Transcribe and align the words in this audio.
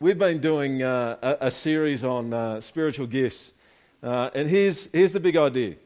we've 0.00 0.18
been 0.18 0.40
doing 0.40 0.82
uh, 0.82 1.16
a, 1.22 1.46
a, 1.46 1.50
series 1.50 2.04
on 2.04 2.32
uh, 2.32 2.60
spiritual 2.60 3.06
gifts. 3.06 3.52
Uh, 4.02 4.30
and 4.34 4.48
here's, 4.48 4.86
here's 4.92 5.12
the 5.12 5.20
big 5.20 5.36
idea 5.36 5.76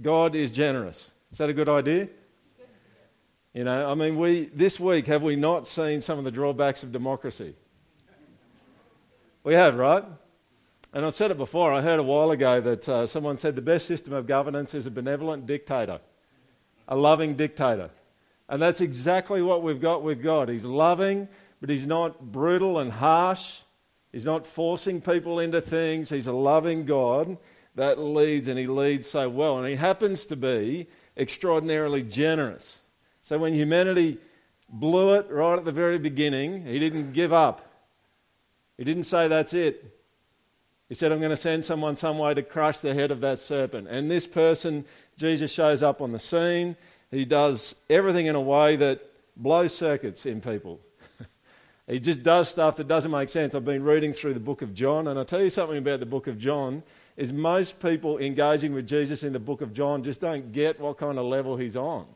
God 0.00 0.34
is 0.34 0.50
generous. 0.50 1.12
Is 1.30 1.38
that 1.38 1.48
a 1.48 1.52
good 1.52 1.68
idea? 1.68 2.08
You 3.54 3.64
know, 3.64 3.90
I 3.90 3.94
mean, 3.94 4.16
we, 4.16 4.46
this 4.46 4.80
week, 4.80 5.06
have 5.08 5.22
we 5.22 5.36
not 5.36 5.66
seen 5.66 6.00
some 6.00 6.18
of 6.18 6.24
the 6.24 6.30
drawbacks 6.30 6.82
of 6.82 6.92
democracy? 6.92 7.54
We 9.44 9.54
have, 9.54 9.76
right? 9.76 10.04
And 10.94 11.04
I've 11.04 11.14
said 11.14 11.30
it 11.30 11.36
before, 11.36 11.72
I 11.72 11.82
heard 11.82 12.00
a 12.00 12.02
while 12.02 12.30
ago 12.30 12.60
that 12.60 12.88
uh, 12.88 13.06
someone 13.06 13.36
said 13.36 13.56
the 13.56 13.62
best 13.62 13.86
system 13.86 14.12
of 14.12 14.26
governance 14.26 14.74
is 14.74 14.86
a 14.86 14.90
benevolent 14.90 15.46
dictator, 15.46 16.00
a 16.88 16.96
loving 16.96 17.34
dictator. 17.34 17.90
And 18.48 18.60
that's 18.60 18.80
exactly 18.80 19.42
what 19.42 19.62
we've 19.62 19.80
got 19.80 20.02
with 20.02 20.22
God. 20.22 20.48
He's 20.48 20.64
loving, 20.64 21.28
but 21.62 21.70
He's 21.70 21.86
not 21.86 22.32
brutal 22.32 22.80
and 22.80 22.90
harsh. 22.90 23.58
He's 24.10 24.24
not 24.24 24.46
forcing 24.46 25.00
people 25.00 25.38
into 25.38 25.60
things. 25.60 26.10
He's 26.10 26.26
a 26.26 26.32
loving 26.32 26.84
God 26.84 27.38
that 27.76 28.00
leads, 28.00 28.48
and 28.48 28.58
He 28.58 28.66
leads 28.66 29.08
so 29.08 29.28
well. 29.28 29.58
And 29.58 29.68
He 29.68 29.76
happens 29.76 30.26
to 30.26 30.36
be 30.36 30.88
extraordinarily 31.16 32.02
generous. 32.02 32.80
So 33.22 33.38
when 33.38 33.54
humanity 33.54 34.18
blew 34.68 35.14
it 35.14 35.30
right 35.30 35.56
at 35.56 35.64
the 35.64 35.70
very 35.70 35.98
beginning, 35.98 36.66
He 36.66 36.80
didn't 36.80 37.12
give 37.12 37.32
up. 37.32 37.72
He 38.76 38.82
didn't 38.82 39.04
say, 39.04 39.28
That's 39.28 39.54
it. 39.54 39.96
He 40.88 40.96
said, 40.96 41.12
I'm 41.12 41.20
going 41.20 41.30
to 41.30 41.36
send 41.36 41.64
someone 41.64 41.94
some 41.94 42.18
way 42.18 42.34
to 42.34 42.42
crush 42.42 42.78
the 42.78 42.92
head 42.92 43.12
of 43.12 43.20
that 43.20 43.38
serpent. 43.38 43.86
And 43.86 44.10
this 44.10 44.26
person, 44.26 44.84
Jesus 45.16 45.52
shows 45.52 45.80
up 45.80 46.02
on 46.02 46.10
the 46.10 46.18
scene. 46.18 46.76
He 47.12 47.24
does 47.24 47.76
everything 47.88 48.26
in 48.26 48.34
a 48.34 48.40
way 48.40 48.74
that 48.76 49.00
blows 49.36 49.74
circuits 49.74 50.26
in 50.26 50.40
people. 50.40 50.80
He 51.86 51.98
just 51.98 52.22
does 52.22 52.48
stuff 52.48 52.76
that 52.76 52.88
doesn't 52.88 53.10
make 53.10 53.28
sense. 53.28 53.54
I've 53.54 53.64
been 53.64 53.82
reading 53.82 54.12
through 54.12 54.34
the 54.34 54.40
book 54.40 54.62
of 54.62 54.72
John, 54.72 55.08
and 55.08 55.18
I'll 55.18 55.24
tell 55.24 55.42
you 55.42 55.50
something 55.50 55.78
about 55.78 56.00
the 56.00 56.06
book 56.06 56.26
of 56.26 56.38
John 56.38 56.82
is 57.16 57.32
most 57.32 57.80
people 57.80 58.18
engaging 58.18 58.72
with 58.72 58.86
Jesus 58.86 59.22
in 59.22 59.32
the 59.32 59.40
book 59.40 59.60
of 59.60 59.72
John 59.72 60.02
just 60.02 60.20
don't 60.20 60.52
get 60.52 60.80
what 60.80 60.96
kind 60.96 61.18
of 61.18 61.26
level 61.26 61.56
he's 61.56 61.76
on. 61.76 62.06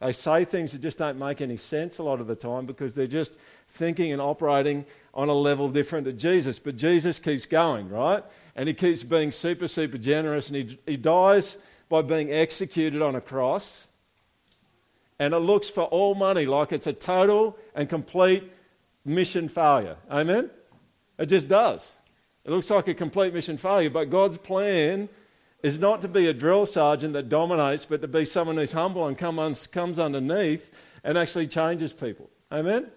They 0.00 0.12
say 0.12 0.44
things 0.44 0.72
that 0.72 0.80
just 0.80 0.98
don't 0.98 1.18
make 1.18 1.40
any 1.40 1.56
sense 1.56 1.98
a 1.98 2.02
lot 2.02 2.20
of 2.20 2.26
the 2.26 2.34
time 2.34 2.66
because 2.66 2.94
they're 2.94 3.06
just 3.06 3.38
thinking 3.68 4.12
and 4.12 4.20
operating 4.20 4.84
on 5.14 5.28
a 5.28 5.34
level 5.34 5.68
different 5.68 6.06
to 6.06 6.12
Jesus. 6.12 6.58
But 6.58 6.76
Jesus 6.76 7.18
keeps 7.18 7.46
going, 7.46 7.88
right? 7.88 8.24
And 8.56 8.68
he 8.68 8.74
keeps 8.74 9.02
being 9.02 9.30
super, 9.30 9.68
super 9.68 9.98
generous, 9.98 10.48
and 10.48 10.56
he, 10.56 10.78
he 10.86 10.96
dies 10.96 11.58
by 11.88 12.02
being 12.02 12.32
executed 12.32 13.02
on 13.02 13.16
a 13.16 13.20
cross 13.20 13.86
and 15.22 15.34
it 15.34 15.38
looks 15.38 15.70
for 15.70 15.84
all 15.84 16.16
money 16.16 16.46
like 16.46 16.72
it's 16.72 16.88
a 16.88 16.92
total 16.92 17.56
and 17.76 17.88
complete 17.88 18.51
mission 19.04 19.48
failure. 19.48 19.96
Amen? 20.10 20.50
It 21.18 21.26
just 21.26 21.48
does. 21.48 21.92
It 22.44 22.50
looks 22.50 22.70
like 22.70 22.88
a 22.88 22.94
complete 22.94 23.32
mission 23.34 23.56
failure, 23.56 23.90
but 23.90 24.10
God's 24.10 24.38
plan 24.38 25.08
is 25.62 25.78
not 25.78 26.02
to 26.02 26.08
be 26.08 26.26
a 26.26 26.32
drill 26.32 26.66
sergeant 26.66 27.12
that 27.12 27.28
dominates, 27.28 27.84
but 27.84 28.00
to 28.02 28.08
be 28.08 28.24
someone 28.24 28.56
who's 28.56 28.72
humble 28.72 29.06
and 29.06 29.16
come 29.16 29.38
un- 29.38 29.54
comes 29.70 29.98
underneath 29.98 30.70
and 31.04 31.16
actually 31.16 31.46
changes 31.46 31.92
people. 31.92 32.28
Amen? 32.50 32.90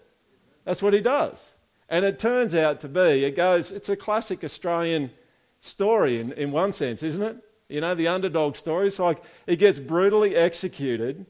That's 0.64 0.81
what 0.81 0.94
he 0.94 1.02
does. 1.02 1.52
And 1.89 2.03
it 2.03 2.17
turns 2.17 2.56
out 2.56 2.81
to 2.81 2.88
be, 2.88 3.23
it 3.23 3.36
goes, 3.36 3.72
it's 3.72 3.89
a 3.89 3.95
classic 3.95 4.44
Australian 4.44 5.11
story 5.59 6.20
in, 6.20 6.31
in 6.33 6.52
one 6.52 6.72
sense, 6.72 7.03
isn't 7.03 7.22
it? 7.22 7.38
You 7.70 7.81
know, 7.81 7.94
the 7.94 8.08
underdog 8.08 8.56
story. 8.56 8.88
It's 8.88 9.00
like 9.00 9.23
he 9.45 9.56
gets 9.56 9.80
brutally 9.80 10.36
executed 10.36 11.26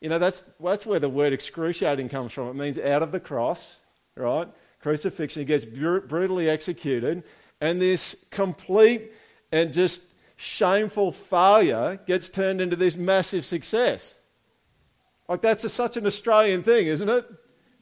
you 0.00 0.08
know, 0.08 0.18
that's, 0.18 0.44
that's 0.60 0.86
where 0.86 1.00
the 1.00 1.08
word 1.08 1.32
excruciating 1.32 2.08
comes 2.08 2.32
from. 2.32 2.48
It 2.48 2.54
means 2.54 2.78
out 2.78 3.02
of 3.02 3.12
the 3.12 3.20
cross, 3.20 3.80
right? 4.14 4.48
Crucifixion. 4.80 5.40
He 5.40 5.46
gets 5.46 5.64
brutally 5.64 6.48
executed, 6.50 7.24
and 7.60 7.80
this 7.80 8.24
complete 8.30 9.12
and 9.52 9.72
just 9.72 10.12
shameful 10.36 11.12
failure 11.12 11.98
gets 12.06 12.28
turned 12.28 12.60
into 12.60 12.76
this 12.76 12.96
massive 12.96 13.44
success. 13.44 14.18
Like, 15.28 15.40
that's 15.40 15.64
a, 15.64 15.68
such 15.68 15.96
an 15.96 16.06
Australian 16.06 16.62
thing, 16.62 16.86
isn't 16.86 17.08
it? 17.08 17.26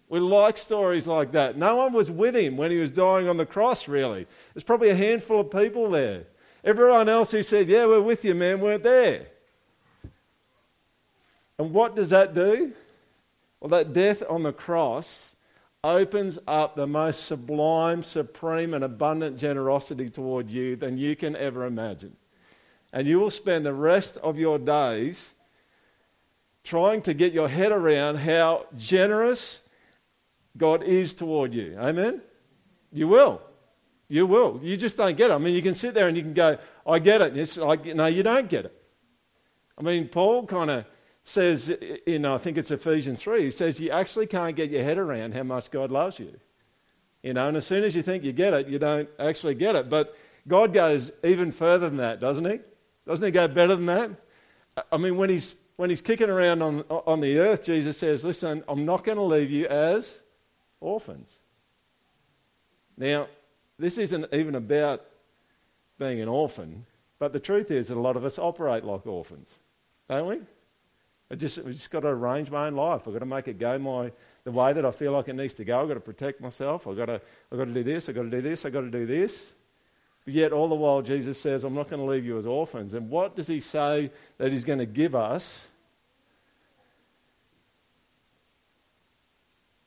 We 0.08 0.20
like 0.20 0.56
stories 0.56 1.08
like 1.08 1.32
that. 1.32 1.56
No 1.56 1.76
one 1.76 1.92
was 1.92 2.10
with 2.10 2.36
him 2.36 2.56
when 2.56 2.70
he 2.70 2.78
was 2.78 2.90
dying 2.90 3.28
on 3.28 3.36
the 3.36 3.46
cross, 3.46 3.88
really. 3.88 4.26
There's 4.52 4.64
probably 4.64 4.90
a 4.90 4.94
handful 4.94 5.40
of 5.40 5.50
people 5.50 5.90
there. 5.90 6.24
Everyone 6.62 7.08
else 7.08 7.32
who 7.32 7.42
said, 7.42 7.68
Yeah, 7.68 7.86
we're 7.86 8.00
with 8.00 8.24
you, 8.24 8.34
man, 8.34 8.60
weren't 8.60 8.82
there. 8.82 9.26
And 11.58 11.72
what 11.72 11.94
does 11.94 12.10
that 12.10 12.34
do? 12.34 12.72
Well, 13.60 13.70
that 13.70 13.92
death 13.92 14.22
on 14.28 14.42
the 14.42 14.52
cross 14.52 15.34
opens 15.82 16.38
up 16.46 16.74
the 16.74 16.86
most 16.86 17.26
sublime, 17.26 18.02
supreme, 18.02 18.74
and 18.74 18.82
abundant 18.82 19.38
generosity 19.38 20.08
toward 20.08 20.50
you 20.50 20.76
than 20.76 20.96
you 20.96 21.14
can 21.14 21.36
ever 21.36 21.66
imagine. 21.66 22.16
And 22.92 23.06
you 23.06 23.18
will 23.18 23.30
spend 23.30 23.66
the 23.66 23.74
rest 23.74 24.16
of 24.18 24.38
your 24.38 24.58
days 24.58 25.32
trying 26.64 27.02
to 27.02 27.12
get 27.12 27.32
your 27.32 27.48
head 27.48 27.70
around 27.70 28.16
how 28.16 28.66
generous 28.78 29.60
God 30.56 30.82
is 30.82 31.12
toward 31.12 31.52
you. 31.52 31.76
Amen? 31.78 32.22
You 32.92 33.08
will. 33.08 33.42
You 34.08 34.26
will. 34.26 34.60
You 34.62 34.76
just 34.76 34.96
don't 34.96 35.16
get 35.16 35.30
it. 35.30 35.34
I 35.34 35.38
mean, 35.38 35.54
you 35.54 35.62
can 35.62 35.74
sit 35.74 35.94
there 35.94 36.08
and 36.08 36.16
you 36.16 36.22
can 36.22 36.34
go, 36.34 36.56
I 36.86 36.98
get 36.98 37.20
it. 37.20 37.36
it's 37.36 37.56
like, 37.56 37.84
no, 37.84 38.06
you 38.06 38.22
don't 38.22 38.48
get 38.48 38.66
it. 38.66 38.82
I 39.76 39.82
mean, 39.82 40.08
Paul 40.08 40.46
kind 40.46 40.70
of 40.70 40.84
says 41.24 41.70
in, 42.06 42.26
I 42.26 42.36
think 42.38 42.58
it's 42.58 42.70
Ephesians 42.70 43.22
3, 43.22 43.44
he 43.44 43.50
says 43.50 43.80
you 43.80 43.90
actually 43.90 44.26
can't 44.26 44.54
get 44.54 44.70
your 44.70 44.84
head 44.84 44.98
around 44.98 45.34
how 45.34 45.42
much 45.42 45.70
God 45.70 45.90
loves 45.90 46.18
you. 46.18 46.38
You 47.22 47.32
know, 47.32 47.48
and 47.48 47.56
as 47.56 47.66
soon 47.66 47.82
as 47.82 47.96
you 47.96 48.02
think 48.02 48.22
you 48.22 48.32
get 48.32 48.52
it, 48.52 48.68
you 48.68 48.78
don't 48.78 49.08
actually 49.18 49.54
get 49.54 49.74
it. 49.74 49.88
But 49.88 50.14
God 50.46 50.74
goes 50.74 51.10
even 51.24 51.50
further 51.50 51.88
than 51.88 51.96
that, 51.96 52.20
doesn't 52.20 52.44
he? 52.44 52.60
Doesn't 53.06 53.24
he 53.24 53.30
go 53.30 53.48
better 53.48 53.74
than 53.74 53.86
that? 53.86 54.10
I 54.92 54.98
mean, 54.98 55.16
when 55.16 55.30
he's, 55.30 55.56
when 55.76 55.88
he's 55.88 56.02
kicking 56.02 56.28
around 56.28 56.60
on, 56.60 56.82
on 56.90 57.20
the 57.20 57.38
earth, 57.38 57.62
Jesus 57.62 57.96
says, 57.96 58.22
Listen, 58.22 58.62
I'm 58.68 58.84
not 58.84 59.04
going 59.04 59.16
to 59.16 59.24
leave 59.24 59.50
you 59.50 59.66
as 59.66 60.20
orphans. 60.80 61.38
Now, 62.98 63.28
this 63.78 63.96
isn't 63.96 64.26
even 64.32 64.54
about 64.54 65.04
being 65.98 66.20
an 66.20 66.28
orphan, 66.28 66.84
but 67.18 67.32
the 67.32 67.40
truth 67.40 67.70
is 67.70 67.88
that 67.88 67.96
a 67.96 68.00
lot 68.00 68.16
of 68.16 68.24
us 68.24 68.38
operate 68.38 68.84
like 68.84 69.06
orphans, 69.06 69.48
don't 70.08 70.28
we? 70.28 70.40
I 71.34 71.36
just, 71.36 71.58
I 71.58 71.62
just 71.62 71.90
got 71.90 72.00
to 72.00 72.08
arrange 72.08 72.48
my 72.48 72.68
own 72.68 72.76
life. 72.76 73.08
I've 73.08 73.12
got 73.12 73.18
to 73.18 73.26
make 73.26 73.48
it 73.48 73.58
go 73.58 73.76
my, 73.76 74.12
the 74.44 74.52
way 74.52 74.72
that 74.72 74.86
I 74.86 74.92
feel 74.92 75.10
like 75.10 75.26
it 75.26 75.32
needs 75.32 75.54
to 75.54 75.64
go. 75.64 75.82
I've 75.82 75.88
got 75.88 75.94
to 75.94 76.00
protect 76.00 76.40
myself. 76.40 76.86
I've 76.86 76.96
got 76.96 77.06
to, 77.06 77.20
I've 77.50 77.58
got 77.58 77.64
to 77.64 77.74
do 77.74 77.82
this. 77.82 78.08
I've 78.08 78.14
got 78.14 78.22
to 78.22 78.30
do 78.30 78.40
this. 78.40 78.64
I've 78.64 78.72
got 78.72 78.82
to 78.82 78.90
do 78.90 79.04
this. 79.04 79.52
But 80.24 80.34
yet, 80.34 80.52
all 80.52 80.68
the 80.68 80.76
while, 80.76 81.02
Jesus 81.02 81.40
says, 81.40 81.64
I'm 81.64 81.74
not 81.74 81.90
going 81.90 82.00
to 82.00 82.06
leave 82.06 82.24
you 82.24 82.38
as 82.38 82.46
orphans. 82.46 82.94
And 82.94 83.10
what 83.10 83.34
does 83.34 83.48
he 83.48 83.58
say 83.58 84.12
that 84.38 84.52
he's 84.52 84.64
going 84.64 84.78
to 84.78 84.86
give 84.86 85.16
us 85.16 85.66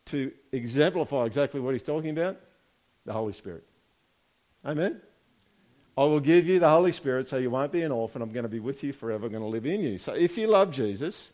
to 0.07 0.29
exemplify 0.51 1.23
exactly 1.23 1.61
what 1.61 1.71
he's 1.71 1.83
talking 1.83 2.09
about? 2.09 2.37
The 3.05 3.13
Holy 3.13 3.31
Spirit. 3.31 3.63
Amen? 4.65 4.99
I 5.97 6.01
will 6.01 6.19
give 6.19 6.45
you 6.45 6.59
the 6.59 6.69
Holy 6.69 6.91
Spirit 6.91 7.25
so 7.25 7.37
you 7.37 7.49
won't 7.49 7.71
be 7.71 7.83
an 7.83 7.93
orphan. 7.93 8.21
I'm 8.21 8.33
going 8.33 8.43
to 8.43 8.49
be 8.49 8.59
with 8.59 8.83
you 8.83 8.91
forever. 8.91 9.27
I'm 9.27 9.31
going 9.31 9.43
to 9.43 9.47
live 9.47 9.65
in 9.65 9.79
you. 9.79 9.97
So 9.97 10.11
if 10.11 10.37
you 10.37 10.47
love 10.47 10.71
Jesus 10.71 11.31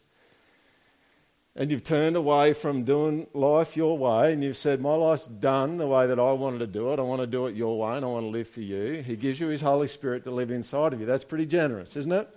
and 1.55 1.69
you've 1.69 1.83
turned 1.83 2.15
away 2.15 2.53
from 2.53 2.83
doing 2.83 3.27
life 3.33 3.77
your 3.77 3.97
way 3.97 4.33
and 4.33 4.43
you've 4.43 4.57
said, 4.57 4.81
My 4.81 4.95
life's 4.95 5.27
done 5.27 5.77
the 5.77 5.87
way 5.87 6.07
that 6.07 6.19
I 6.19 6.31
wanted 6.31 6.59
to 6.59 6.67
do 6.67 6.91
it, 6.93 6.99
I 6.99 7.03
want 7.03 7.21
to 7.21 7.27
do 7.27 7.45
it 7.47 7.55
your 7.55 7.77
way 7.77 7.95
and 7.95 8.05
I 8.05 8.07
want 8.07 8.23
to 8.23 8.29
live 8.29 8.47
for 8.47 8.61
you, 8.61 9.03
He 9.03 9.15
gives 9.15 9.39
you 9.39 9.47
His 9.47 9.61
Holy 9.61 9.87
Spirit 9.87 10.23
to 10.23 10.31
live 10.31 10.51
inside 10.51 10.93
of 10.93 10.99
you. 10.99 11.05
That's 11.05 11.23
pretty 11.23 11.45
generous, 11.45 11.95
isn't 11.95 12.11
it? 12.11 12.27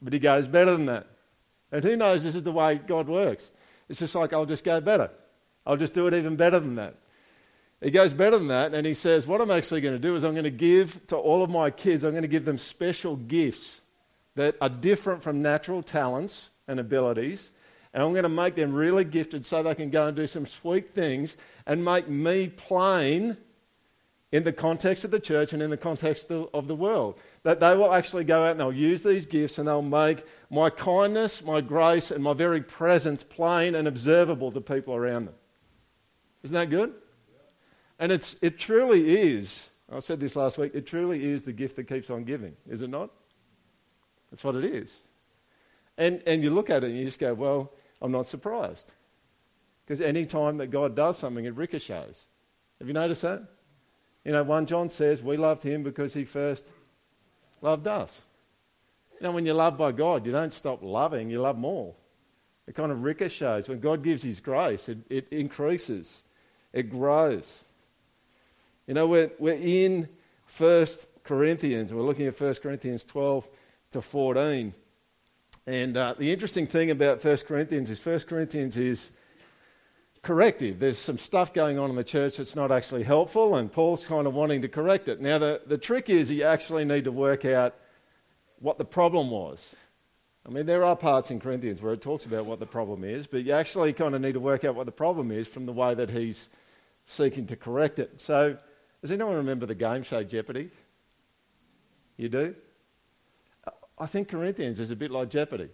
But 0.00 0.12
He 0.12 0.18
goes 0.18 0.48
better 0.48 0.72
than 0.72 0.86
that. 0.86 1.06
And 1.70 1.84
who 1.84 1.96
knows 1.96 2.24
this 2.24 2.34
is 2.34 2.42
the 2.42 2.52
way 2.52 2.76
God 2.76 3.08
works? 3.08 3.50
It's 3.88 3.98
just 3.98 4.14
like, 4.14 4.32
I'll 4.32 4.46
just 4.46 4.64
go 4.64 4.80
better. 4.80 5.10
I'll 5.66 5.76
just 5.76 5.92
do 5.92 6.06
it 6.06 6.14
even 6.14 6.36
better 6.36 6.58
than 6.58 6.76
that. 6.76 6.94
He 7.80 7.90
goes 7.90 8.12
better 8.12 8.38
than 8.38 8.48
that, 8.48 8.74
and 8.74 8.86
he 8.86 8.94
says, 8.94 9.26
What 9.26 9.40
I'm 9.40 9.50
actually 9.50 9.82
going 9.82 9.94
to 9.94 10.00
do 10.00 10.16
is 10.16 10.24
I'm 10.24 10.32
going 10.32 10.44
to 10.44 10.50
give 10.50 11.06
to 11.08 11.16
all 11.16 11.44
of 11.44 11.50
my 11.50 11.70
kids, 11.70 12.04
I'm 12.04 12.12
going 12.12 12.22
to 12.22 12.28
give 12.28 12.44
them 12.44 12.58
special 12.58 13.16
gifts 13.16 13.82
that 14.34 14.56
are 14.60 14.68
different 14.68 15.22
from 15.22 15.42
natural 15.42 15.82
talents 15.82 16.50
and 16.66 16.80
abilities. 16.80 17.50
And 17.94 18.02
I'm 18.02 18.12
going 18.12 18.24
to 18.24 18.28
make 18.28 18.54
them 18.54 18.72
really 18.72 19.04
gifted 19.04 19.46
so 19.46 19.62
they 19.62 19.74
can 19.74 19.90
go 19.90 20.06
and 20.06 20.16
do 20.16 20.26
some 20.26 20.46
sweet 20.46 20.94
things 20.94 21.36
and 21.66 21.84
make 21.84 22.08
me 22.08 22.48
plain 22.48 23.36
in 24.30 24.44
the 24.44 24.52
context 24.52 25.04
of 25.04 25.10
the 25.10 25.20
church 25.20 25.54
and 25.54 25.62
in 25.62 25.70
the 25.70 25.76
context 25.76 26.30
of 26.30 26.68
the 26.68 26.74
world. 26.74 27.18
That 27.44 27.60
they 27.60 27.74
will 27.74 27.94
actually 27.94 28.24
go 28.24 28.44
out 28.44 28.52
and 28.52 28.60
they'll 28.60 28.72
use 28.72 29.02
these 29.02 29.24
gifts 29.24 29.58
and 29.58 29.66
they'll 29.66 29.80
make 29.80 30.24
my 30.50 30.68
kindness, 30.68 31.42
my 31.42 31.60
grace, 31.60 32.10
and 32.10 32.22
my 32.22 32.34
very 32.34 32.60
presence 32.60 33.22
plain 33.22 33.74
and 33.74 33.88
observable 33.88 34.52
to 34.52 34.60
people 34.60 34.94
around 34.94 35.26
them. 35.26 35.34
Isn't 36.42 36.54
that 36.54 36.70
good? 36.70 36.94
And 37.98 38.12
it's, 38.12 38.36
it 38.42 38.58
truly 38.58 39.18
is, 39.18 39.70
I 39.90 39.98
said 39.98 40.20
this 40.20 40.36
last 40.36 40.58
week, 40.58 40.72
it 40.74 40.86
truly 40.86 41.24
is 41.24 41.42
the 41.42 41.52
gift 41.52 41.76
that 41.76 41.84
keeps 41.84 42.10
on 42.10 42.24
giving, 42.24 42.54
is 42.68 42.82
it 42.82 42.90
not? 42.90 43.10
That's 44.30 44.44
what 44.44 44.54
it 44.56 44.64
is. 44.64 45.00
And, 45.98 46.22
and 46.26 46.42
you 46.42 46.50
look 46.50 46.70
at 46.70 46.84
it 46.84 46.90
and 46.90 46.98
you 46.98 47.04
just 47.04 47.18
go, 47.18 47.34
well, 47.34 47.72
I'm 48.00 48.12
not 48.12 48.26
surprised. 48.26 48.92
Because 49.84 50.00
any 50.00 50.24
time 50.24 50.56
that 50.58 50.68
God 50.68 50.94
does 50.94 51.18
something, 51.18 51.44
it 51.44 51.54
ricochets. 51.56 52.28
Have 52.78 52.86
you 52.86 52.94
noticed 52.94 53.22
that? 53.22 53.42
You 54.24 54.32
know, 54.32 54.42
1 54.42 54.66
John 54.66 54.90
says, 54.90 55.22
We 55.22 55.36
loved 55.36 55.62
him 55.62 55.82
because 55.82 56.12
he 56.12 56.24
first 56.24 56.70
loved 57.62 57.86
us. 57.86 58.22
You 59.14 59.24
know, 59.24 59.32
when 59.32 59.46
you're 59.46 59.54
loved 59.54 59.78
by 59.78 59.92
God, 59.92 60.26
you 60.26 60.32
don't 60.32 60.52
stop 60.52 60.82
loving, 60.82 61.30
you 61.30 61.40
love 61.40 61.56
more. 61.56 61.94
It 62.66 62.74
kind 62.74 62.92
of 62.92 63.02
ricochets. 63.02 63.68
When 63.68 63.80
God 63.80 64.04
gives 64.04 64.22
his 64.22 64.38
grace, 64.38 64.88
it, 64.88 64.98
it 65.08 65.26
increases, 65.30 66.22
it 66.72 66.90
grows. 66.90 67.64
You 68.86 68.94
know, 68.94 69.06
we're, 69.06 69.30
we're 69.38 69.54
in 69.54 70.08
1 70.58 70.86
Corinthians, 71.24 71.92
we're 71.92 72.02
looking 72.02 72.26
at 72.26 72.38
1 72.38 72.54
Corinthians 72.56 73.04
12 73.04 73.48
to 73.92 74.02
14. 74.02 74.74
And 75.68 75.98
uh, 75.98 76.14
the 76.16 76.32
interesting 76.32 76.66
thing 76.66 76.90
about 76.90 77.22
1 77.22 77.36
Corinthians 77.46 77.90
is 77.90 78.04
1 78.04 78.20
Corinthians 78.20 78.78
is 78.78 79.10
corrective. 80.22 80.78
There's 80.78 80.96
some 80.96 81.18
stuff 81.18 81.52
going 81.52 81.78
on 81.78 81.90
in 81.90 81.96
the 81.96 82.02
church 82.02 82.38
that's 82.38 82.56
not 82.56 82.72
actually 82.72 83.02
helpful, 83.02 83.54
and 83.54 83.70
Paul's 83.70 84.06
kind 84.06 84.26
of 84.26 84.32
wanting 84.32 84.62
to 84.62 84.68
correct 84.68 85.08
it. 85.08 85.20
Now, 85.20 85.36
the, 85.36 85.60
the 85.66 85.76
trick 85.76 86.08
is 86.08 86.30
you 86.30 86.44
actually 86.44 86.86
need 86.86 87.04
to 87.04 87.12
work 87.12 87.44
out 87.44 87.74
what 88.60 88.78
the 88.78 88.84
problem 88.86 89.28
was. 89.28 89.76
I 90.46 90.48
mean, 90.48 90.64
there 90.64 90.86
are 90.86 90.96
parts 90.96 91.30
in 91.30 91.38
Corinthians 91.38 91.82
where 91.82 91.92
it 91.92 92.00
talks 92.00 92.24
about 92.24 92.46
what 92.46 92.60
the 92.60 92.66
problem 92.66 93.04
is, 93.04 93.26
but 93.26 93.44
you 93.44 93.52
actually 93.52 93.92
kind 93.92 94.14
of 94.14 94.22
need 94.22 94.32
to 94.32 94.40
work 94.40 94.64
out 94.64 94.74
what 94.74 94.86
the 94.86 94.90
problem 94.90 95.30
is 95.30 95.48
from 95.48 95.66
the 95.66 95.72
way 95.74 95.92
that 95.92 96.08
he's 96.08 96.48
seeking 97.04 97.46
to 97.48 97.56
correct 97.56 97.98
it. 97.98 98.22
So, 98.22 98.56
does 99.02 99.12
anyone 99.12 99.34
remember 99.34 99.66
the 99.66 99.74
game 99.74 100.02
show 100.02 100.24
Jeopardy? 100.24 100.70
You 102.16 102.30
do? 102.30 102.54
I 104.00 104.06
think 104.06 104.28
Corinthians 104.28 104.80
is 104.80 104.90
a 104.90 104.96
bit 104.96 105.10
like 105.10 105.28
Jeopardy, 105.28 105.68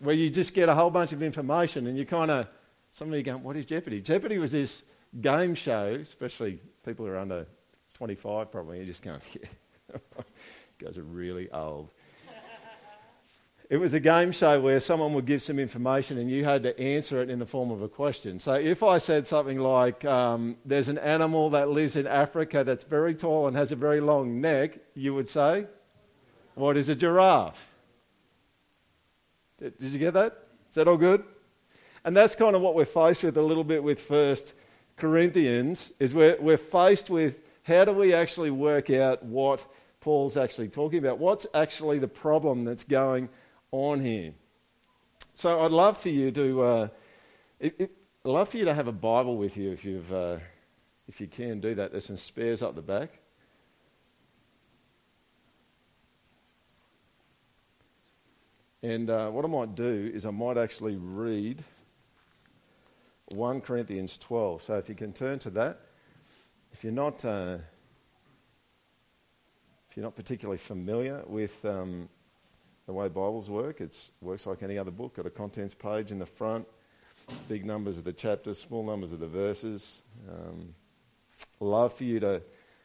where 0.00 0.14
you 0.14 0.28
just 0.28 0.54
get 0.54 0.68
a 0.68 0.74
whole 0.74 0.90
bunch 0.90 1.12
of 1.12 1.22
information 1.22 1.86
and 1.86 1.96
you 1.96 2.04
kind 2.04 2.30
of, 2.30 2.46
some 2.92 3.08
of 3.08 3.14
you 3.14 3.22
going, 3.22 3.42
What 3.42 3.56
is 3.56 3.64
Jeopardy? 3.64 4.02
Jeopardy 4.02 4.38
was 4.38 4.52
this 4.52 4.84
game 5.20 5.54
show, 5.54 5.98
especially 6.00 6.60
people 6.84 7.06
who 7.06 7.12
are 7.12 7.18
under 7.18 7.46
25 7.94 8.50
probably, 8.50 8.78
you're 8.78 8.86
just 8.86 9.02
going, 9.02 9.20
Yeah, 9.34 9.48
you 10.14 10.86
guys 10.86 10.98
are 10.98 11.02
really 11.02 11.50
old. 11.50 11.90
It 13.70 13.76
was 13.76 13.94
a 13.94 14.00
game 14.00 14.32
show 14.32 14.60
where 14.60 14.80
someone 14.80 15.14
would 15.14 15.26
give 15.26 15.42
some 15.42 15.60
information 15.60 16.18
and 16.18 16.28
you 16.28 16.44
had 16.44 16.64
to 16.64 16.78
answer 16.80 17.22
it 17.22 17.30
in 17.30 17.38
the 17.38 17.46
form 17.46 17.70
of 17.70 17.82
a 17.82 17.88
question. 17.88 18.40
So 18.40 18.54
if 18.54 18.82
I 18.82 18.98
said 18.98 19.28
something 19.28 19.60
like, 19.60 20.04
um, 20.04 20.56
There's 20.64 20.88
an 20.88 20.98
animal 20.98 21.50
that 21.50 21.70
lives 21.70 21.94
in 21.94 22.08
Africa 22.08 22.64
that's 22.64 22.82
very 22.82 23.14
tall 23.14 23.46
and 23.46 23.56
has 23.56 23.70
a 23.70 23.76
very 23.76 24.00
long 24.00 24.40
neck, 24.40 24.78
you 24.94 25.14
would 25.14 25.28
say, 25.28 25.66
What 26.60 26.76
is 26.76 26.90
a 26.90 26.94
giraffe? 26.94 27.66
Did, 29.58 29.78
did 29.78 29.92
you 29.92 29.98
get 29.98 30.12
that? 30.12 30.36
Is 30.68 30.74
that 30.74 30.86
all 30.88 30.98
good? 30.98 31.24
And 32.04 32.14
that's 32.14 32.36
kind 32.36 32.54
of 32.54 32.60
what 32.60 32.74
we're 32.74 32.84
faced 32.84 33.24
with 33.24 33.38
a 33.38 33.42
little 33.42 33.64
bit 33.64 33.82
with 33.82 33.98
First 33.98 34.52
Corinthians, 34.98 35.90
is 35.98 36.14
we're, 36.14 36.36
we're 36.38 36.58
faced 36.58 37.08
with 37.08 37.38
how 37.62 37.86
do 37.86 37.92
we 37.92 38.12
actually 38.12 38.50
work 38.50 38.90
out 38.90 39.22
what 39.22 39.66
Paul's 40.00 40.36
actually 40.36 40.68
talking 40.68 40.98
about? 40.98 41.18
What's 41.18 41.46
actually 41.54 41.98
the 41.98 42.08
problem 42.08 42.66
that's 42.66 42.84
going 42.84 43.30
on 43.72 44.02
here. 44.02 44.34
So 45.32 45.62
I'd 45.62 45.70
love 45.70 45.96
for 45.96 46.10
you 46.10 46.30
to, 46.30 46.62
uh, 46.62 46.88
it, 47.58 47.74
it, 47.78 47.90
I'd 48.26 48.28
love 48.28 48.50
for 48.50 48.58
you 48.58 48.66
to 48.66 48.74
have 48.74 48.86
a 48.86 48.92
Bible 48.92 49.38
with 49.38 49.56
you 49.56 49.72
if 49.72 49.82
you've, 49.82 50.12
uh, 50.12 50.36
if 51.08 51.22
you 51.22 51.26
can 51.26 51.58
do 51.60 51.74
that. 51.76 51.90
There's 51.90 52.04
some 52.04 52.18
spares 52.18 52.62
up 52.62 52.74
the 52.74 52.82
back. 52.82 53.18
And 58.82 59.10
uh, 59.10 59.30
what 59.30 59.44
I 59.44 59.48
might 59.48 59.74
do 59.74 60.10
is 60.12 60.24
I 60.24 60.30
might 60.30 60.56
actually 60.56 60.96
read 60.96 61.62
1 63.26 63.60
Corinthians 63.60 64.16
12. 64.18 64.62
So 64.62 64.74
if 64.78 64.88
you 64.88 64.94
can 64.94 65.12
turn 65.12 65.38
to 65.40 65.50
that. 65.50 65.80
If 66.72 66.84
you're 66.84 66.92
not, 66.92 67.24
uh, 67.24 67.58
if 69.88 69.96
you're 69.96 70.04
not 70.04 70.14
particularly 70.14 70.58
familiar 70.58 71.22
with 71.26 71.64
um, 71.64 72.08
the 72.90 72.94
way 72.94 73.06
Bibles 73.06 73.48
work. 73.48 73.80
It 73.80 73.96
works 74.20 74.46
like 74.46 74.64
any 74.64 74.76
other 74.76 74.90
book. 74.90 75.14
Got 75.14 75.24
a 75.24 75.30
contents 75.30 75.74
page 75.74 76.10
in 76.10 76.18
the 76.18 76.26
front, 76.26 76.66
big 77.48 77.64
numbers 77.64 77.98
of 77.98 78.04
the 78.04 78.12
chapters, 78.12 78.58
small 78.58 78.84
numbers 78.84 79.12
of 79.12 79.20
the 79.20 79.28
verses. 79.28 80.02
Um, 80.28 80.74
love 81.60 81.92
for 81.92 82.02
you 82.02 82.18
to 82.18 82.42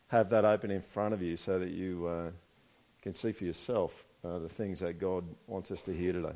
have 0.10 0.30
that 0.30 0.46
open 0.46 0.70
in 0.70 0.84
front 0.84 1.16
of 1.16 1.24
you 1.24 1.36
so 1.36 1.58
that 1.58 1.72
you 1.72 2.06
uh, 2.06 2.30
can 3.02 3.14
see 3.14 3.32
for 3.32 3.46
yourself 3.46 4.05
uh, 4.25 4.39
the 4.39 4.50
things 4.50 4.80
that 4.80 5.00
God 5.00 5.24
wants 5.48 5.72
us 5.72 5.81
to 5.83 5.94
hear 5.94 6.13
today. 6.13 6.33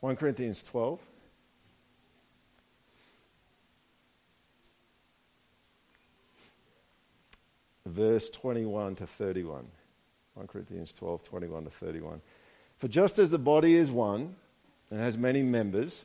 1 0.00 0.16
Corinthians 0.16 0.62
12. 0.62 0.98
Verse 7.86 8.30
21 8.30 8.96
to 8.96 9.06
31. 9.06 9.66
1 10.34 10.46
Corinthians 10.46 10.92
12, 10.94 11.22
21 11.22 11.64
to 11.64 11.70
31. 11.70 12.20
For 12.78 12.88
just 12.88 13.18
as 13.18 13.30
the 13.30 13.38
body 13.38 13.74
is 13.74 13.90
one 13.90 14.34
and 14.90 15.00
has 15.00 15.18
many 15.18 15.42
members, 15.42 16.04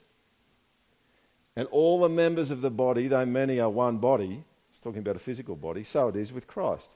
and 1.55 1.67
all 1.69 2.01
the 2.01 2.09
members 2.09 2.51
of 2.51 2.61
the 2.61 2.71
body, 2.71 3.07
though 3.07 3.25
many 3.25 3.59
are 3.59 3.69
one 3.69 3.97
body, 3.97 4.43
he's 4.69 4.79
talking 4.79 4.99
about 4.99 5.15
a 5.15 5.19
physical 5.19 5.55
body, 5.55 5.83
so 5.83 6.09
it 6.09 6.17
is 6.17 6.33
with 6.33 6.47
Christ. 6.47 6.95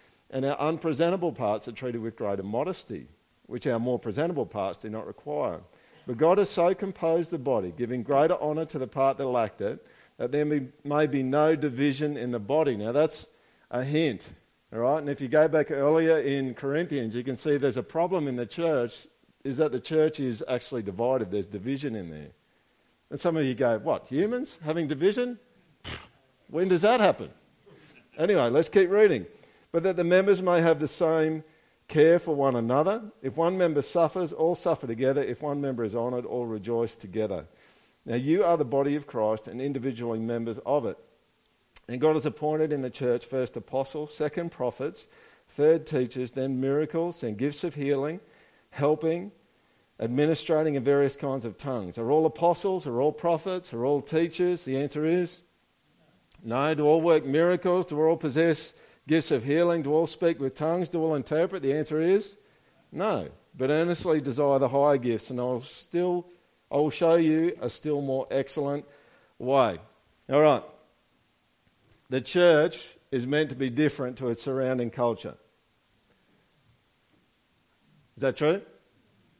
And 0.31 0.45
our 0.45 0.57
unpresentable 0.59 1.31
parts 1.31 1.67
are 1.67 1.73
treated 1.73 2.01
with 2.01 2.15
greater 2.15 2.43
modesty, 2.43 3.07
which 3.47 3.67
our 3.67 3.79
more 3.79 3.99
presentable 3.99 4.45
parts 4.45 4.79
do 4.79 4.89
not 4.89 5.05
require. 5.05 5.59
But 6.07 6.17
God 6.17 6.39
has 6.39 6.49
so 6.49 6.73
composed 6.73 7.31
the 7.31 7.37
body, 7.37 7.73
giving 7.77 8.01
greater 8.01 8.35
honour 8.35 8.65
to 8.65 8.79
the 8.79 8.87
part 8.87 9.17
that 9.17 9.25
lacked 9.25 9.61
it, 9.61 9.85
that 10.17 10.31
there 10.31 10.45
may 10.45 11.07
be 11.07 11.21
no 11.21 11.55
division 11.55 12.17
in 12.17 12.31
the 12.31 12.39
body. 12.39 12.75
Now, 12.75 12.91
that's 12.91 13.27
a 13.69 13.83
hint 13.83 14.27
all 14.73 14.79
right, 14.79 14.99
and 14.99 15.09
if 15.09 15.19
you 15.19 15.27
go 15.27 15.49
back 15.49 15.69
earlier 15.69 16.19
in 16.19 16.53
Corinthians, 16.53 17.13
you 17.13 17.25
can 17.25 17.35
see 17.35 17.57
there's 17.57 17.75
a 17.75 17.83
problem 17.83 18.29
in 18.29 18.37
the 18.37 18.45
church 18.45 19.05
is 19.43 19.57
that 19.57 19.73
the 19.73 19.79
church 19.81 20.21
is 20.21 20.41
actually 20.47 20.81
divided. 20.81 21.29
There's 21.29 21.45
division 21.45 21.93
in 21.93 22.09
there. 22.09 22.29
And 23.09 23.19
some 23.19 23.35
of 23.35 23.43
you 23.43 23.53
go, 23.53 23.79
What, 23.79 24.07
humans 24.07 24.59
having 24.63 24.87
division? 24.87 25.37
When 26.47 26.69
does 26.69 26.83
that 26.83 27.01
happen? 27.01 27.29
Anyway, 28.17 28.49
let's 28.49 28.69
keep 28.69 28.89
reading. 28.89 29.25
But 29.71 29.83
that 29.83 29.95
the 29.95 30.03
members 30.03 30.41
may 30.41 30.61
have 30.61 30.79
the 30.79 30.87
same 30.87 31.43
care 31.87 32.19
for 32.19 32.35
one 32.35 32.55
another. 32.55 33.01
If 33.21 33.37
one 33.37 33.57
member 33.57 33.81
suffers, 33.81 34.33
all 34.33 34.55
suffer 34.55 34.87
together. 34.87 35.23
If 35.23 35.41
one 35.41 35.61
member 35.61 35.83
is 35.83 35.95
honoured, 35.95 36.25
all 36.25 36.45
rejoice 36.45 36.95
together. 36.95 37.45
Now 38.05 38.15
you 38.15 38.43
are 38.43 38.57
the 38.57 38.65
body 38.65 38.95
of 38.95 39.07
Christ 39.07 39.47
and 39.47 39.61
individually 39.61 40.19
members 40.19 40.59
of 40.65 40.85
it. 40.85 40.97
And 41.87 41.99
God 41.99 42.13
has 42.13 42.25
appointed 42.25 42.71
in 42.71 42.81
the 42.81 42.89
church 42.89 43.25
first 43.25 43.57
apostles, 43.57 44.13
second 44.13 44.51
prophets, 44.51 45.07
third 45.49 45.85
teachers, 45.85 46.31
then 46.31 46.59
miracles 46.59 47.23
and 47.23 47.37
gifts 47.37 47.63
of 47.63 47.75
healing, 47.75 48.19
helping, 48.69 49.31
administrating 49.99 50.75
in 50.75 50.83
various 50.83 51.15
kinds 51.15 51.45
of 51.45 51.57
tongues. 51.57 51.97
Are 51.97 52.09
all 52.09 52.25
apostles? 52.25 52.87
Are 52.87 53.01
all 53.01 53.11
prophets? 53.11 53.73
Are 53.73 53.85
all 53.85 54.01
teachers? 54.01 54.63
The 54.63 54.77
answer 54.77 55.05
is 55.05 55.41
no. 56.43 56.73
Do 56.73 56.85
all 56.85 57.01
work 57.01 57.25
miracles? 57.25 57.85
Do 57.85 57.99
all 57.99 58.17
possess 58.17 58.73
gifts 59.07 59.31
of 59.31 59.43
healing? 59.43 59.81
Do 59.81 59.93
all 59.93 60.07
speak 60.07 60.39
with 60.39 60.55
tongues? 60.55 60.89
Do 60.89 61.01
all 61.01 61.15
interpret? 61.15 61.63
The 61.63 61.73
answer 61.73 62.01
is 62.01 62.35
no. 62.91 63.29
But 63.57 63.69
earnestly 63.69 64.21
desire 64.21 64.59
the 64.59 64.69
higher 64.69 64.97
gifts, 64.97 65.29
and 65.29 65.39
I'll 65.39 65.61
still 65.61 66.25
I 66.71 66.77
will 66.77 66.89
show 66.89 67.15
you 67.15 67.57
a 67.59 67.69
still 67.69 68.01
more 68.01 68.25
excellent 68.31 68.85
way. 69.37 69.77
All 70.29 70.41
right. 70.41 70.63
The 72.09 72.21
church 72.21 72.87
is 73.11 73.27
meant 73.27 73.49
to 73.49 73.55
be 73.55 73.69
different 73.69 74.17
to 74.19 74.29
its 74.29 74.41
surrounding 74.41 74.89
culture. 74.89 75.35
Is 78.15 78.21
that 78.21 78.37
true? 78.37 78.61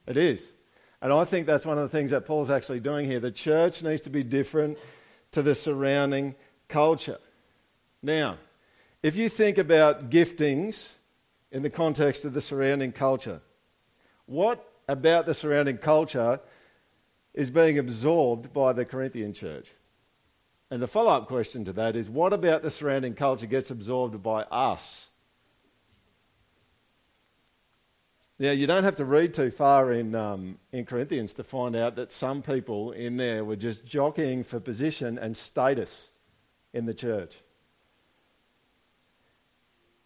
It 0.08 0.18
is. 0.18 0.54
And 1.02 1.14
I 1.14 1.24
think 1.24 1.48
that's 1.48 1.66
one 1.66 1.78
of 1.78 1.84
the 1.84 1.98
things 1.98 2.12
that 2.12 2.26
Paul's 2.26 2.52
actually 2.52 2.82
doing 2.82 3.06
here. 3.06 3.20
The 3.20 3.32
church 3.32 3.82
needs 3.82 4.02
to 4.02 4.10
be 4.10 4.24
different 4.24 4.78
to 5.32 5.42
the 5.42 5.56
surrounding 5.56 6.36
culture. 6.68 7.18
Now, 8.04 8.38
if 9.04 9.16
you 9.16 9.30
think 9.30 9.58
about 9.58 10.10
giftings 10.10 10.94
in 11.52 11.64
the 11.64 11.70
context 11.70 12.26
of 12.26 12.34
the 12.34 12.42
surrounding 12.42 12.92
culture, 12.92 13.42
what 14.26 14.68
about 14.88 15.26
the 15.26 15.34
surrounding 15.34 15.78
culture 15.78 16.40
is 17.34 17.50
being 17.50 17.80
absorbed 17.80 18.54
by 18.54 18.74
the 18.74 18.86
Corinthian 18.86 19.34
church? 19.34 19.72
And 20.70 20.82
the 20.82 20.88
follow 20.88 21.12
up 21.12 21.28
question 21.28 21.66
to 21.66 21.74
that 21.74 21.96
is 21.96 22.10
what 22.10 22.32
about 22.32 22.62
the 22.62 22.70
surrounding 22.70 23.14
culture 23.14 23.48
gets 23.48 23.72
absorbed 23.72 24.22
by 24.24 24.44
us? 24.44 25.10
Now, 28.40 28.52
you 28.52 28.66
don't 28.66 28.84
have 28.84 28.96
to 28.96 29.06
read 29.06 29.36
too 29.36 29.52
far 29.52 29.92
in, 29.92 30.16
um, 30.16 30.58
in 30.72 30.86
Corinthians 30.86 31.34
to 31.36 31.44
find 31.44 31.76
out 31.76 31.96
that 31.98 32.12
some 32.12 32.42
people 32.42 32.92
in 32.92 33.18
there 33.18 33.46
were 33.46 33.56
just 33.56 33.86
jockeying 33.86 34.44
for 34.44 34.60
position 34.60 35.20
and 35.20 35.38
status 35.38 36.10
in 36.74 36.86
the 36.86 36.94
church. 36.94 37.36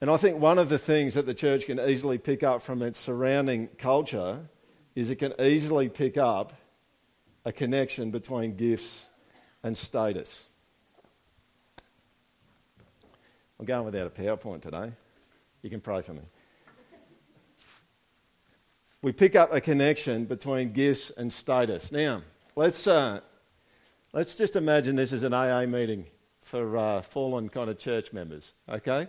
And 0.06 0.12
I 0.12 0.18
think 0.18 0.40
one 0.40 0.60
of 0.60 0.70
the 0.70 0.78
things 0.78 1.16
that 1.16 1.26
the 1.26 1.34
church 1.34 1.66
can 1.66 1.80
easily 1.80 2.20
pick 2.20 2.44
up 2.44 2.62
from 2.62 2.84
its 2.84 3.00
surrounding 3.00 3.70
culture 3.80 4.48
is 4.94 5.10
it 5.10 5.16
can 5.16 5.34
easily 5.42 5.90
pick 5.90 6.16
up 6.16 6.54
a 7.44 7.52
connection 7.52 8.12
between 8.12 8.56
gifts 8.56 9.08
and 9.64 9.76
status. 9.76 10.48
I'm 13.60 13.66
going 13.66 13.84
without 13.84 14.06
a 14.06 14.12
PowerPoint 14.12 14.62
today. 14.62 14.92
You 15.64 15.72
can 15.72 15.82
pray 15.82 16.04
for 16.04 16.14
me. 16.14 16.22
We 19.02 19.12
pick 19.12 19.36
up 19.36 19.52
a 19.52 19.60
connection 19.60 20.26
between 20.26 20.72
gifts 20.72 21.10
and 21.18 21.34
status. 21.34 21.92
Now, 21.92 22.22
let's, 22.56 22.86
uh, 22.86 23.22
let's 24.14 24.36
just 24.36 24.56
imagine 24.56 24.96
this 24.96 25.14
is 25.14 25.24
an 25.24 25.34
AA 25.34 25.66
meeting 25.66 26.06
for 26.44 26.78
uh, 26.78 27.02
fallen 27.02 27.50
kind 27.50 27.72
of 27.72 27.80
church 27.80 28.14
members, 28.14 28.54
okay? 28.70 29.08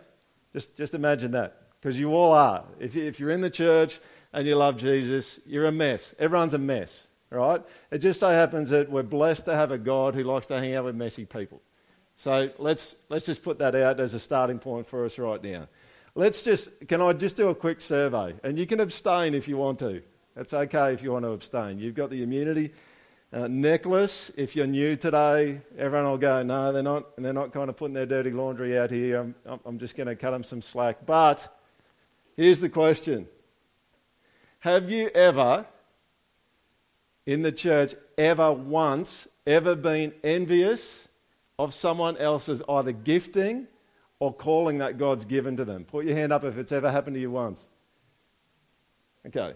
Just, 0.57 0.75
just 0.75 0.95
imagine 0.95 1.33
that, 1.33 1.61
because 1.79 2.01
you 2.01 2.15
all 2.15 2.33
are. 2.33 2.65
If, 2.81 2.95
you, 2.95 3.05
if 3.05 3.21
you're 3.21 3.29
in 3.29 3.43
the 3.43 3.51
church 3.51 4.01
and 4.33 4.47
you 4.47 4.57
love 4.57 4.79
Jesus, 4.79 5.39
you're 5.45 5.67
a 5.67 5.71
mess. 5.71 6.15
Everyone's 6.19 6.55
a 6.55 6.59
mess, 6.59 7.09
right? 7.29 7.61
It 7.91 7.99
just 7.99 8.21
so 8.21 8.31
happens 8.31 8.71
that 8.71 8.91
we're 8.91 9.03
blessed 9.03 9.45
to 9.45 9.55
have 9.55 9.71
a 9.71 9.77
God 9.77 10.15
who 10.15 10.23
likes 10.23 10.47
to 10.47 10.59
hang 10.59 10.75
out 10.75 10.87
with 10.87 10.95
messy 10.95 11.27
people. 11.27 11.61
So 12.15 12.49
let's, 12.57 12.97
let's 13.11 13.27
just 13.27 13.43
put 13.43 13.59
that 13.59 13.75
out 13.75 14.01
as 14.01 14.15
a 14.15 14.19
starting 14.19 14.59
point 14.59 14.87
for 14.87 15.05
us 15.05 15.19
right 15.19 15.45
now. 15.45 15.69
Let's 16.15 16.43
just, 16.43 16.89
can 16.89 17.03
I 17.03 17.13
just 17.13 17.37
do 17.37 17.51
a 17.51 17.55
quick 17.55 17.83
survey? 17.83 18.35
And 18.43 18.59
you 18.59 18.67
can 18.67 18.81
abstain 18.81 19.35
if 19.35 19.49
you 19.49 19.59
want 19.59 19.79
to. 19.81 20.01
That's 20.35 20.55
okay 20.55 20.95
if 20.95 21.03
you 21.03 21.13
want 21.13 21.27
to 21.27 21.33
abstain. 21.33 21.79
You've 21.79 21.95
got 21.95 22.09
the 22.09 22.23
immunity 22.23 22.73
uh, 23.33 23.49
necklace. 23.49 24.30
If 24.37 24.56
you're 24.56 24.66
new 24.66 24.97
today, 24.97 25.61
everyone 25.78 26.11
will 26.11 26.18
go, 26.18 26.42
no, 26.42 26.73
they're 26.73 26.83
not, 26.83 27.16
they're 27.16 27.33
not 27.33 27.52
kind 27.52 27.68
of 27.68 27.76
putting 27.76 27.95
their 27.95 28.06
dirty 28.06 28.30
laundry 28.30 28.78
out 28.78 28.90
here. 28.90 29.35
I'm, 29.45 29.61
I'm 29.64 29.78
just 29.78 29.97
going 29.97 30.06
to 30.06 30.16
cut 30.16 30.30
them 30.30 30.45
some 30.45 30.62
slack. 30.62 31.04
But 31.04 31.49
here's 32.37 32.61
the 32.61 32.68
question 32.68 33.28
Have 34.61 34.90
you 34.90 35.09
ever, 35.09 35.66
in 37.26 37.42
the 37.42 37.52
church, 37.52 37.95
ever 38.16 38.52
once, 38.52 39.28
ever 39.47 39.75
been 39.75 40.12
envious 40.23 41.09
of 41.59 41.73
someone 41.75 42.16
else's 42.18 42.62
either 42.68 42.92
gifting 42.92 43.66
or 44.18 44.33
calling 44.33 44.78
that 44.78 44.99
God's 44.99 45.25
given 45.25 45.56
to 45.56 45.64
them? 45.64 45.85
Put 45.85 46.06
your 46.06 46.16
hand 46.16 46.33
up 46.33 46.45
if 46.45 46.59
it's 46.59 46.73
ever 46.73 46.90
happened 46.90 47.14
to 47.14 47.21
you 47.21 47.30
once. 47.30 47.66
Okay. 49.26 49.54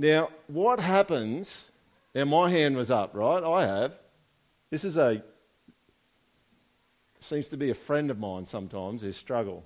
Now, 0.00 0.30
what 0.46 0.80
happens? 0.80 1.70
Now, 2.14 2.24
my 2.24 2.48
hand 2.48 2.74
was 2.74 2.90
up, 2.90 3.10
right? 3.12 3.44
I 3.44 3.66
have. 3.66 3.98
This 4.70 4.82
is 4.82 4.96
a, 4.96 5.22
seems 7.18 7.48
to 7.48 7.58
be 7.58 7.68
a 7.68 7.74
friend 7.74 8.10
of 8.10 8.18
mine 8.18 8.46
sometimes, 8.46 9.04
is 9.04 9.18
struggle, 9.18 9.62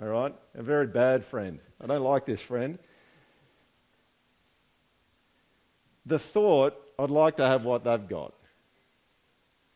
all 0.00 0.08
right? 0.08 0.34
A 0.54 0.62
very 0.62 0.86
bad 0.86 1.22
friend. 1.22 1.58
I 1.82 1.86
don't 1.86 2.02
like 2.02 2.24
this 2.24 2.40
friend. 2.40 2.78
the 6.06 6.18
thought, 6.18 6.80
I'd 6.98 7.10
like 7.10 7.36
to 7.36 7.46
have 7.46 7.66
what 7.66 7.84
they've 7.84 8.08
got. 8.08 8.32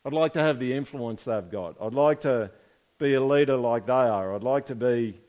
I'd 0.06 0.14
like 0.14 0.32
to 0.32 0.40
have 0.40 0.58
the 0.58 0.72
influence 0.72 1.24
they've 1.24 1.50
got. 1.50 1.76
I'd 1.82 1.92
like 1.92 2.20
to 2.20 2.50
be 2.96 3.12
a 3.12 3.20
leader 3.20 3.56
like 3.56 3.84
they 3.84 3.92
are. 3.92 4.34
I'd 4.34 4.42
like 4.42 4.64
to 4.66 4.74
be, 4.74 5.20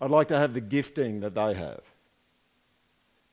I'd 0.00 0.12
like 0.12 0.28
to 0.28 0.38
have 0.38 0.54
the 0.54 0.60
gifting 0.60 1.18
that 1.20 1.34
they 1.34 1.54
have. 1.54 1.82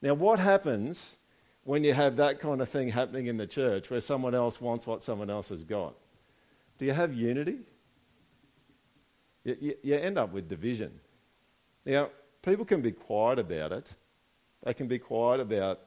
Now, 0.04 0.12
what 0.12 0.38
happens 0.38 1.16
when 1.62 1.82
you 1.82 1.94
have 1.94 2.16
that 2.16 2.38
kind 2.38 2.60
of 2.60 2.68
thing 2.68 2.90
happening 2.90 3.26
in 3.26 3.38
the 3.38 3.46
church 3.46 3.88
where 3.90 4.00
someone 4.00 4.34
else 4.34 4.60
wants 4.60 4.86
what 4.86 5.02
someone 5.02 5.30
else 5.30 5.48
has 5.48 5.64
got? 5.64 5.94
Do 6.76 6.84
you 6.84 6.92
have 6.92 7.14
unity? 7.14 7.60
You, 9.44 9.56
you, 9.58 9.74
you 9.82 9.94
end 9.94 10.18
up 10.18 10.30
with 10.30 10.46
division. 10.46 11.00
Now, 11.86 12.10
people 12.42 12.66
can 12.66 12.82
be 12.82 12.92
quiet 12.92 13.38
about 13.38 13.72
it. 13.72 13.88
They 14.62 14.74
can 14.74 14.88
be 14.88 14.98
quiet 14.98 15.40
about 15.40 15.80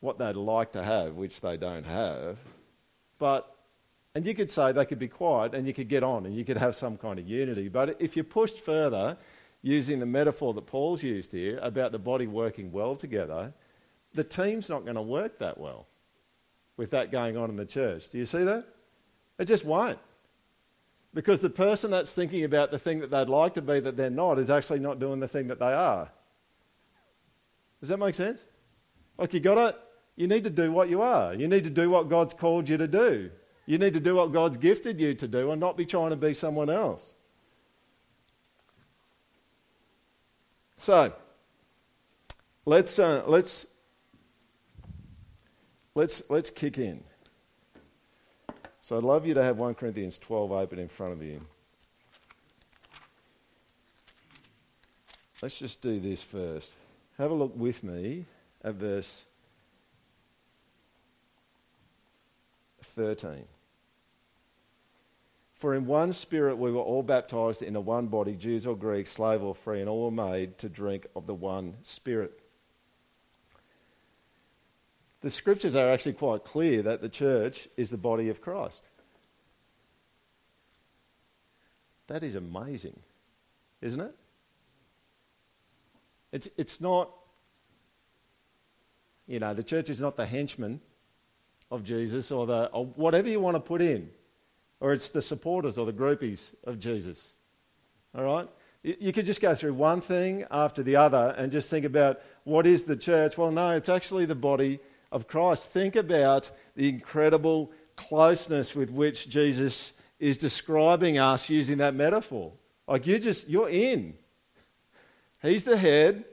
what 0.00 0.16
they'd 0.16 0.34
like 0.34 0.72
to 0.72 0.82
have, 0.82 1.16
which 1.16 1.42
they 1.42 1.58
don't 1.58 1.84
have. 1.84 2.38
But, 3.18 3.54
and 4.14 4.24
you 4.24 4.34
could 4.34 4.50
say 4.50 4.72
they 4.72 4.86
could 4.86 4.98
be 4.98 5.08
quiet 5.08 5.54
and 5.54 5.66
you 5.66 5.74
could 5.74 5.88
get 5.90 6.02
on 6.02 6.24
and 6.24 6.34
you 6.34 6.46
could 6.46 6.56
have 6.56 6.74
some 6.74 6.96
kind 6.96 7.18
of 7.18 7.28
unity. 7.28 7.68
But 7.68 7.96
if 7.98 8.16
you 8.16 8.24
pushed 8.24 8.58
further, 8.58 9.18
using 9.66 9.98
the 9.98 10.06
metaphor 10.06 10.54
that 10.54 10.64
Paul's 10.64 11.02
used 11.02 11.32
here 11.32 11.58
about 11.60 11.90
the 11.90 11.98
body 11.98 12.28
working 12.28 12.70
well 12.70 12.94
together, 12.94 13.52
the 14.14 14.22
team's 14.22 14.68
not 14.68 14.84
going 14.84 14.94
to 14.94 15.02
work 15.02 15.40
that 15.40 15.58
well 15.58 15.88
with 16.76 16.92
that 16.92 17.10
going 17.10 17.36
on 17.36 17.50
in 17.50 17.56
the 17.56 17.66
church. 17.66 18.08
Do 18.08 18.16
you 18.16 18.26
see 18.26 18.44
that? 18.44 18.64
It 19.40 19.46
just 19.46 19.64
won't. 19.64 19.98
Because 21.14 21.40
the 21.40 21.50
person 21.50 21.90
that's 21.90 22.14
thinking 22.14 22.44
about 22.44 22.70
the 22.70 22.78
thing 22.78 23.00
that 23.00 23.10
they'd 23.10 23.28
like 23.28 23.54
to 23.54 23.62
be 23.62 23.80
that 23.80 23.96
they're 23.96 24.08
not 24.08 24.38
is 24.38 24.50
actually 24.50 24.78
not 24.78 25.00
doing 25.00 25.18
the 25.18 25.26
thing 25.26 25.48
that 25.48 25.58
they 25.58 25.72
are. 25.72 26.12
Does 27.80 27.88
that 27.88 27.98
make 27.98 28.14
sense? 28.14 28.44
Like 29.18 29.34
you 29.34 29.40
got 29.40 29.56
to 29.56 29.74
you 30.14 30.28
need 30.28 30.44
to 30.44 30.50
do 30.50 30.70
what 30.70 30.88
you 30.88 31.02
are. 31.02 31.34
You 31.34 31.48
need 31.48 31.64
to 31.64 31.70
do 31.70 31.90
what 31.90 32.08
God's 32.08 32.34
called 32.34 32.68
you 32.68 32.76
to 32.76 32.86
do. 32.86 33.30
You 33.66 33.78
need 33.78 33.94
to 33.94 34.00
do 34.00 34.14
what 34.14 34.32
God's 34.32 34.58
gifted 34.58 35.00
you 35.00 35.12
to 35.14 35.26
do 35.26 35.50
and 35.50 35.60
not 35.60 35.76
be 35.76 35.84
trying 35.84 36.10
to 36.10 36.16
be 36.16 36.34
someone 36.34 36.70
else. 36.70 37.16
So, 40.76 41.12
let's, 42.64 42.98
uh, 42.98 43.22
let's, 43.26 43.66
let's, 45.94 46.22
let's 46.28 46.50
kick 46.50 46.78
in. 46.78 47.02
So 48.80 48.96
I'd 48.96 49.02
love 49.02 49.26
you 49.26 49.34
to 49.34 49.42
have 49.42 49.58
1 49.58 49.74
Corinthians 49.74 50.16
12 50.18 50.52
open 50.52 50.78
in 50.78 50.88
front 50.88 51.14
of 51.14 51.22
you. 51.22 51.40
Let's 55.42 55.58
just 55.58 55.80
do 55.80 55.98
this 55.98 56.22
first. 56.22 56.76
Have 57.18 57.30
a 57.30 57.34
look 57.34 57.52
with 57.56 57.82
me 57.82 58.26
at 58.62 58.74
verse 58.74 59.24
13. 62.82 63.44
For 65.56 65.74
in 65.74 65.86
one 65.86 66.12
spirit 66.12 66.58
we 66.58 66.70
were 66.70 66.82
all 66.82 67.02
baptized 67.02 67.62
into 67.62 67.80
one 67.80 68.08
body, 68.08 68.34
Jews 68.34 68.66
or 68.66 68.76
Greeks, 68.76 69.10
slave 69.10 69.42
or 69.42 69.54
free, 69.54 69.80
and 69.80 69.88
all 69.88 70.04
were 70.04 70.10
made 70.10 70.58
to 70.58 70.68
drink 70.68 71.06
of 71.16 71.26
the 71.26 71.34
one 71.34 71.74
spirit. 71.82 72.38
The 75.22 75.30
scriptures 75.30 75.74
are 75.74 75.90
actually 75.90 76.12
quite 76.12 76.44
clear 76.44 76.82
that 76.82 77.00
the 77.00 77.08
church 77.08 77.68
is 77.78 77.88
the 77.88 77.96
body 77.96 78.28
of 78.28 78.42
Christ. 78.42 78.86
That 82.08 82.22
is 82.22 82.34
amazing, 82.34 83.00
isn't 83.80 84.00
it? 84.00 84.14
It's, 86.32 86.50
it's 86.58 86.82
not, 86.82 87.10
you 89.26 89.40
know, 89.40 89.54
the 89.54 89.62
church 89.62 89.88
is 89.88 90.02
not 90.02 90.16
the 90.16 90.26
henchman 90.26 90.82
of 91.70 91.82
Jesus 91.82 92.30
or, 92.30 92.46
the, 92.46 92.66
or 92.66 92.84
whatever 92.84 93.30
you 93.30 93.40
want 93.40 93.56
to 93.56 93.60
put 93.60 93.80
in. 93.80 94.10
Or 94.80 94.92
it's 94.92 95.10
the 95.10 95.22
supporters 95.22 95.78
or 95.78 95.86
the 95.86 95.92
groupies 95.92 96.54
of 96.64 96.78
Jesus. 96.78 97.32
All 98.16 98.24
right? 98.24 98.48
You 98.82 99.12
could 99.12 99.26
just 99.26 99.40
go 99.40 99.54
through 99.54 99.74
one 99.74 100.00
thing 100.00 100.44
after 100.50 100.82
the 100.82 100.96
other 100.96 101.34
and 101.36 101.50
just 101.50 101.70
think 101.70 101.84
about 101.84 102.20
what 102.44 102.66
is 102.66 102.84
the 102.84 102.96
church? 102.96 103.36
Well, 103.36 103.50
no, 103.50 103.72
it's 103.72 103.88
actually 103.88 104.26
the 104.26 104.34
body 104.34 104.78
of 105.10 105.26
Christ. 105.26 105.70
Think 105.70 105.96
about 105.96 106.50
the 106.76 106.88
incredible 106.88 107.72
closeness 107.96 108.76
with 108.76 108.90
which 108.90 109.28
Jesus 109.28 109.94
is 110.20 110.38
describing 110.38 111.18
us 111.18 111.50
using 111.50 111.78
that 111.78 111.94
metaphor. 111.94 112.52
Like 112.86 113.06
you 113.06 113.18
just, 113.18 113.48
you're 113.48 113.68
in. 113.68 114.14
He's 115.42 115.64
the 115.64 115.76
head, 115.76 116.24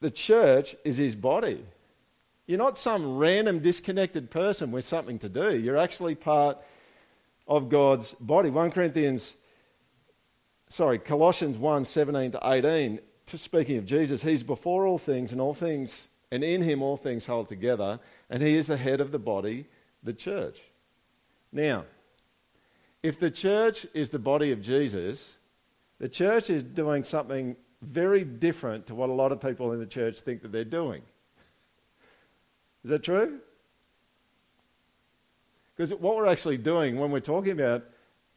the 0.00 0.10
church 0.10 0.76
is 0.84 0.98
his 0.98 1.14
body. 1.14 1.64
You're 2.48 2.56
not 2.56 2.78
some 2.78 3.18
random 3.18 3.58
disconnected 3.58 4.30
person 4.30 4.72
with 4.72 4.84
something 4.84 5.18
to 5.18 5.28
do. 5.28 5.58
You're 5.58 5.76
actually 5.76 6.14
part 6.14 6.56
of 7.46 7.68
God's 7.68 8.14
body. 8.14 8.48
1 8.48 8.70
Corinthians, 8.70 9.36
sorry, 10.66 10.98
Colossians 10.98 11.58
1 11.58 11.84
17 11.84 12.30
to 12.32 12.40
18, 12.42 13.00
to 13.26 13.38
speaking 13.38 13.76
of 13.76 13.84
Jesus, 13.84 14.22
he's 14.22 14.42
before 14.42 14.86
all 14.86 14.96
things, 14.96 15.32
and 15.32 15.42
all 15.42 15.52
things, 15.52 16.08
and 16.32 16.42
in 16.42 16.62
him 16.62 16.80
all 16.82 16.96
things 16.96 17.26
hold 17.26 17.48
together, 17.48 18.00
and 18.30 18.42
he 18.42 18.56
is 18.56 18.66
the 18.66 18.78
head 18.78 19.02
of 19.02 19.12
the 19.12 19.18
body, 19.18 19.66
the 20.02 20.14
church. 20.14 20.58
Now, 21.52 21.84
if 23.02 23.20
the 23.20 23.30
church 23.30 23.86
is 23.92 24.08
the 24.08 24.18
body 24.18 24.52
of 24.52 24.62
Jesus, 24.62 25.36
the 25.98 26.08
church 26.08 26.48
is 26.48 26.62
doing 26.62 27.04
something 27.04 27.56
very 27.82 28.24
different 28.24 28.86
to 28.86 28.94
what 28.94 29.10
a 29.10 29.12
lot 29.12 29.32
of 29.32 29.40
people 29.40 29.72
in 29.72 29.80
the 29.80 29.86
church 29.86 30.20
think 30.20 30.40
that 30.40 30.50
they're 30.50 30.64
doing. 30.64 31.02
Is 32.84 32.90
that 32.90 33.02
true? 33.02 33.40
Because 35.76 35.94
what 35.94 36.16
we're 36.16 36.26
actually 36.26 36.58
doing 36.58 36.98
when 36.98 37.10
we're 37.10 37.20
talking 37.20 37.52
about 37.52 37.84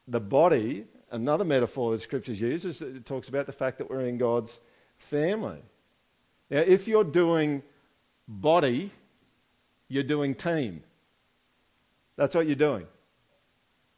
the 0.06 0.20
body, 0.20 0.86
another 1.10 1.44
metaphor 1.44 1.92
that 1.92 2.00
Scripture 2.00 2.32
uses, 2.32 2.82
it 2.82 3.04
talks 3.04 3.28
about 3.28 3.46
the 3.46 3.52
fact 3.52 3.78
that 3.78 3.90
we're 3.90 4.06
in 4.06 4.18
God's 4.18 4.60
family. 4.96 5.60
Now, 6.50 6.58
if 6.58 6.86
you're 6.86 7.04
doing 7.04 7.62
body, 8.28 8.90
you're 9.88 10.02
doing 10.02 10.34
team. 10.34 10.82
That's 12.16 12.34
what 12.34 12.46
you're 12.46 12.54
doing. 12.54 12.86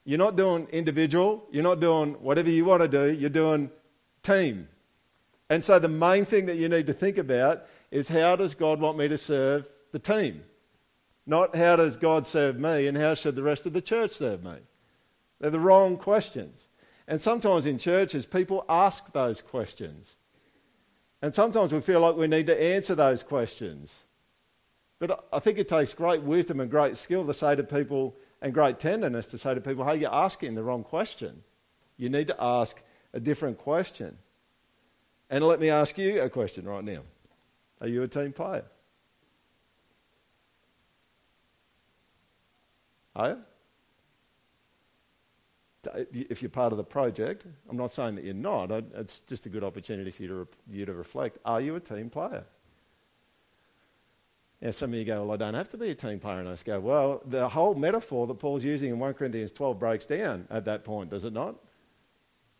You're 0.04 0.18
not 0.18 0.36
doing 0.36 0.68
individual, 0.70 1.44
you're 1.50 1.62
not 1.62 1.80
doing 1.80 2.14
whatever 2.14 2.50
you 2.50 2.64
want 2.64 2.82
to 2.82 2.88
do, 2.88 3.12
you're 3.12 3.30
doing 3.30 3.70
team. 4.22 4.68
And 5.48 5.64
so 5.64 5.78
the 5.78 5.88
main 5.88 6.24
thing 6.24 6.46
that 6.46 6.56
you 6.56 6.68
need 6.68 6.86
to 6.86 6.92
think 6.92 7.18
about 7.18 7.64
is 7.90 8.08
how 8.08 8.36
does 8.36 8.54
God 8.54 8.80
want 8.80 8.98
me 8.98 9.08
to 9.08 9.18
serve 9.18 9.68
the 9.94 9.98
team? 9.98 10.42
Not 11.24 11.56
how 11.56 11.76
does 11.76 11.96
God 11.96 12.26
serve 12.26 12.58
me 12.58 12.86
and 12.86 12.98
how 12.98 13.14
should 13.14 13.36
the 13.36 13.42
rest 13.42 13.64
of 13.64 13.72
the 13.72 13.80
church 13.80 14.10
serve 14.10 14.44
me? 14.44 14.56
They're 15.40 15.50
the 15.50 15.60
wrong 15.60 15.96
questions. 15.96 16.68
And 17.08 17.20
sometimes 17.20 17.64
in 17.64 17.78
churches, 17.78 18.26
people 18.26 18.64
ask 18.68 19.12
those 19.12 19.40
questions. 19.40 20.16
And 21.22 21.34
sometimes 21.34 21.72
we 21.72 21.80
feel 21.80 22.00
like 22.00 22.16
we 22.16 22.26
need 22.26 22.46
to 22.46 22.62
answer 22.62 22.94
those 22.94 23.22
questions. 23.22 24.00
But 24.98 25.26
I 25.32 25.38
think 25.38 25.58
it 25.58 25.68
takes 25.68 25.94
great 25.94 26.22
wisdom 26.22 26.60
and 26.60 26.70
great 26.70 26.96
skill 26.96 27.24
to 27.26 27.32
say 27.32 27.54
to 27.54 27.62
people, 27.62 28.14
and 28.42 28.52
great 28.52 28.78
tenderness 28.78 29.28
to 29.28 29.38
say 29.38 29.54
to 29.54 29.60
people, 29.60 29.86
hey, 29.86 29.96
you're 29.96 30.14
asking 30.14 30.54
the 30.54 30.62
wrong 30.62 30.84
question. 30.84 31.42
You 31.96 32.10
need 32.10 32.26
to 32.26 32.36
ask 32.38 32.82
a 33.14 33.20
different 33.20 33.56
question. 33.56 34.18
And 35.30 35.42
let 35.42 35.60
me 35.60 35.70
ask 35.70 35.96
you 35.96 36.20
a 36.20 36.28
question 36.28 36.66
right 36.66 36.84
now 36.84 37.00
Are 37.80 37.88
you 37.88 38.02
a 38.02 38.08
team 38.08 38.32
player? 38.32 38.64
You? 43.16 43.22
Uh, 43.22 43.36
if 46.12 46.42
you're 46.42 46.48
part 46.48 46.72
of 46.72 46.78
the 46.78 46.84
project, 46.84 47.44
I'm 47.68 47.76
not 47.76 47.92
saying 47.92 48.14
that 48.16 48.24
you're 48.24 48.34
not, 48.34 48.70
it's 48.70 49.20
just 49.20 49.46
a 49.46 49.48
good 49.48 49.62
opportunity 49.62 50.10
for 50.10 50.22
you 50.22 50.28
to, 50.28 50.48
you 50.70 50.86
to 50.86 50.94
reflect. 50.94 51.38
Are 51.44 51.60
you 51.60 51.76
a 51.76 51.80
team 51.80 52.08
player? 52.10 52.44
Yeah, 54.60 54.70
some 54.70 54.92
of 54.92 54.98
you 54.98 55.04
go, 55.04 55.24
well, 55.24 55.32
I 55.32 55.36
don't 55.36 55.54
have 55.54 55.68
to 55.70 55.76
be 55.76 55.90
a 55.90 55.94
team 55.94 56.18
player. 56.18 56.38
And 56.38 56.48
I 56.48 56.52
just 56.52 56.64
go, 56.64 56.80
well, 56.80 57.22
the 57.26 57.48
whole 57.48 57.74
metaphor 57.74 58.26
that 58.26 58.38
Paul's 58.38 58.64
using 58.64 58.90
in 58.90 58.98
1 58.98 59.14
Corinthians 59.14 59.52
12 59.52 59.78
breaks 59.78 60.06
down 60.06 60.46
at 60.50 60.64
that 60.64 60.84
point, 60.84 61.10
does 61.10 61.26
it 61.26 61.34
not? 61.34 61.56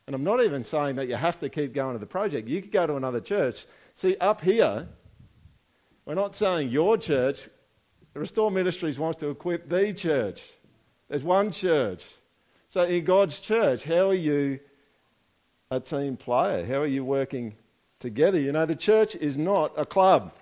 And 0.07 0.15
I'm 0.15 0.25
not 0.25 0.43
even 0.45 0.63
saying 0.63 0.97
that 0.97 1.09
you 1.09 1.15
have 1.15 1.41
to 1.41 1.49
keep 1.49 1.73
going 1.73 1.95
to 1.95 1.99
the 1.99 2.07
project. 2.07 2.47
You 2.47 2.61
could 2.61 2.73
go 2.73 2.87
to 2.87 2.97
another 2.97 3.21
church. 3.21 3.65
See, 3.95 4.19
up 4.19 4.43
here, 4.43 4.87
we're 6.05 6.15
not 6.15 6.35
saying 6.35 6.69
your 6.69 6.99
church. 6.99 7.49
Restore 8.14 8.50
Ministries 8.50 8.99
wants 8.99 9.18
to 9.18 9.30
equip 9.30 9.68
the 9.68 9.92
church. 9.92 10.53
There's 11.09 11.24
one 11.24 11.50
church. 11.50 12.07
So 12.68 12.85
in 12.85 13.05
God's 13.05 13.40
church, 13.40 13.85
how 13.85 14.11
are 14.11 14.14
you 14.14 14.61
a 15.70 15.81
team 15.81 16.16
player? 16.16 16.64
How 16.64 16.81
are 16.81 16.87
you 16.87 17.05
working 17.05 17.55
together? 17.98 18.38
You 18.38 18.53
know, 18.53 18.66
the 18.66 18.77
church 18.77 19.16
is 19.16 19.37
not 19.37 19.72
a 19.77 19.85
club. 19.85 20.33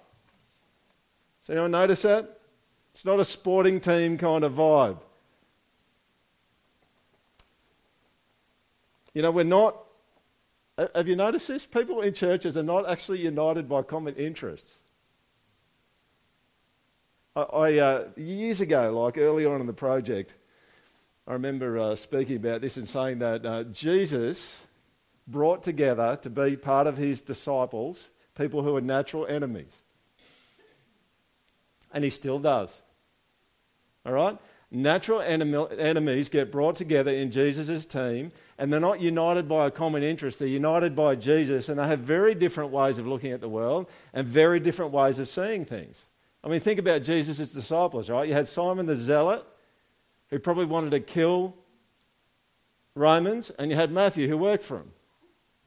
Does 1.43 1.51
anyone 1.51 1.71
notice 1.71 2.03
that? 2.03 2.39
It's 2.93 3.05
not 3.07 3.19
a 3.19 3.25
sporting 3.25 3.81
team 3.81 4.19
kind 4.19 4.45
of 4.45 4.53
vibe. 4.53 4.99
You 9.15 9.23
know, 9.23 9.31
we're 9.31 9.45
not. 9.45 9.77
Have 10.95 11.09
you 11.09 11.17
noticed 11.17 11.49
this? 11.49 11.65
People 11.65 12.03
in 12.03 12.15
churches 12.15 12.57
are 12.57 12.63
not 12.63 12.89
actually 12.89 13.21
united 13.21 13.69
by 13.69 13.83
common 13.83 14.15
interests. 14.17 14.82
I, 17.35 17.79
uh, 17.79 18.09
years 18.17 18.61
ago, 18.61 19.01
like 19.01 19.17
early 19.17 19.47
on 19.47 19.61
in 19.61 19.67
the 19.67 19.73
project, 19.73 20.35
I 21.27 21.33
remember 21.33 21.79
uh, 21.79 21.95
speaking 21.95 22.37
about 22.37 22.61
this 22.61 22.77
and 22.77 22.87
saying 22.87 23.21
that 23.21 23.47
uh, 23.47 23.65
Jesus 23.65 24.67
brought 25.27 25.63
together 25.63 26.19
to 26.23 26.31
be 26.31 26.57
part 26.57 26.87
of 26.87 26.97
his 26.97 27.23
disciples 27.23 28.11
people 28.35 28.63
who 28.63 28.75
are 28.77 28.81
natural 28.81 29.27
enemies 29.27 29.85
and 31.93 32.03
he 32.03 32.11
still 32.11 32.39
does. 32.39 32.81
All 34.05 34.13
right? 34.13 34.37
Natural 34.71 35.21
enemies 35.21 36.31
get 36.31 36.51
brought 36.51 36.77
together 36.77 37.13
in 37.13 37.31
Jesus' 37.31 37.85
team, 37.85 38.33
and 38.57 38.73
they're 38.73 38.81
not 38.81 39.03
united 39.03 39.47
by 39.47 39.67
a 39.67 39.71
common 39.71 40.03
interest. 40.03 40.39
They're 40.39 40.49
united 40.49 40.97
by 40.97 41.15
Jesus, 41.15 41.69
and 41.69 41.79
they 41.79 41.87
have 41.87 42.01
very 42.01 42.35
different 42.35 42.71
ways 42.71 42.99
of 42.99 43.07
looking 43.07 43.33
at 43.33 43.43
the 43.43 43.51
world 43.51 43.91
and 44.15 44.27
very 44.27 44.59
different 44.61 44.91
ways 44.91 45.19
of 45.19 45.29
seeing 45.29 45.67
things. 45.67 46.07
I 46.45 46.49
mean, 46.49 46.61
think 46.61 46.79
about 46.79 47.03
Jesus' 47.03 47.53
disciples, 47.53 48.11
right? 48.11 48.27
You 48.27 48.35
had 48.35 48.49
Simon 48.49 48.87
the 48.87 48.97
Zealot, 48.97 49.45
who 50.31 50.39
probably 50.39 50.65
wanted 50.65 50.91
to 50.91 51.01
kill 51.01 51.55
Romans, 52.95 53.51
and 53.51 53.71
you 53.71 53.77
had 53.77 53.93
Matthew, 53.93 54.29
who 54.29 54.37
worked 54.37 54.65
for 54.65 54.79
him. 54.79 54.91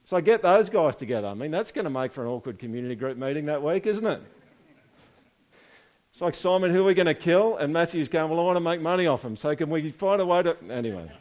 So 0.04 0.20
get 0.22 0.42
those 0.42 0.70
guys 0.70 0.96
together. 0.96 1.28
I 1.28 1.34
mean, 1.34 1.50
that's 1.50 1.72
going 1.72 1.86
to 1.86 1.90
make 1.90 2.14
for 2.14 2.24
an 2.24 2.28
awkward 2.28 2.60
community 2.60 2.96
group 2.96 3.18
meeting 3.18 3.46
that 3.46 3.64
week, 3.64 3.88
isn't 3.88 4.06
it? 4.06 4.22
It's 6.12 6.22
like 6.22 6.34
Simon, 6.34 6.72
who 6.72 6.82
are 6.82 6.86
we 6.86 6.94
going 6.94 7.08
to 7.08 7.14
kill? 7.14 7.58
And 7.58 7.74
Matthew's 7.74 8.08
going, 8.08 8.30
Well, 8.30 8.40
I 8.40 8.44
want 8.44 8.56
to 8.56 8.62
make 8.62 8.80
money 8.80 9.08
off 9.08 9.26
him. 9.26 9.36
So 9.36 9.54
can 9.56 9.70
we 9.70 9.92
find 9.92 10.22
a 10.22 10.26
way 10.26 10.44
to. 10.44 10.56
Anyway. 10.70 11.12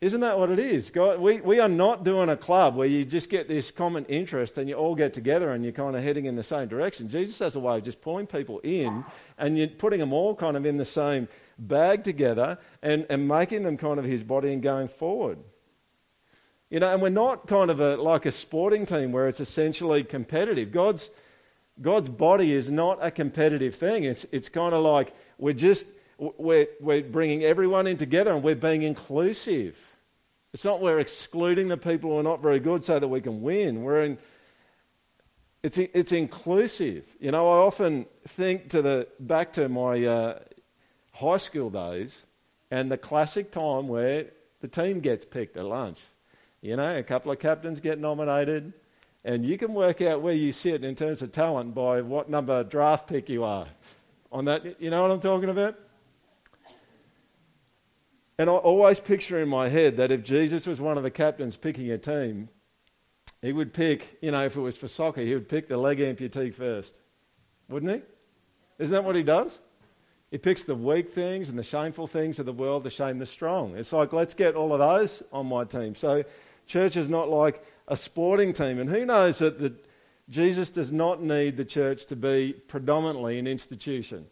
Isn't 0.00 0.22
that 0.22 0.38
what 0.38 0.50
it 0.50 0.58
is? 0.58 0.88
God, 0.88 1.20
we, 1.20 1.42
we 1.42 1.60
are 1.60 1.68
not 1.68 2.04
doing 2.04 2.30
a 2.30 2.36
club 2.36 2.74
where 2.74 2.86
you 2.86 3.04
just 3.04 3.28
get 3.28 3.48
this 3.48 3.70
common 3.70 4.06
interest 4.06 4.56
and 4.56 4.66
you 4.66 4.74
all 4.74 4.94
get 4.94 5.12
together 5.12 5.52
and 5.52 5.62
you're 5.62 5.74
kind 5.74 5.94
of 5.94 6.02
heading 6.02 6.24
in 6.24 6.36
the 6.36 6.42
same 6.42 6.68
direction. 6.68 7.06
Jesus 7.06 7.38
has 7.40 7.54
a 7.54 7.60
way 7.60 7.76
of 7.76 7.84
just 7.84 8.00
pulling 8.00 8.26
people 8.26 8.60
in 8.60 9.04
and 9.36 9.58
you're 9.58 9.68
putting 9.68 10.00
them 10.00 10.14
all 10.14 10.34
kind 10.34 10.56
of 10.56 10.64
in 10.64 10.78
the 10.78 10.86
same 10.86 11.28
bag 11.58 12.02
together 12.02 12.56
and, 12.82 13.04
and 13.10 13.28
making 13.28 13.62
them 13.62 13.76
kind 13.76 13.98
of 13.98 14.06
his 14.06 14.22
body 14.22 14.54
and 14.54 14.62
going 14.62 14.88
forward. 14.88 15.38
You 16.70 16.80
know, 16.80 16.90
and 16.90 17.02
we're 17.02 17.10
not 17.10 17.46
kind 17.46 17.70
of 17.70 17.80
a, 17.80 17.96
like 17.96 18.24
a 18.24 18.32
sporting 18.32 18.86
team 18.86 19.12
where 19.12 19.28
it's 19.28 19.40
essentially 19.40 20.02
competitive. 20.02 20.72
God's 20.72 21.10
God's 21.82 22.08
body 22.08 22.52
is 22.52 22.70
not 22.70 22.98
a 23.00 23.10
competitive 23.10 23.74
thing. 23.74 24.04
It's, 24.04 24.24
it's 24.32 24.48
kind 24.50 24.74
of 24.74 24.82
like 24.82 25.14
we're 25.38 25.54
just, 25.54 25.88
we're, 26.18 26.68
we're 26.78 27.02
bringing 27.02 27.42
everyone 27.42 27.86
in 27.86 27.96
together 27.96 28.34
and 28.34 28.42
we're 28.42 28.54
being 28.54 28.82
inclusive. 28.82 29.89
It's 30.52 30.64
not 30.64 30.80
we're 30.80 30.98
excluding 30.98 31.68
the 31.68 31.76
people 31.76 32.10
who 32.10 32.18
are 32.18 32.24
not 32.24 32.42
very 32.42 32.58
good 32.58 32.82
so 32.82 32.98
that 32.98 33.06
we 33.06 33.20
can 33.20 33.40
win. 33.40 33.82
We're 33.82 34.00
in, 34.00 34.18
it's, 35.62 35.78
it's 35.78 36.12
inclusive. 36.12 37.04
You 37.20 37.30
know, 37.30 37.46
I 37.46 37.58
often 37.58 38.06
think 38.26 38.68
to 38.70 38.82
the, 38.82 39.08
back 39.20 39.52
to 39.54 39.68
my 39.68 40.04
uh, 40.04 40.38
high 41.12 41.36
school 41.36 41.70
days 41.70 42.26
and 42.70 42.90
the 42.90 42.98
classic 42.98 43.52
time 43.52 43.86
where 43.86 44.26
the 44.60 44.68
team 44.68 45.00
gets 45.00 45.24
picked 45.24 45.56
at 45.56 45.64
lunch. 45.64 46.00
You 46.62 46.76
know, 46.76 46.98
a 46.98 47.02
couple 47.02 47.32
of 47.32 47.38
captains 47.38 47.80
get 47.80 47.98
nominated, 47.98 48.72
and 49.24 49.44
you 49.44 49.56
can 49.56 49.72
work 49.72 50.02
out 50.02 50.20
where 50.20 50.34
you 50.34 50.52
sit 50.52 50.84
in 50.84 50.94
terms 50.94 51.22
of 51.22 51.32
talent 51.32 51.74
by 51.74 52.02
what 52.02 52.28
number 52.28 52.62
draft 52.64 53.06
pick 53.06 53.28
you 53.28 53.44
are. 53.44 53.66
On 54.32 54.44
that, 54.44 54.80
you 54.80 54.90
know 54.90 55.02
what 55.02 55.10
I'm 55.10 55.20
talking 55.20 55.48
about? 55.48 55.78
And 58.40 58.48
I 58.48 58.54
always 58.54 59.00
picture 59.00 59.38
in 59.38 59.50
my 59.50 59.68
head 59.68 59.98
that 59.98 60.10
if 60.10 60.22
Jesus 60.22 60.66
was 60.66 60.80
one 60.80 60.96
of 60.96 61.02
the 61.02 61.10
captains 61.10 61.56
picking 61.56 61.90
a 61.90 61.98
team, 61.98 62.48
he 63.42 63.52
would 63.52 63.74
pick, 63.74 64.16
you 64.22 64.30
know, 64.30 64.46
if 64.46 64.56
it 64.56 64.60
was 64.62 64.78
for 64.78 64.88
soccer, 64.88 65.20
he 65.20 65.34
would 65.34 65.46
pick 65.46 65.68
the 65.68 65.76
leg 65.76 65.98
amputee 65.98 66.54
first. 66.54 67.00
Wouldn't 67.68 67.92
he? 67.92 68.00
Isn't 68.78 68.94
that 68.94 69.04
what 69.04 69.14
he 69.14 69.22
does? 69.22 69.60
He 70.30 70.38
picks 70.38 70.64
the 70.64 70.74
weak 70.74 71.10
things 71.10 71.50
and 71.50 71.58
the 71.58 71.62
shameful 71.62 72.06
things 72.06 72.38
of 72.38 72.46
the 72.46 72.52
world 72.54 72.84
to 72.84 72.88
shame 72.88 73.18
the 73.18 73.26
strong. 73.26 73.76
It's 73.76 73.92
like, 73.92 74.14
let's 74.14 74.32
get 74.32 74.54
all 74.54 74.72
of 74.72 74.78
those 74.78 75.22
on 75.34 75.44
my 75.44 75.64
team. 75.64 75.94
So, 75.94 76.24
church 76.66 76.96
is 76.96 77.10
not 77.10 77.28
like 77.28 77.62
a 77.88 77.96
sporting 77.96 78.54
team. 78.54 78.78
And 78.78 78.88
who 78.88 79.04
knows 79.04 79.40
that 79.40 79.58
the, 79.58 79.74
Jesus 80.30 80.70
does 80.70 80.92
not 80.92 81.22
need 81.22 81.58
the 81.58 81.64
church 81.66 82.06
to 82.06 82.16
be 82.16 82.54
predominantly 82.68 83.38
an 83.38 83.46
institution. 83.46 84.24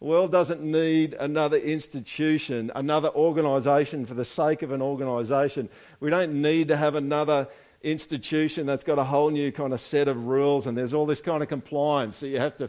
The 0.00 0.06
world 0.06 0.32
doesn't 0.32 0.60
need 0.60 1.14
another 1.14 1.56
institution, 1.56 2.70
another 2.74 3.10
organisation 3.10 4.04
for 4.04 4.14
the 4.14 4.24
sake 4.24 4.62
of 4.62 4.72
an 4.72 4.82
organisation. 4.82 5.68
We 6.00 6.10
don't 6.10 6.42
need 6.42 6.68
to 6.68 6.76
have 6.76 6.94
another 6.94 7.48
institution 7.82 8.66
that's 8.66 8.82
got 8.82 8.98
a 8.98 9.04
whole 9.04 9.30
new 9.30 9.52
kind 9.52 9.72
of 9.72 9.80
set 9.80 10.08
of 10.08 10.26
rules, 10.26 10.66
and 10.66 10.76
there's 10.76 10.94
all 10.94 11.06
this 11.06 11.20
kind 11.20 11.42
of 11.42 11.48
compliance 11.48 12.20
that 12.20 12.28
you 12.28 12.38
have 12.38 12.56
to, 12.56 12.68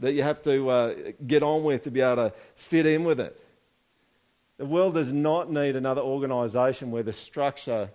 that 0.00 0.12
you 0.12 0.22
have 0.22 0.40
to 0.42 0.70
uh, 0.70 0.94
get 1.26 1.42
on 1.42 1.62
with 1.64 1.82
to 1.82 1.90
be 1.90 2.00
able 2.00 2.30
to 2.30 2.34
fit 2.54 2.86
in 2.86 3.04
with 3.04 3.20
it. 3.20 3.44
The 4.58 4.66
world 4.66 4.94
does 4.94 5.12
not 5.12 5.50
need 5.50 5.76
another 5.76 6.02
organisation 6.02 6.90
where 6.90 7.02
the 7.02 7.12
structure 7.12 7.90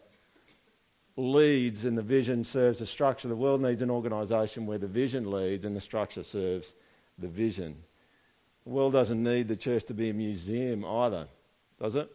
leads 1.16 1.86
and 1.86 1.98
the 1.98 2.04
vision 2.04 2.44
serves 2.44 2.80
the 2.80 2.86
structure. 2.86 3.28
The 3.28 3.36
world 3.36 3.62
needs 3.62 3.82
an 3.82 3.90
organisation 3.90 4.66
where 4.66 4.78
the 4.78 4.88
vision 4.88 5.32
leads 5.32 5.66
and 5.66 5.76
the 5.76 5.82
structure 5.82 6.24
serves 6.24 6.74
the 7.18 7.28
vision. 7.28 7.84
The 8.68 8.74
world 8.74 8.92
doesn't 8.92 9.24
need 9.24 9.48
the 9.48 9.56
church 9.56 9.86
to 9.86 9.94
be 9.94 10.10
a 10.10 10.14
museum 10.14 10.84
either, 10.84 11.30
does 11.80 11.96
it? 11.96 12.12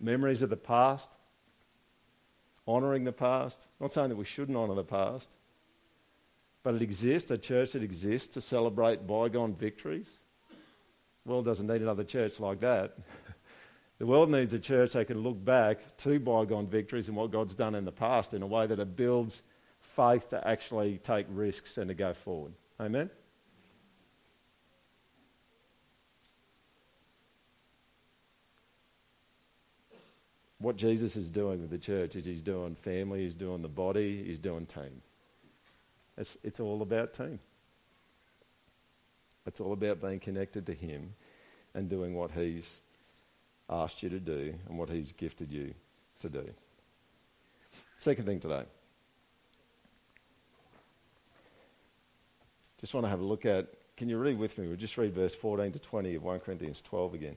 Memories 0.00 0.40
of 0.40 0.48
the 0.48 0.56
past, 0.56 1.14
honouring 2.66 3.04
the 3.04 3.12
past. 3.12 3.68
Not 3.80 3.92
saying 3.92 4.08
that 4.08 4.16
we 4.16 4.24
shouldn't 4.24 4.56
honour 4.56 4.74
the 4.74 4.82
past, 4.82 5.36
but 6.62 6.74
it 6.74 6.80
exists, 6.80 7.30
a 7.30 7.36
church 7.36 7.72
that 7.72 7.82
exists 7.82 8.32
to 8.32 8.40
celebrate 8.40 9.06
bygone 9.06 9.54
victories. 9.54 10.20
The 11.26 11.32
world 11.32 11.44
doesn't 11.44 11.66
need 11.66 11.82
another 11.82 12.04
church 12.04 12.40
like 12.40 12.60
that. 12.60 12.96
the 13.98 14.06
world 14.06 14.30
needs 14.30 14.54
a 14.54 14.58
church 14.58 14.92
that 14.92 15.06
can 15.06 15.18
look 15.18 15.44
back 15.44 15.98
to 15.98 16.18
bygone 16.18 16.66
victories 16.66 17.08
and 17.08 17.16
what 17.18 17.30
God's 17.30 17.54
done 17.54 17.74
in 17.74 17.84
the 17.84 17.92
past 17.92 18.32
in 18.32 18.40
a 18.40 18.46
way 18.46 18.66
that 18.66 18.78
it 18.78 18.96
builds 18.96 19.42
faith 19.80 20.30
to 20.30 20.48
actually 20.48 20.96
take 20.96 21.26
risks 21.28 21.76
and 21.76 21.88
to 21.88 21.94
go 21.94 22.14
forward. 22.14 22.54
Amen? 22.80 23.10
What 30.58 30.76
Jesus 30.76 31.16
is 31.16 31.30
doing 31.30 31.60
with 31.60 31.70
the 31.70 31.78
church 31.78 32.16
is 32.16 32.24
he's 32.24 32.42
doing 32.42 32.74
family, 32.74 33.22
he's 33.22 33.34
doing 33.34 33.62
the 33.62 33.68
body, 33.68 34.24
he's 34.24 34.38
doing 34.38 34.66
team. 34.66 35.02
It's, 36.16 36.38
it's 36.42 36.60
all 36.60 36.82
about 36.82 37.12
team. 37.12 37.38
It's 39.46 39.60
all 39.60 39.72
about 39.72 40.00
being 40.00 40.18
connected 40.18 40.66
to 40.66 40.72
him 40.72 41.14
and 41.74 41.88
doing 41.88 42.14
what 42.14 42.30
he's 42.30 42.80
asked 43.68 44.02
you 44.02 44.08
to 44.08 44.18
do 44.18 44.54
and 44.68 44.78
what 44.78 44.88
he's 44.88 45.12
gifted 45.12 45.52
you 45.52 45.74
to 46.20 46.28
do. 46.28 46.48
Second 47.98 48.24
thing 48.24 48.40
today. 48.40 48.64
Just 52.78 52.94
want 52.94 53.04
to 53.04 53.10
have 53.10 53.20
a 53.20 53.24
look 53.24 53.46
at, 53.46 53.68
can 53.96 54.08
you 54.08 54.18
read 54.18 54.38
with 54.38 54.58
me? 54.58 54.66
We'll 54.66 54.76
just 54.76 54.98
read 54.98 55.14
verse 55.14 55.34
14 55.34 55.72
to 55.72 55.78
20 55.78 56.14
of 56.14 56.22
1 56.22 56.40
Corinthians 56.40 56.80
12 56.82 57.14
again. 57.14 57.36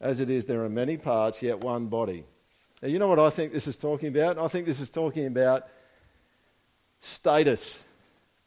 As 0.00 0.20
it 0.20 0.30
is, 0.30 0.46
there 0.46 0.64
are 0.64 0.68
many 0.68 0.96
parts, 0.96 1.42
yet 1.42 1.60
one 1.60 1.86
body. 1.86 2.24
Now, 2.82 2.88
you 2.88 2.98
know 2.98 3.08
what 3.08 3.18
I 3.18 3.28
think 3.28 3.52
this 3.52 3.66
is 3.66 3.76
talking 3.76 4.08
about? 4.08 4.38
I 4.38 4.48
think 4.48 4.64
this 4.64 4.80
is 4.80 4.88
talking 4.88 5.26
about 5.26 5.68
status. 7.00 7.84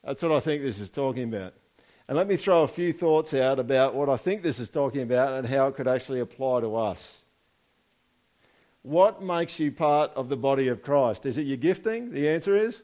That's 0.04 0.24
what 0.24 0.32
I 0.32 0.40
think 0.40 0.64
this 0.64 0.80
is 0.80 0.90
talking 0.90 1.24
about. 1.24 1.54
And 2.08 2.18
let 2.18 2.28
me 2.28 2.36
throw 2.36 2.64
a 2.64 2.68
few 2.68 2.92
thoughts 2.92 3.34
out 3.34 3.60
about 3.60 3.96
what 3.96 4.10
I 4.10 4.18
think 4.18 4.42
this 4.44 4.60
is 4.60 4.70
talking 4.70 5.02
about 5.02 5.34
and 5.34 5.48
how 5.48 5.68
it 5.68 5.76
could 5.76 5.88
actually 5.88 6.20
apply 6.20 6.62
to 6.62 6.76
us. 6.76 7.20
What 8.82 9.24
makes 9.24 9.60
you 9.60 9.72
part 9.72 10.12
of 10.16 10.28
the 10.28 10.36
body 10.36 10.68
of 10.68 10.82
Christ? 10.82 11.26
Is 11.26 11.38
it 11.38 11.44
your 11.44 11.58
gifting? 11.58 12.12
The 12.12 12.28
answer 12.28 12.56
is? 12.56 12.84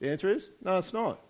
The 0.00 0.10
answer 0.10 0.32
is? 0.32 0.48
No, 0.64 0.78
it's 0.78 0.94
not. 0.94 1.20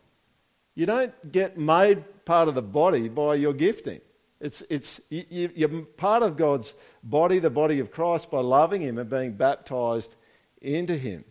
You 0.76 0.86
don't 0.86 1.32
get 1.32 1.58
made 1.58 2.04
part 2.24 2.48
of 2.48 2.54
the 2.54 2.62
body 2.62 3.08
by 3.08 3.34
your 3.34 3.52
gifting. 3.52 4.00
It's, 4.40 4.62
it's, 4.68 5.00
you, 5.08 5.50
you're 5.54 5.82
part 5.82 6.22
of 6.22 6.36
God's 6.36 6.74
body, 7.02 7.38
the 7.38 7.50
body 7.50 7.80
of 7.80 7.90
Christ, 7.90 8.30
by 8.30 8.40
loving 8.40 8.82
Him 8.82 8.98
and 8.98 9.08
being 9.08 9.32
baptized 9.32 10.16
into 10.60 10.96
Him. 10.96 11.24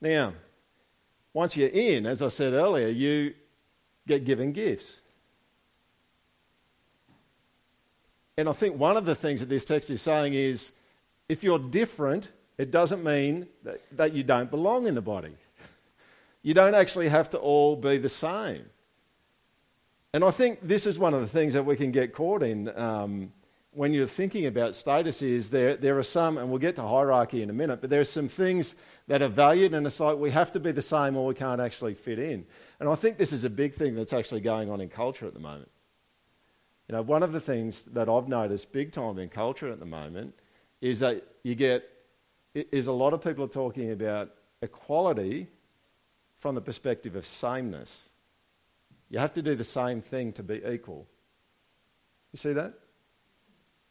Now, 0.00 0.34
once 1.32 1.56
you're 1.56 1.68
in, 1.68 2.06
as 2.06 2.22
I 2.22 2.28
said 2.28 2.52
earlier, 2.52 2.88
you 2.88 3.34
get 4.06 4.24
given 4.24 4.52
gifts. 4.52 5.00
And 8.36 8.48
I 8.48 8.52
think 8.52 8.78
one 8.78 8.96
of 8.96 9.04
the 9.04 9.14
things 9.14 9.40
that 9.40 9.48
this 9.48 9.64
text 9.64 9.90
is 9.90 10.00
saying 10.00 10.34
is 10.34 10.72
if 11.28 11.44
you're 11.44 11.58
different, 11.58 12.32
it 12.56 12.70
doesn't 12.70 13.04
mean 13.04 13.46
that, 13.62 13.80
that 13.96 14.14
you 14.14 14.22
don't 14.22 14.50
belong 14.50 14.86
in 14.86 14.94
the 14.94 15.02
body. 15.02 15.36
You 16.42 16.54
don't 16.54 16.74
actually 16.74 17.08
have 17.08 17.30
to 17.30 17.38
all 17.38 17.76
be 17.76 17.98
the 17.98 18.08
same. 18.08 18.64
And 20.12 20.24
I 20.24 20.30
think 20.30 20.60
this 20.62 20.86
is 20.86 20.98
one 20.98 21.14
of 21.14 21.20
the 21.20 21.28
things 21.28 21.52
that 21.52 21.64
we 21.64 21.76
can 21.76 21.92
get 21.92 22.12
caught 22.12 22.42
in 22.42 22.68
um, 22.76 23.32
when 23.72 23.92
you're 23.92 24.06
thinking 24.06 24.46
about 24.46 24.74
status 24.74 25.22
is 25.22 25.48
there, 25.50 25.76
there 25.76 25.96
are 25.96 26.02
some, 26.02 26.38
and 26.38 26.50
we'll 26.50 26.58
get 26.58 26.74
to 26.76 26.82
hierarchy 26.82 27.42
in 27.42 27.50
a 27.50 27.52
minute, 27.52 27.80
but 27.80 27.88
there 27.88 28.00
are 28.00 28.04
some 28.04 28.26
things 28.26 28.74
that 29.06 29.22
are 29.22 29.28
valued 29.28 29.74
and 29.74 29.86
it's 29.86 30.00
like 30.00 30.16
we 30.16 30.30
have 30.30 30.50
to 30.52 30.60
be 30.60 30.72
the 30.72 30.82
same 30.82 31.16
or 31.16 31.26
we 31.26 31.34
can't 31.34 31.60
actually 31.60 31.94
fit 31.94 32.18
in. 32.18 32.44
And 32.80 32.88
I 32.88 32.96
think 32.96 33.16
this 33.16 33.32
is 33.32 33.44
a 33.44 33.50
big 33.50 33.74
thing 33.74 33.94
that's 33.94 34.12
actually 34.12 34.40
going 34.40 34.70
on 34.70 34.80
in 34.80 34.88
culture 34.88 35.26
at 35.26 35.34
the 35.34 35.40
moment. 35.40 35.70
You 36.88 36.96
know, 36.96 37.02
one 37.02 37.22
of 37.22 37.30
the 37.30 37.40
things 37.40 37.84
that 37.84 38.08
I've 38.08 38.26
noticed 38.26 38.72
big 38.72 38.90
time 38.90 39.20
in 39.20 39.28
culture 39.28 39.70
at 39.70 39.78
the 39.78 39.86
moment 39.86 40.34
is 40.80 40.98
that 41.00 41.22
you 41.44 41.54
get, 41.54 41.88
is 42.54 42.88
a 42.88 42.92
lot 42.92 43.12
of 43.12 43.22
people 43.22 43.44
are 43.44 43.48
talking 43.48 43.92
about 43.92 44.30
equality 44.62 45.46
from 46.40 46.54
the 46.54 46.60
perspective 46.60 47.14
of 47.14 47.26
sameness. 47.26 48.08
You 49.10 49.18
have 49.18 49.34
to 49.34 49.42
do 49.42 49.54
the 49.54 49.64
same 49.64 50.00
thing 50.00 50.32
to 50.32 50.42
be 50.42 50.62
equal. 50.66 51.06
You 52.32 52.38
see 52.38 52.52
that? 52.54 52.74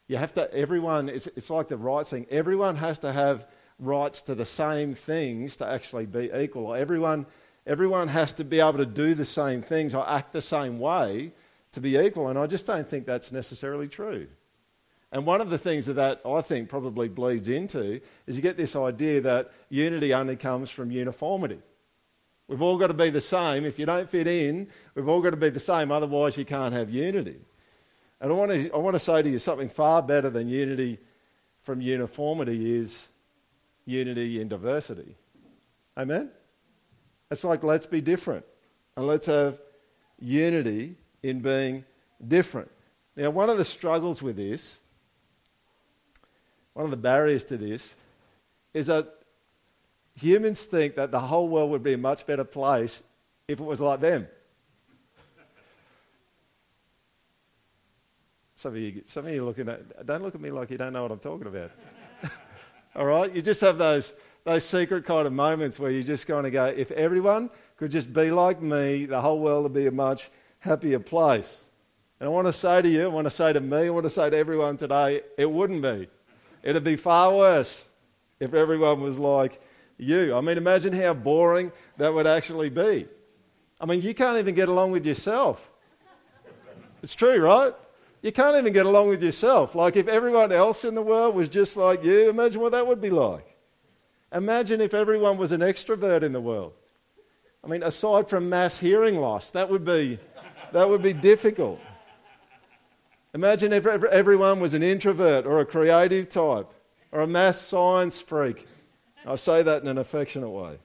You 0.07 0.17
have 0.17 0.33
to, 0.33 0.51
everyone, 0.53 1.09
it's, 1.09 1.27
it's 1.27 1.51
like 1.51 1.67
the 1.67 1.77
rights 1.77 2.09
thing. 2.09 2.25
Everyone 2.31 2.75
has 2.75 2.99
to 2.99 3.11
have 3.11 3.47
rights 3.77 4.23
to 4.23 4.35
the 4.35 4.45
same 4.45 4.95
things 4.95 5.57
to 5.57 5.67
actually 5.67 6.07
be 6.07 6.31
equal. 6.35 6.73
Everyone, 6.73 7.27
everyone 7.67 8.07
has 8.07 8.33
to 8.33 8.43
be 8.43 8.59
able 8.59 8.79
to 8.79 8.85
do 8.85 9.13
the 9.13 9.25
same 9.25 9.61
things 9.61 9.93
or 9.93 10.09
act 10.09 10.33
the 10.33 10.41
same 10.41 10.79
way 10.79 11.31
to 11.73 11.79
be 11.79 11.97
equal. 11.97 12.29
And 12.29 12.39
I 12.39 12.47
just 12.47 12.65
don't 12.65 12.89
think 12.89 13.05
that's 13.05 13.31
necessarily 13.31 13.87
true. 13.87 14.27
And 15.11 15.25
one 15.25 15.41
of 15.41 15.51
the 15.51 15.57
things 15.59 15.85
that, 15.85 15.93
that 15.93 16.21
I 16.25 16.41
think 16.41 16.69
probably 16.69 17.09
bleeds 17.09 17.47
into 17.47 18.01
is 18.25 18.35
you 18.35 18.41
get 18.41 18.57
this 18.57 18.75
idea 18.75 19.21
that 19.21 19.51
unity 19.69 20.15
only 20.15 20.35
comes 20.35 20.71
from 20.71 20.89
uniformity. 20.89 21.59
We've 22.49 22.63
all 22.63 22.79
got 22.79 22.87
to 22.87 22.95
be 22.95 23.11
the 23.11 23.21
same. 23.21 23.63
If 23.63 23.77
you 23.77 23.85
don't 23.85 24.09
fit 24.09 24.25
in, 24.25 24.67
we've 24.95 25.07
all 25.07 25.21
got 25.21 25.29
to 25.29 25.37
be 25.37 25.49
the 25.49 25.59
same, 25.59 25.91
otherwise, 25.91 26.35
you 26.35 26.45
can't 26.45 26.73
have 26.73 26.89
unity. 26.89 27.37
And 28.19 28.31
I 28.31 28.35
want 28.35 28.51
to, 28.51 28.73
I 28.73 28.77
want 28.77 28.95
to 28.95 28.99
say 28.99 29.21
to 29.21 29.29
you 29.29 29.37
something 29.37 29.69
far 29.69 30.01
better 30.01 30.31
than 30.31 30.49
unity 30.49 30.97
from 31.61 31.79
uniformity 31.79 32.75
is 32.75 33.07
unity 33.85 34.41
in 34.41 34.47
diversity. 34.47 35.15
Amen? 35.95 36.31
It's 37.29 37.43
like 37.43 37.63
let's 37.63 37.85
be 37.85 38.01
different 38.01 38.45
and 38.97 39.05
let's 39.05 39.27
have 39.27 39.61
unity 40.19 40.95
in 41.21 41.41
being 41.41 41.85
different. 42.27 42.71
Now, 43.15 43.29
one 43.29 43.51
of 43.51 43.57
the 43.57 43.63
struggles 43.63 44.23
with 44.23 44.37
this, 44.37 44.79
one 46.73 46.83
of 46.85 46.91
the 46.91 46.97
barriers 46.97 47.45
to 47.45 47.57
this, 47.57 47.95
is 48.73 48.87
that 48.87 49.18
Humans 50.21 50.65
think 50.65 50.95
that 50.95 51.11
the 51.11 51.19
whole 51.19 51.47
world 51.47 51.71
would 51.71 51.83
be 51.83 51.93
a 51.93 51.97
much 51.97 52.25
better 52.25 52.43
place 52.43 53.03
if 53.47 53.59
it 53.59 53.63
was 53.63 53.79
like 53.79 53.99
them. 53.99 54.27
Some 58.55 58.73
of 58.73 58.77
you, 58.77 59.01
some 59.07 59.25
of 59.25 59.33
you 59.33 59.45
looking 59.45 59.69
at, 59.69 60.05
don't 60.05 60.21
look 60.21 60.35
at 60.35 60.41
me 60.41 60.51
like 60.51 60.69
you 60.69 60.77
don't 60.77 60.91
know 60.91 61.03
what 61.03 61.11
I'm 61.11 61.19
talking 61.19 61.47
about. 61.47 61.71
All 62.95 63.05
right? 63.05 63.33
You 63.33 63.41
just 63.41 63.61
have 63.61 63.77
those, 63.77 64.13
those 64.43 64.65
secret 64.65 65.05
kind 65.05 65.25
of 65.25 65.31
moments 65.31 65.79
where 65.79 65.91
you're 65.91 66.03
just 66.03 66.27
going 66.27 66.43
to 66.43 66.51
go, 66.51 66.65
if 66.65 66.91
everyone 66.91 67.49
could 67.77 67.89
just 67.89 68.11
be 68.11 68.31
like 68.31 68.61
me, 68.61 69.05
the 69.05 69.21
whole 69.21 69.39
world 69.39 69.63
would 69.63 69.73
be 69.73 69.87
a 69.87 69.91
much 69.91 70.29
happier 70.59 70.99
place. 70.99 71.63
And 72.19 72.27
I 72.27 72.29
want 72.29 72.47
to 72.47 72.53
say 72.53 72.81
to 72.81 72.89
you, 72.89 73.05
I 73.05 73.07
want 73.07 73.27
to 73.27 73.31
say 73.31 73.53
to 73.53 73.61
me, 73.61 73.85
I 73.85 73.89
want 73.89 74.05
to 74.05 74.09
say 74.09 74.29
to 74.29 74.35
everyone 74.35 74.75
today, 74.75 75.21
it 75.37 75.49
wouldn't 75.49 75.81
be. 75.81 76.09
It'd 76.61 76.83
be 76.83 76.97
far 76.97 77.33
worse 77.33 77.85
if 78.41 78.53
everyone 78.53 79.01
was 79.01 79.17
like 79.17 79.61
you. 79.99 80.35
I 80.35 80.41
mean, 80.41 80.57
imagine 80.57 80.93
how 80.93 81.13
boring 81.13 81.71
that 81.97 82.13
would 82.13 82.25
actually 82.25 82.69
be. 82.69 83.07
I 83.79 83.85
mean, 83.85 84.01
you 84.01 84.13
can't 84.13 84.37
even 84.39 84.55
get 84.55 84.69
along 84.69 84.91
with 84.91 85.05
yourself. 85.05 85.71
It's 87.03 87.15
true, 87.15 87.39
right? 87.39 87.73
You 88.21 88.31
can't 88.31 88.57
even 88.57 88.73
get 88.73 88.85
along 88.85 89.09
with 89.09 89.23
yourself. 89.23 89.75
Like 89.75 89.95
if 89.95 90.07
everyone 90.07 90.51
else 90.51 90.83
in 90.83 90.95
the 90.95 91.01
world 91.01 91.35
was 91.35 91.47
just 91.47 91.77
like 91.77 92.03
you, 92.03 92.29
imagine 92.29 92.61
what 92.61 92.73
that 92.73 92.85
would 92.85 92.99
be 92.99 93.09
like. 93.09 93.55
Imagine 94.33 94.81
if 94.81 94.93
everyone 94.93 95.37
was 95.37 95.51
an 95.51 95.61
extrovert 95.61 96.23
in 96.23 96.33
the 96.33 96.41
world. 96.41 96.73
I 97.63 97.67
mean, 97.67 97.83
aside 97.83 98.27
from 98.27 98.49
mass 98.49 98.77
hearing 98.77 99.19
loss, 99.19 99.51
that 99.51 99.69
would 99.69 99.85
be, 99.85 100.19
that 100.71 100.87
would 100.87 101.01
be 101.01 101.13
difficult. 101.13 101.79
Imagine 103.33 103.73
if 103.73 103.85
everyone 103.85 104.59
was 104.59 104.73
an 104.73 104.83
introvert 104.83 105.45
or 105.45 105.59
a 105.59 105.65
creative 105.65 106.29
type 106.29 106.67
or 107.11 107.21
a 107.21 107.27
mass 107.27 107.59
science 107.59 108.19
freak. 108.19 108.67
I 109.29 109.35
say 109.35 109.61
that 109.61 109.83
in 109.83 109.87
an 109.87 109.99
affectionate 109.99 110.49
way. 110.49 110.79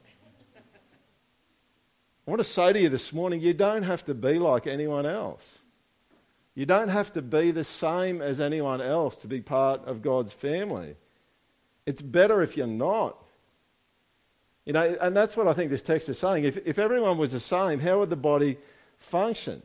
I 2.27 2.31
want 2.31 2.39
to 2.39 2.43
say 2.43 2.73
to 2.73 2.79
you 2.79 2.89
this 2.89 3.11
morning 3.11 3.41
you 3.41 3.55
don't 3.55 3.81
have 3.81 4.05
to 4.05 4.13
be 4.13 4.37
like 4.37 4.67
anyone 4.67 5.07
else. 5.07 5.59
You 6.53 6.67
don't 6.67 6.89
have 6.89 7.11
to 7.13 7.23
be 7.23 7.49
the 7.49 7.63
same 7.63 8.21
as 8.21 8.39
anyone 8.39 8.81
else 8.81 9.15
to 9.17 9.27
be 9.27 9.41
part 9.41 9.83
of 9.85 10.03
God's 10.03 10.31
family. 10.31 10.95
It's 11.87 12.03
better 12.03 12.43
if 12.43 12.55
you're 12.55 12.67
not. 12.67 13.17
You 14.63 14.73
know, 14.73 14.95
and 15.01 15.15
that's 15.15 15.35
what 15.35 15.47
I 15.47 15.53
think 15.53 15.71
this 15.71 15.81
text 15.81 16.07
is 16.09 16.19
saying. 16.19 16.43
If, 16.43 16.57
if 16.65 16.77
everyone 16.77 17.17
was 17.17 17.31
the 17.31 17.39
same, 17.39 17.79
how 17.79 17.99
would 17.99 18.11
the 18.11 18.15
body 18.15 18.57
function? 18.99 19.63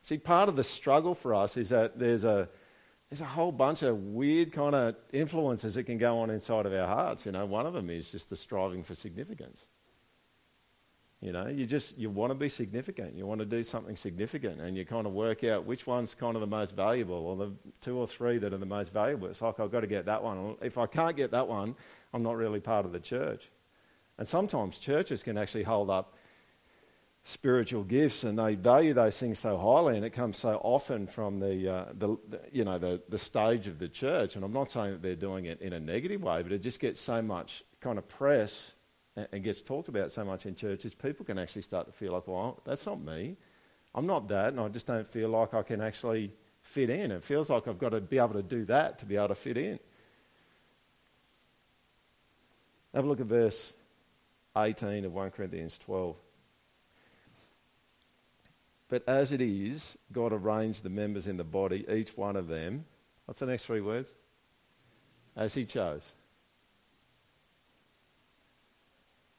See, 0.00 0.16
part 0.16 0.48
of 0.48 0.56
the 0.56 0.64
struggle 0.64 1.14
for 1.14 1.34
us 1.34 1.58
is 1.58 1.68
that 1.68 1.98
there's 1.98 2.24
a, 2.24 2.48
there's 3.10 3.20
a 3.20 3.24
whole 3.24 3.50
bunch 3.50 3.82
of 3.82 3.96
weird 3.96 4.52
kind 4.52 4.74
of 4.74 4.94
influences 5.12 5.74
that 5.74 5.82
can 5.82 5.98
go 5.98 6.20
on 6.20 6.30
inside 6.30 6.64
of 6.64 6.72
our 6.72 6.86
hearts. 6.86 7.26
You 7.26 7.32
know, 7.32 7.44
one 7.44 7.66
of 7.66 7.74
them 7.74 7.90
is 7.90 8.12
just 8.12 8.30
the 8.30 8.36
striving 8.36 8.84
for 8.84 8.94
significance. 8.94 9.66
You 11.20 11.32
know, 11.32 11.48
you 11.48 11.66
just 11.66 11.98
you 11.98 12.08
want 12.08 12.30
to 12.30 12.34
be 12.34 12.48
significant. 12.48 13.14
You 13.14 13.26
want 13.26 13.40
to 13.40 13.44
do 13.44 13.62
something 13.62 13.96
significant, 13.96 14.60
and 14.60 14.76
you 14.76 14.86
kind 14.86 15.06
of 15.06 15.12
work 15.12 15.44
out 15.44 15.66
which 15.66 15.86
one's 15.86 16.14
kind 16.14 16.34
of 16.34 16.40
the 16.40 16.46
most 16.46 16.74
valuable, 16.74 17.16
or 17.16 17.36
the 17.36 17.52
two 17.80 17.98
or 17.98 18.06
three 18.06 18.38
that 18.38 18.54
are 18.54 18.58
the 18.58 18.64
most 18.64 18.92
valuable. 18.92 19.26
It's 19.26 19.42
like 19.42 19.58
I've 19.60 19.72
got 19.72 19.80
to 19.80 19.86
get 19.86 20.06
that 20.06 20.22
one. 20.22 20.56
If 20.62 20.78
I 20.78 20.86
can't 20.86 21.16
get 21.16 21.32
that 21.32 21.46
one, 21.46 21.74
I'm 22.14 22.22
not 22.22 22.36
really 22.36 22.60
part 22.60 22.86
of 22.86 22.92
the 22.92 23.00
church. 23.00 23.50
And 24.18 24.26
sometimes 24.26 24.78
churches 24.78 25.22
can 25.22 25.36
actually 25.36 25.64
hold 25.64 25.90
up 25.90 26.14
spiritual 27.30 27.84
gifts, 27.84 28.24
and 28.24 28.38
they 28.38 28.54
value 28.54 28.92
those 28.92 29.18
things 29.18 29.38
so 29.38 29.56
highly, 29.56 29.96
and 29.96 30.04
it 30.04 30.10
comes 30.10 30.36
so 30.36 30.60
often 30.62 31.06
from 31.06 31.38
the, 31.38 31.72
uh, 31.72 31.84
the, 31.98 32.16
you 32.52 32.64
know 32.64 32.78
the, 32.78 33.00
the 33.08 33.18
stage 33.18 33.66
of 33.66 33.78
the 33.78 33.88
church. 33.88 34.36
And 34.36 34.44
I'm 34.44 34.52
not 34.52 34.68
saying 34.68 34.92
that 34.92 35.02
they're 35.02 35.14
doing 35.14 35.44
it 35.44 35.60
in 35.60 35.72
a 35.72 35.80
negative 35.80 36.22
way, 36.22 36.42
but 36.42 36.52
it 36.52 36.62
just 36.62 36.80
gets 36.80 37.00
so 37.00 37.22
much 37.22 37.64
kind 37.80 37.98
of 37.98 38.08
press 38.08 38.72
and 39.32 39.42
gets 39.42 39.62
talked 39.62 39.88
about 39.88 40.12
so 40.12 40.24
much 40.24 40.46
in 40.46 40.54
churches, 40.54 40.94
people 40.94 41.24
can 41.24 41.38
actually 41.38 41.62
start 41.62 41.86
to 41.86 41.92
feel 41.92 42.12
like, 42.12 42.26
well, 42.26 42.60
that's 42.64 42.86
not 42.86 43.00
me. 43.00 43.36
I'm 43.94 44.06
not 44.06 44.28
that, 44.28 44.48
and 44.48 44.60
I 44.60 44.68
just 44.68 44.86
don't 44.86 45.06
feel 45.06 45.28
like 45.28 45.52
I 45.52 45.62
can 45.62 45.80
actually 45.80 46.32
fit 46.62 46.90
in. 46.90 47.10
It 47.10 47.24
feels 47.24 47.50
like 47.50 47.66
I've 47.66 47.78
got 47.78 47.90
to 47.90 48.00
be 48.00 48.18
able 48.18 48.34
to 48.34 48.42
do 48.42 48.64
that 48.66 48.98
to 49.00 49.06
be 49.06 49.16
able 49.16 49.28
to 49.28 49.34
fit 49.34 49.56
in. 49.56 49.78
Have 52.94 53.04
a 53.04 53.08
look 53.08 53.20
at 53.20 53.26
verse 53.26 53.72
18 54.56 55.04
of 55.04 55.12
1 55.12 55.30
Corinthians 55.30 55.78
12. 55.78 56.16
But 58.90 59.08
as 59.08 59.30
it 59.30 59.40
is, 59.40 59.96
God 60.12 60.32
arranged 60.32 60.82
the 60.82 60.90
members 60.90 61.28
in 61.28 61.36
the 61.36 61.44
body, 61.44 61.86
each 61.88 62.16
one 62.16 62.36
of 62.36 62.48
them. 62.48 62.84
What's 63.24 63.40
the 63.40 63.46
next 63.46 63.64
three 63.64 63.80
words? 63.80 64.12
As 65.36 65.54
He 65.54 65.64
chose. 65.64 66.10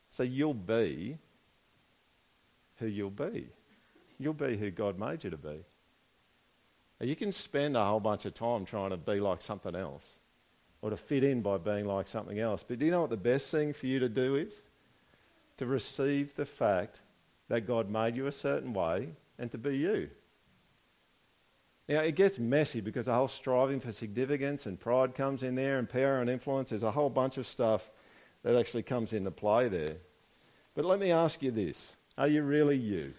So 0.10 0.24
you'll 0.24 0.54
be 0.54 1.18
who 2.78 2.88
you'll 2.88 3.10
be. 3.10 3.50
You'll 4.18 4.34
be 4.34 4.56
who 4.56 4.72
God 4.72 4.98
made 4.98 5.24
you 5.24 5.30
to 5.30 5.38
be. 5.38 5.64
You 7.02 7.16
can 7.16 7.32
spend 7.32 7.76
a 7.76 7.84
whole 7.84 8.00
bunch 8.00 8.26
of 8.26 8.34
time 8.34 8.64
trying 8.64 8.92
to 8.92 8.98
be 8.98 9.20
like 9.20 9.42
something 9.42 9.76
else 9.76 10.08
or 10.82 10.92
to 10.92 10.98
fit 10.98 11.24
in 11.24 11.42
by 11.42 11.58
being 11.58 11.86
like 11.86 12.08
something 12.08 12.40
else. 12.40 12.64
But 12.64 12.80
do 12.80 12.86
you 12.86 12.92
know 12.92 13.02
what 13.02 13.10
the 13.10 13.18
best 13.18 13.52
thing 13.52 13.74
for 13.74 13.88
you 13.88 14.00
to 14.00 14.10
do 14.10 14.36
is? 14.36 14.62
To 15.58 15.66
receive 15.66 16.36
the 16.36 16.46
fact 16.46 17.02
that 17.50 17.68
God 17.68 17.90
made 17.90 18.16
you 18.16 18.28
a 18.28 18.32
certain 18.32 18.74
way 18.74 19.10
and 19.42 19.52
to 19.52 19.58
be 19.58 19.76
you. 19.76 20.08
Now, 21.90 22.02
it 22.02 22.16
gets 22.16 22.38
messy 22.38 22.80
because 22.80 23.08
the 23.08 23.14
whole 23.14 23.28
striving 23.28 23.80
for 23.80 23.92
significance 23.92 24.68
and 24.68 24.80
pride 24.80 25.16
comes 25.16 25.42
in 25.42 25.56
there, 25.56 25.80
and 25.80 25.90
power 25.90 26.22
and 26.22 26.30
influence. 26.30 26.70
There's 26.70 26.84
a 26.84 26.92
whole 26.92 27.10
bunch 27.10 27.38
of 27.38 27.48
stuff 27.48 27.90
that 28.44 28.56
actually 28.56 28.84
comes 28.84 29.14
into 29.14 29.32
play 29.32 29.68
there. 29.68 29.98
But 30.76 30.86
let 30.86 31.00
me 31.00 31.12
ask 31.12 31.42
you 31.42 31.50
this 31.52 31.94
Are 32.18 32.28
you 32.28 32.44
really 32.44 32.78
you? 32.78 33.14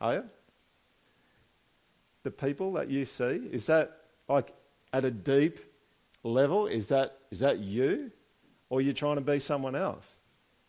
Are 0.00 0.14
you? 0.14 0.24
The 2.22 2.30
people 2.30 2.74
that 2.74 2.90
you 2.90 3.06
see, 3.06 3.48
is 3.50 3.66
that 3.66 4.02
like 4.28 4.52
at 4.92 5.04
a 5.04 5.10
deep 5.10 5.58
level? 6.22 6.66
Is 6.66 6.88
that, 6.88 7.18
is 7.30 7.40
that 7.40 7.60
you? 7.60 8.12
Or 8.68 8.78
are 8.78 8.82
you 8.82 8.92
trying 8.92 9.16
to 9.16 9.22
be 9.22 9.40
someone 9.40 9.74
else? 9.74 10.20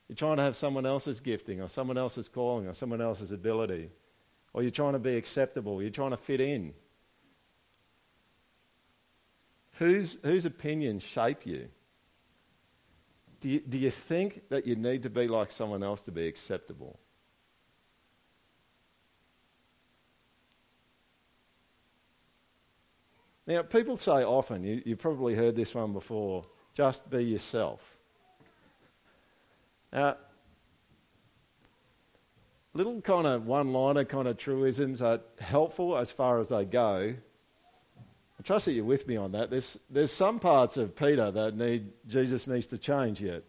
You're 0.07 0.15
trying 0.15 0.37
to 0.37 0.43
have 0.43 0.55
someone 0.55 0.85
else's 0.85 1.19
gifting 1.19 1.61
or 1.61 1.67
someone 1.67 1.97
else's 1.97 2.27
calling 2.27 2.67
or 2.67 2.73
someone 2.73 3.01
else's 3.01 3.31
ability. 3.31 3.89
Or 4.53 4.61
you're 4.61 4.71
trying 4.71 4.93
to 4.93 4.99
be 4.99 5.15
acceptable. 5.17 5.81
You're 5.81 5.91
trying 5.91 6.11
to 6.11 6.17
fit 6.17 6.39
in. 6.39 6.73
Whose, 9.73 10.17
whose 10.23 10.45
opinions 10.45 11.03
shape 11.03 11.45
you? 11.45 11.67
Do, 13.41 13.49
you? 13.49 13.59
do 13.59 13.77
you 13.77 13.89
think 13.89 14.47
that 14.49 14.65
you 14.65 14.75
need 14.75 15.03
to 15.03 15.09
be 15.09 15.27
like 15.27 15.51
someone 15.51 15.83
else 15.83 16.01
to 16.03 16.11
be 16.11 16.27
acceptable? 16.27 16.99
Now, 23.47 23.61
people 23.61 23.97
say 23.97 24.23
often, 24.23 24.63
you, 24.63 24.81
you've 24.85 24.99
probably 24.99 25.35
heard 25.35 25.55
this 25.55 25.75
one 25.75 25.93
before, 25.93 26.43
just 26.73 27.09
be 27.09 27.23
yourself. 27.23 27.94
Now, 29.91 30.17
little 32.73 32.99
kind 33.01 33.25
of 33.25 33.47
one 33.47 33.71
liner 33.71 34.03
kind 34.03 34.27
of 34.27 34.37
truisms 34.37 35.01
are 35.01 35.21
helpful 35.39 35.97
as 35.97 36.11
far 36.11 36.39
as 36.39 36.49
they 36.49 36.65
go, 36.65 37.15
I 38.37 38.43
trust 38.43 38.65
that 38.65 38.73
you're 38.73 38.83
with 38.83 39.07
me 39.07 39.15
on 39.15 39.31
that. 39.31 39.49
There's, 39.49 39.79
there's 39.89 40.11
some 40.11 40.39
parts 40.39 40.75
of 40.75 40.95
Peter 40.95 41.31
that 41.31 41.55
need 41.55 41.89
Jesus 42.07 42.47
needs 42.47 42.67
to 42.67 42.77
change 42.77 43.21
yet. 43.21 43.43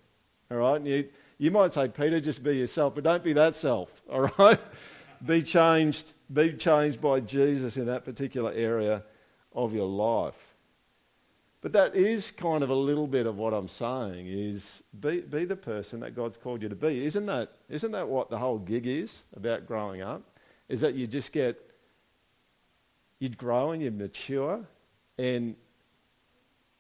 All 0.50 0.58
right? 0.58 0.76
And 0.76 0.86
you, 0.86 1.08
you 1.38 1.50
might 1.50 1.72
say, 1.72 1.88
Peter, 1.88 2.20
just 2.20 2.44
be 2.44 2.56
yourself, 2.56 2.94
but 2.94 3.02
don't 3.02 3.24
be 3.24 3.32
that 3.32 3.56
self. 3.56 4.00
All 4.10 4.30
right? 4.38 4.60
be 5.24 5.42
changed, 5.42 6.12
be 6.32 6.52
changed 6.52 7.00
by 7.00 7.20
Jesus 7.20 7.76
in 7.76 7.86
that 7.86 8.04
particular 8.04 8.52
area 8.52 9.02
of 9.54 9.74
your 9.74 9.88
life. 9.88 10.45
But 11.66 11.72
that 11.72 11.96
is 11.96 12.30
kind 12.30 12.62
of 12.62 12.70
a 12.70 12.74
little 12.76 13.08
bit 13.08 13.26
of 13.26 13.38
what 13.38 13.52
I'm 13.52 13.66
saying 13.66 14.28
is 14.28 14.84
be, 15.00 15.22
be 15.22 15.44
the 15.44 15.56
person 15.56 15.98
that 15.98 16.14
God's 16.14 16.36
called 16.36 16.62
you 16.62 16.68
to 16.68 16.76
be. 16.76 17.04
Isn't 17.04 17.26
that, 17.26 17.54
isn't 17.68 17.90
that 17.90 18.06
what 18.06 18.30
the 18.30 18.38
whole 18.38 18.60
gig 18.60 18.86
is 18.86 19.24
about 19.34 19.66
growing 19.66 20.00
up? 20.00 20.22
Is 20.68 20.80
that 20.82 20.94
you 20.94 21.08
just 21.08 21.32
get, 21.32 21.60
you'd 23.18 23.36
grow 23.36 23.72
and 23.72 23.82
you 23.82 23.90
mature 23.90 24.64
and 25.18 25.56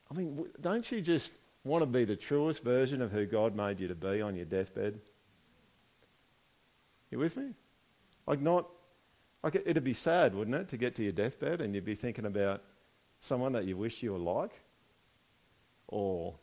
I 0.08 0.14
mean, 0.14 0.46
don't 0.60 0.88
you 0.92 1.00
just 1.00 1.32
want 1.64 1.82
to 1.82 1.86
be 1.86 2.04
the 2.04 2.14
truest 2.14 2.62
version 2.62 3.02
of 3.02 3.10
who 3.10 3.26
God 3.26 3.56
made 3.56 3.80
you 3.80 3.88
to 3.88 3.96
be 3.96 4.22
on 4.22 4.36
your 4.36 4.44
deathbed? 4.44 5.00
You 7.10 7.18
with 7.18 7.36
me? 7.36 7.54
Like, 8.28 8.40
not, 8.40 8.68
like 9.42 9.56
it'd 9.56 9.82
be 9.82 9.92
sad, 9.92 10.32
wouldn't 10.32 10.54
it, 10.56 10.68
to 10.68 10.76
get 10.76 10.94
to 10.94 11.02
your 11.02 11.10
deathbed 11.10 11.60
and 11.60 11.74
you'd 11.74 11.84
be 11.84 11.96
thinking 11.96 12.26
about 12.26 12.62
someone 13.18 13.50
that 13.54 13.64
you 13.64 13.76
wish 13.76 14.00
you 14.00 14.12
were 14.12 14.18
like? 14.20 14.60
Or 15.88 16.34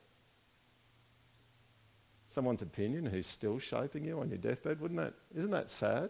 someone's 2.27 2.62
opinion 2.62 3.06
who's 3.06 3.27
still 3.27 3.60
shaping 3.60 4.03
you 4.06 4.19
on 4.19 4.29
your 4.29 4.38
deathbed? 4.38 4.79
Wouldn't 4.79 4.99
that, 4.99 5.13
isn't 5.36 5.51
that 5.51 5.69
sad? 5.69 6.10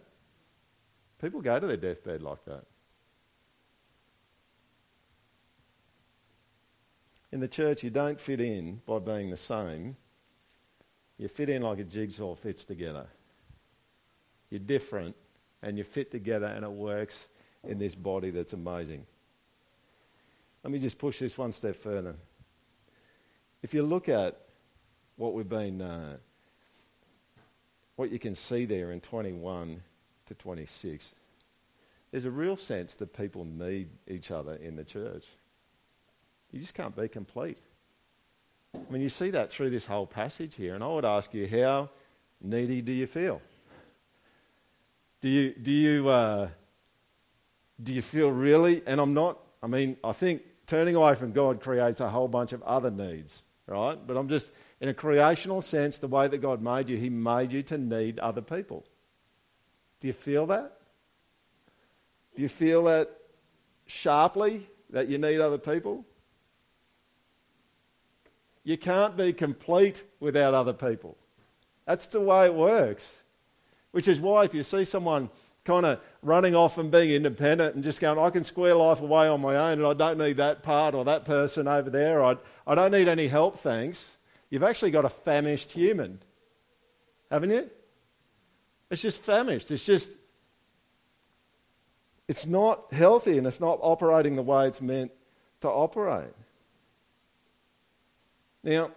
People 1.19 1.41
go 1.41 1.60
to 1.60 1.67
their 1.67 1.78
deathbed 1.78 2.22
like 2.22 2.43
that. 2.46 2.65
In 7.32 7.39
the 7.39 7.48
church, 7.48 7.84
you 7.84 7.89
don't 7.89 8.22
fit 8.22 8.39
in 8.39 8.82
by 8.86 9.00
being 9.00 9.32
the 9.32 9.38
same. 9.38 9.98
You 11.17 11.28
fit 11.28 11.50
in 11.50 11.63
like 11.63 11.80
a 11.80 11.84
jigsaw 11.84 12.36
fits 12.36 12.63
together. 12.63 13.08
You're 14.50 14.60
different 14.60 15.15
and 15.63 15.78
you 15.78 15.84
fit 15.84 16.12
together 16.12 16.46
and 16.46 16.63
it 16.63 16.72
works 16.72 17.28
in 17.63 17.80
this 17.80 17.96
body 17.96 18.30
that's 18.30 18.54
amazing. 18.54 19.06
Let 20.63 20.72
me 20.72 20.80
just 20.80 21.00
push 21.00 21.19
this 21.19 21.38
one 21.38 21.52
step 21.52 21.76
further. 21.76 22.15
If 23.63 23.73
you 23.73 23.82
look 23.82 24.10
at 24.10 24.38
what 25.15 25.34
we've 25.34 25.47
been, 25.47 25.82
uh, 25.82 26.17
what 27.95 28.12
you 28.12 28.19
can 28.19 28.36
see 28.36 28.65
there 28.65 28.91
in 28.91 28.99
21 28.99 29.82
to 30.26 30.34
26, 30.36 31.15
there's 32.12 32.26
a 32.26 32.32
real 32.32 32.58
sense 32.58 32.95
that 32.95 33.13
people 33.13 33.45
need 33.45 33.88
each 34.08 34.32
other 34.32 34.56
in 34.56 34.76
the 34.76 34.84
church. 34.84 35.26
You 36.52 36.60
just 36.60 36.76
can't 36.76 36.95
be 36.95 37.08
complete. 37.08 37.58
I 38.76 38.91
mean, 38.91 39.02
you 39.02 39.10
see 39.10 39.30
that 39.30 39.49
through 39.49 39.69
this 39.69 39.86
whole 39.86 40.06
passage 40.06 40.56
here, 40.56 40.76
and 40.76 40.84
I 40.84 40.88
would 40.88 41.06
ask 41.06 41.34
you, 41.34 41.47
how 41.47 41.89
needy 42.41 42.82
do 42.82 42.91
you 42.91 43.08
feel? 43.08 43.41
Do 45.21 45.30
you, 45.30 45.54
do 45.54 45.71
you, 45.71 46.10
uh, 46.10 46.49
do 47.82 47.93
you 47.93 48.02
feel 48.02 48.30
really, 48.30 48.84
and 48.86 48.99
I'm 48.99 49.13
not, 49.13 49.39
I 49.63 49.67
mean, 49.67 49.95
I 50.04 50.12
think 50.12 50.41
turning 50.67 50.95
away 50.95 51.15
from 51.15 51.32
God 51.32 51.62
creates 51.62 52.02
a 52.02 52.10
whole 52.10 52.28
bunch 52.28 52.52
of 52.52 52.62
other 52.63 52.91
needs, 52.91 53.41
right? 53.67 53.97
But 54.06 54.17
I'm 54.17 54.28
just, 54.28 54.52
in 54.82 54.89
a 54.89 54.93
creational 54.93 55.62
sense, 55.62 55.97
the 55.97 56.08
way 56.08 56.28
that 56.28 56.39
God 56.39 56.62
made 56.62 56.89
you, 56.89 56.97
He 56.97 57.10
made 57.10 57.52
you 57.52 57.62
to 57.63 57.78
need 57.78 58.19
other 58.19 58.41
people. 58.41 58.86
Do 59.99 60.08
you 60.08 60.13
feel 60.13 60.45
that? 60.47 60.78
Do 62.36 62.41
you 62.41 62.49
feel 62.49 62.84
that 62.86 63.10
sharply, 63.86 64.67
that 64.89 65.08
you 65.08 65.17
need 65.17 65.39
other 65.39 65.58
people? 65.58 66.06
You 68.63 68.78
can't 68.78 69.15
be 69.17 69.34
complete 69.34 70.04
without 70.19 70.54
other 70.54 70.73
people. 70.73 71.17
That's 71.86 72.08
the 72.08 72.21
way 72.21 72.45
it 72.45 72.54
works. 72.54 73.23
Which 73.91 74.08
is 74.08 74.19
why, 74.19 74.45
if 74.45 74.54
you 74.54 74.63
see 74.63 74.86
someone 74.86 75.30
kind 75.65 75.86
of 75.86 75.99
running 76.21 76.56
off 76.56 76.78
and 76.78 76.91
being 76.91 77.12
independent 77.12 77.76
and 77.76 77.84
just 77.84 78.02
going, 78.02 78.19
I 78.19 78.30
can 78.30 78.43
square 78.43 78.76
life 78.76 79.02
away 79.02 79.28
on 79.28 79.41
my 79.41 79.56
own 79.56 79.80
and 79.80 79.86
I 79.86 79.93
don't 79.93 80.17
need 80.17 80.38
that 80.38 80.62
part 80.62 80.93
or 80.93 81.06
that 81.06 81.26
person 81.26 81.67
over 81.67 81.89
there, 81.89 82.23
I, 82.23 82.36
I 82.67 82.76
don't 82.76 82.91
need 82.91 83.08
any 83.08 83.28
help, 83.28 83.60
thanks. 83.60 84.17
You've 84.49 84.63
actually 84.63 84.91
got 84.91 85.06
a 85.06 85.10
famished 85.10 85.71
human, 85.71 86.19
haven't 87.32 87.52
you? 87.52 87.69
It's 88.91 89.02
just 89.02 89.21
famished. 89.21 89.71
It's 89.71 89.84
just, 89.84 90.12
it's 92.28 92.45
not 92.45 92.93
healthy 92.93 93.38
and 93.38 93.47
it's 93.47 93.60
not 93.60 93.80
operating 93.82 94.36
the 94.36 94.43
way 94.43 94.67
it's 94.67 94.82
meant 94.82 95.12
to 95.62 95.69
operate. 95.69 96.34
Now, 98.63 98.91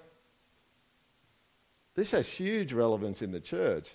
this 1.95 2.11
has 2.11 2.29
huge 2.29 2.73
relevance 2.73 3.23
in 3.23 3.33
the 3.33 3.41
church. 3.41 3.91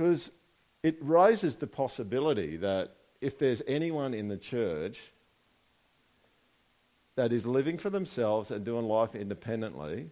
Because 0.00 0.30
it 0.82 0.96
raises 1.02 1.56
the 1.56 1.66
possibility 1.66 2.56
that 2.56 2.94
if 3.20 3.38
there's 3.38 3.60
anyone 3.66 4.14
in 4.14 4.28
the 4.28 4.38
church 4.38 4.98
that 7.16 7.34
is 7.34 7.46
living 7.46 7.76
for 7.76 7.90
themselves 7.90 8.50
and 8.50 8.64
doing 8.64 8.86
life 8.86 9.14
independently, 9.14 10.08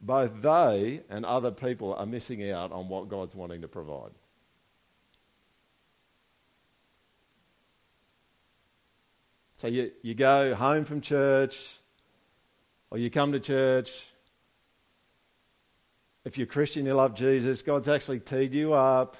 both 0.00 0.40
they 0.40 1.02
and 1.10 1.26
other 1.26 1.50
people 1.50 1.92
are 1.92 2.06
missing 2.06 2.50
out 2.50 2.72
on 2.72 2.88
what 2.88 3.10
God's 3.10 3.34
wanting 3.34 3.60
to 3.60 3.68
provide. 3.68 4.12
So 9.56 9.66
you, 9.66 9.90
you 10.00 10.14
go 10.14 10.54
home 10.54 10.86
from 10.86 11.02
church, 11.02 11.68
or 12.90 12.96
you 12.96 13.10
come 13.10 13.32
to 13.32 13.40
church. 13.40 14.06
If 16.24 16.36
you're 16.36 16.44
a 16.44 16.48
Christian, 16.48 16.84
you 16.84 16.94
love 16.94 17.14
Jesus, 17.14 17.62
God's 17.62 17.88
actually 17.88 18.20
teed 18.20 18.52
you 18.52 18.74
up 18.74 19.16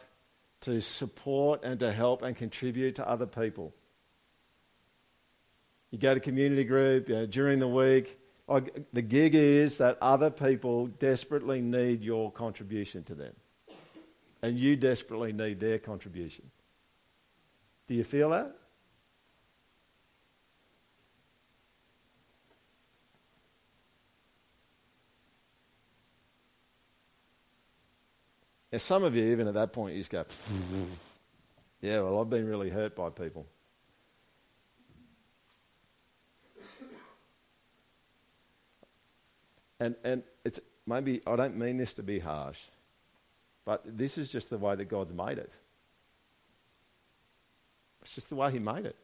to 0.63 0.81
support 0.81 1.65
and 1.65 1.81
to 1.81 1.91
help 1.93 2.23
and 2.23 2.37
contribute 2.37 2.97
to 2.97 3.09
other 3.09 3.27
people. 3.27 3.73
You 5.91 5.99
go 5.99 6.13
to 6.15 6.21
community 6.21 6.65
group 6.65 7.09
you 7.09 7.15
know, 7.15 7.27
during 7.27 7.59
the 7.59 7.69
week. 7.69 8.19
The 8.93 9.03
gig 9.03 9.35
is 9.35 9.79
that 9.79 9.97
other 10.01 10.31
people 10.31 10.89
desperately 10.89 11.61
need 11.61 12.03
your 12.03 12.31
contribution 12.31 13.03
to 13.05 13.15
them. 13.15 13.33
And 14.43 14.59
you 14.59 14.77
desperately 14.77 15.33
need 15.33 15.61
their 15.61 15.79
contribution. 15.79 16.51
Do 17.87 17.95
you 17.95 18.05
feel 18.05 18.31
that? 18.31 18.55
Now, 28.73 28.79
some 28.79 29.03
of 29.03 29.17
you, 29.17 29.25
even 29.33 29.49
at 29.49 29.55
that 29.55 29.73
point, 29.73 29.95
you 29.95 30.01
just 30.01 30.11
go, 30.11 30.25
yeah, 31.81 32.01
well, 32.01 32.21
I've 32.21 32.31
been 32.31 32.47
really 32.47 32.71
hurt 32.71 32.95
by 32.95 33.11
people. 33.11 33.47
And, 39.81 39.97
and 40.05 40.23
it's 40.45 40.61
maybe, 40.87 41.23
I 41.27 41.37
don't 41.37 41.57
mean 41.57 41.79
this 41.79 41.95
to 41.95 42.03
be 42.03 42.19
harsh, 42.19 42.61
but 43.65 43.83
this 43.85 44.19
is 44.19 44.29
just 44.29 44.51
the 44.51 44.59
way 44.59 44.77
that 44.77 44.85
God's 44.85 45.13
made 45.13 45.39
it. 45.39 45.57
It's 48.03 48.15
just 48.15 48.29
the 48.29 48.37
way 48.37 48.53
He 48.53 48.59
made 48.59 48.85
it. 48.85 48.97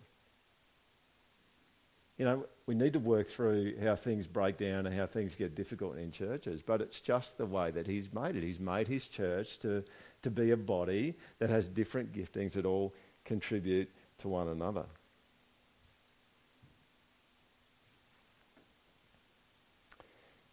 You 2.18 2.24
know, 2.24 2.46
we 2.66 2.74
need 2.74 2.94
to 2.94 2.98
work 2.98 3.29
through 3.29 3.74
how 3.83 3.94
things 3.94 4.26
break 4.26 4.57
down 4.57 4.87
and 4.87 4.94
how 4.94 5.07
things 5.07 5.37
get 5.37 5.55
difficult 5.55 5.98
in 5.98 6.11
churches, 6.11 6.62
but 6.62 6.81
it's 6.81 7.00
just 7.00 7.37
the 7.37 7.44
way 7.44 7.70
that 7.70 7.87
He's 7.87 8.12
made 8.12 8.37
it. 8.37 8.42
He's 8.42 8.59
made 8.59 8.88
His 8.88 9.07
church 9.09 9.59
to, 9.59 9.85
to 10.22 10.31
be 10.31 10.50
a 10.52 10.57
body 10.57 11.14
that 11.38 11.50
has 11.50 11.68
different 11.68 12.12
giftings 12.12 12.52
that 12.52 12.64
all 12.64 12.94
contribute 13.24 13.90
to 14.18 14.29
one 14.29 14.48
another. 14.48 14.87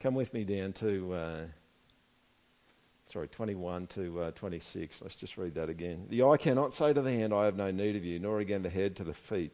Come 0.01 0.15
with 0.15 0.33
me 0.33 0.43
down 0.43 0.73
to, 0.73 1.13
uh, 1.13 1.41
sorry, 3.05 3.29
21 3.29 3.87
to 3.87 4.21
uh, 4.23 4.31
26. 4.31 5.01
Let's 5.01 5.15
just 5.15 5.37
read 5.37 5.55
that 5.55 5.69
again. 5.69 6.07
The 6.09 6.23
eye 6.23 6.35
cannot 6.35 6.73
say 6.73 6.91
to 6.91 7.01
the 7.01 7.11
hand, 7.11 7.33
I 7.33 7.45
have 7.45 7.55
no 7.55 7.71
need 7.71 7.95
of 7.95 8.03
you, 8.03 8.19
nor 8.19 8.41
again 8.41 8.63
the 8.63 8.69
head 8.69 8.97
to 8.97 9.05
the 9.05 9.13
feet 9.13 9.53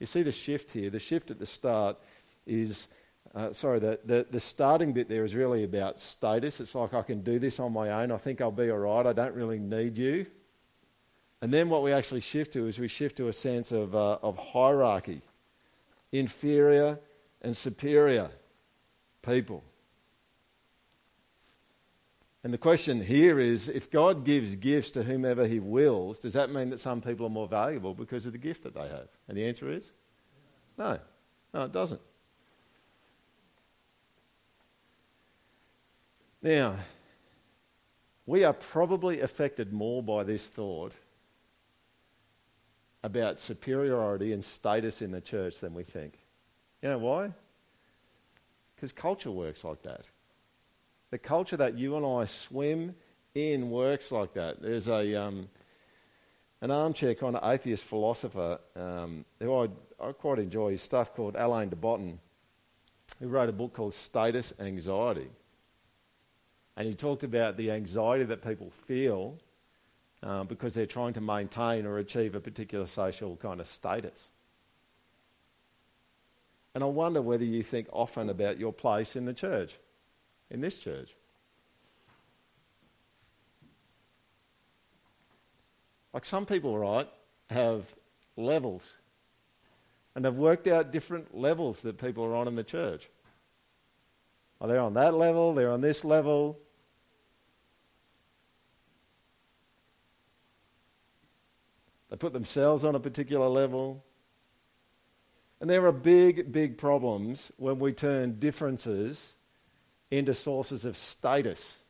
You 0.00 0.06
see 0.06 0.22
the 0.22 0.32
shift 0.32 0.72
here. 0.72 0.90
The 0.90 0.98
shift 0.98 1.30
at 1.30 1.38
the 1.38 1.46
start 1.46 1.98
is, 2.46 2.88
uh, 3.34 3.52
sorry, 3.52 3.78
the, 3.78 4.00
the, 4.04 4.26
the 4.30 4.40
starting 4.40 4.92
bit 4.92 5.08
there 5.08 5.24
is 5.24 5.34
really 5.34 5.62
about 5.62 6.00
status. 6.00 6.58
It's 6.58 6.74
like 6.74 6.94
I 6.94 7.02
can 7.02 7.20
do 7.20 7.38
this 7.38 7.60
on 7.60 7.72
my 7.72 7.90
own. 7.90 8.10
I 8.10 8.16
think 8.16 8.40
I'll 8.40 8.50
be 8.50 8.70
all 8.70 8.78
right. 8.78 9.06
I 9.06 9.12
don't 9.12 9.34
really 9.34 9.58
need 9.58 9.98
you. 9.98 10.26
And 11.42 11.52
then 11.52 11.68
what 11.68 11.82
we 11.82 11.92
actually 11.92 12.22
shift 12.22 12.54
to 12.54 12.66
is 12.66 12.78
we 12.78 12.88
shift 12.88 13.16
to 13.18 13.28
a 13.28 13.32
sense 13.32 13.72
of, 13.72 13.94
uh, 13.94 14.18
of 14.22 14.36
hierarchy 14.36 15.22
inferior 16.12 16.98
and 17.42 17.56
superior 17.56 18.30
people. 19.22 19.62
And 22.42 22.52
the 22.52 22.58
question 22.58 23.02
here 23.02 23.38
is 23.38 23.68
if 23.68 23.90
God 23.90 24.24
gives 24.24 24.56
gifts 24.56 24.90
to 24.92 25.02
whomever 25.02 25.46
He 25.46 25.60
wills, 25.60 26.20
does 26.20 26.32
that 26.32 26.50
mean 26.50 26.70
that 26.70 26.80
some 26.80 27.00
people 27.00 27.26
are 27.26 27.30
more 27.30 27.48
valuable 27.48 27.94
because 27.94 28.24
of 28.24 28.32
the 28.32 28.38
gift 28.38 28.62
that 28.62 28.74
they 28.74 28.88
have? 28.88 29.08
And 29.28 29.36
the 29.36 29.44
answer 29.44 29.70
is 29.70 29.92
no. 30.78 30.98
No, 31.52 31.64
it 31.64 31.72
doesn't. 31.72 32.00
Now, 36.42 36.76
we 38.24 38.44
are 38.44 38.52
probably 38.52 39.20
affected 39.20 39.72
more 39.72 40.02
by 40.02 40.24
this 40.24 40.48
thought 40.48 40.94
about 43.02 43.38
superiority 43.38 44.32
and 44.32 44.44
status 44.44 45.02
in 45.02 45.10
the 45.10 45.20
church 45.20 45.60
than 45.60 45.74
we 45.74 45.82
think. 45.82 46.18
You 46.82 46.90
know 46.90 46.98
why? 46.98 47.32
Because 48.74 48.92
culture 48.92 49.30
works 49.30 49.64
like 49.64 49.82
that. 49.82 50.08
The 51.10 51.18
culture 51.18 51.56
that 51.56 51.76
you 51.76 51.96
and 51.96 52.06
I 52.06 52.24
swim 52.24 52.94
in 53.34 53.70
works 53.70 54.12
like 54.12 54.34
that. 54.34 54.62
There's 54.62 54.88
a 54.88 55.14
um, 55.14 55.48
an 56.60 56.70
armchair 56.70 57.14
kind 57.14 57.36
of 57.36 57.52
atheist 57.52 57.84
philosopher 57.84 58.58
um, 58.76 59.24
who 59.40 59.54
I, 59.54 59.68
I 60.02 60.12
quite 60.12 60.38
enjoy 60.38 60.72
his 60.72 60.82
stuff 60.82 61.14
called 61.14 61.34
Alain 61.36 61.68
de 61.68 61.76
Botton, 61.76 62.18
who 63.18 63.28
wrote 63.28 63.48
a 63.48 63.52
book 63.52 63.72
called 63.72 63.94
Status 63.94 64.52
Anxiety. 64.60 65.28
And 66.76 66.86
he 66.86 66.94
talked 66.94 67.24
about 67.24 67.56
the 67.56 67.70
anxiety 67.70 68.24
that 68.24 68.42
people 68.42 68.70
feel 68.70 69.36
uh, 70.22 70.44
because 70.44 70.74
they're 70.74 70.86
trying 70.86 71.14
to 71.14 71.20
maintain 71.20 71.86
or 71.86 71.98
achieve 71.98 72.34
a 72.34 72.40
particular 72.40 72.86
social 72.86 73.36
kind 73.36 73.60
of 73.60 73.66
status. 73.66 74.28
And 76.74 76.84
I 76.84 76.86
wonder 76.86 77.20
whether 77.20 77.44
you 77.44 77.62
think 77.62 77.88
often 77.92 78.30
about 78.30 78.58
your 78.58 78.72
place 78.72 79.16
in 79.16 79.24
the 79.24 79.34
church 79.34 79.76
in 80.50 80.60
this 80.60 80.76
church. 80.76 81.14
Like 86.12 86.24
some 86.24 86.44
people, 86.44 86.76
right, 86.76 87.08
have 87.50 87.84
levels 88.36 88.98
and 90.14 90.24
have 90.24 90.34
worked 90.34 90.66
out 90.66 90.90
different 90.90 91.36
levels 91.36 91.82
that 91.82 91.98
people 91.98 92.24
are 92.24 92.34
on 92.34 92.48
in 92.48 92.56
the 92.56 92.64
church. 92.64 93.08
Oh, 94.60 94.64
are 94.64 94.68
they 94.68 94.76
on 94.76 94.94
that 94.94 95.14
level? 95.14 95.54
They're 95.54 95.70
on 95.70 95.80
this 95.80 96.04
level. 96.04 96.58
They 102.10 102.16
put 102.16 102.32
themselves 102.32 102.82
on 102.82 102.96
a 102.96 103.00
particular 103.00 103.46
level. 103.46 104.04
And 105.60 105.70
there 105.70 105.86
are 105.86 105.92
big, 105.92 106.50
big 106.50 106.76
problems 106.76 107.52
when 107.56 107.78
we 107.78 107.92
turn 107.92 108.40
differences 108.40 109.34
into 110.10 110.34
sources 110.34 110.84
of 110.84 110.96
status. 110.96 111.84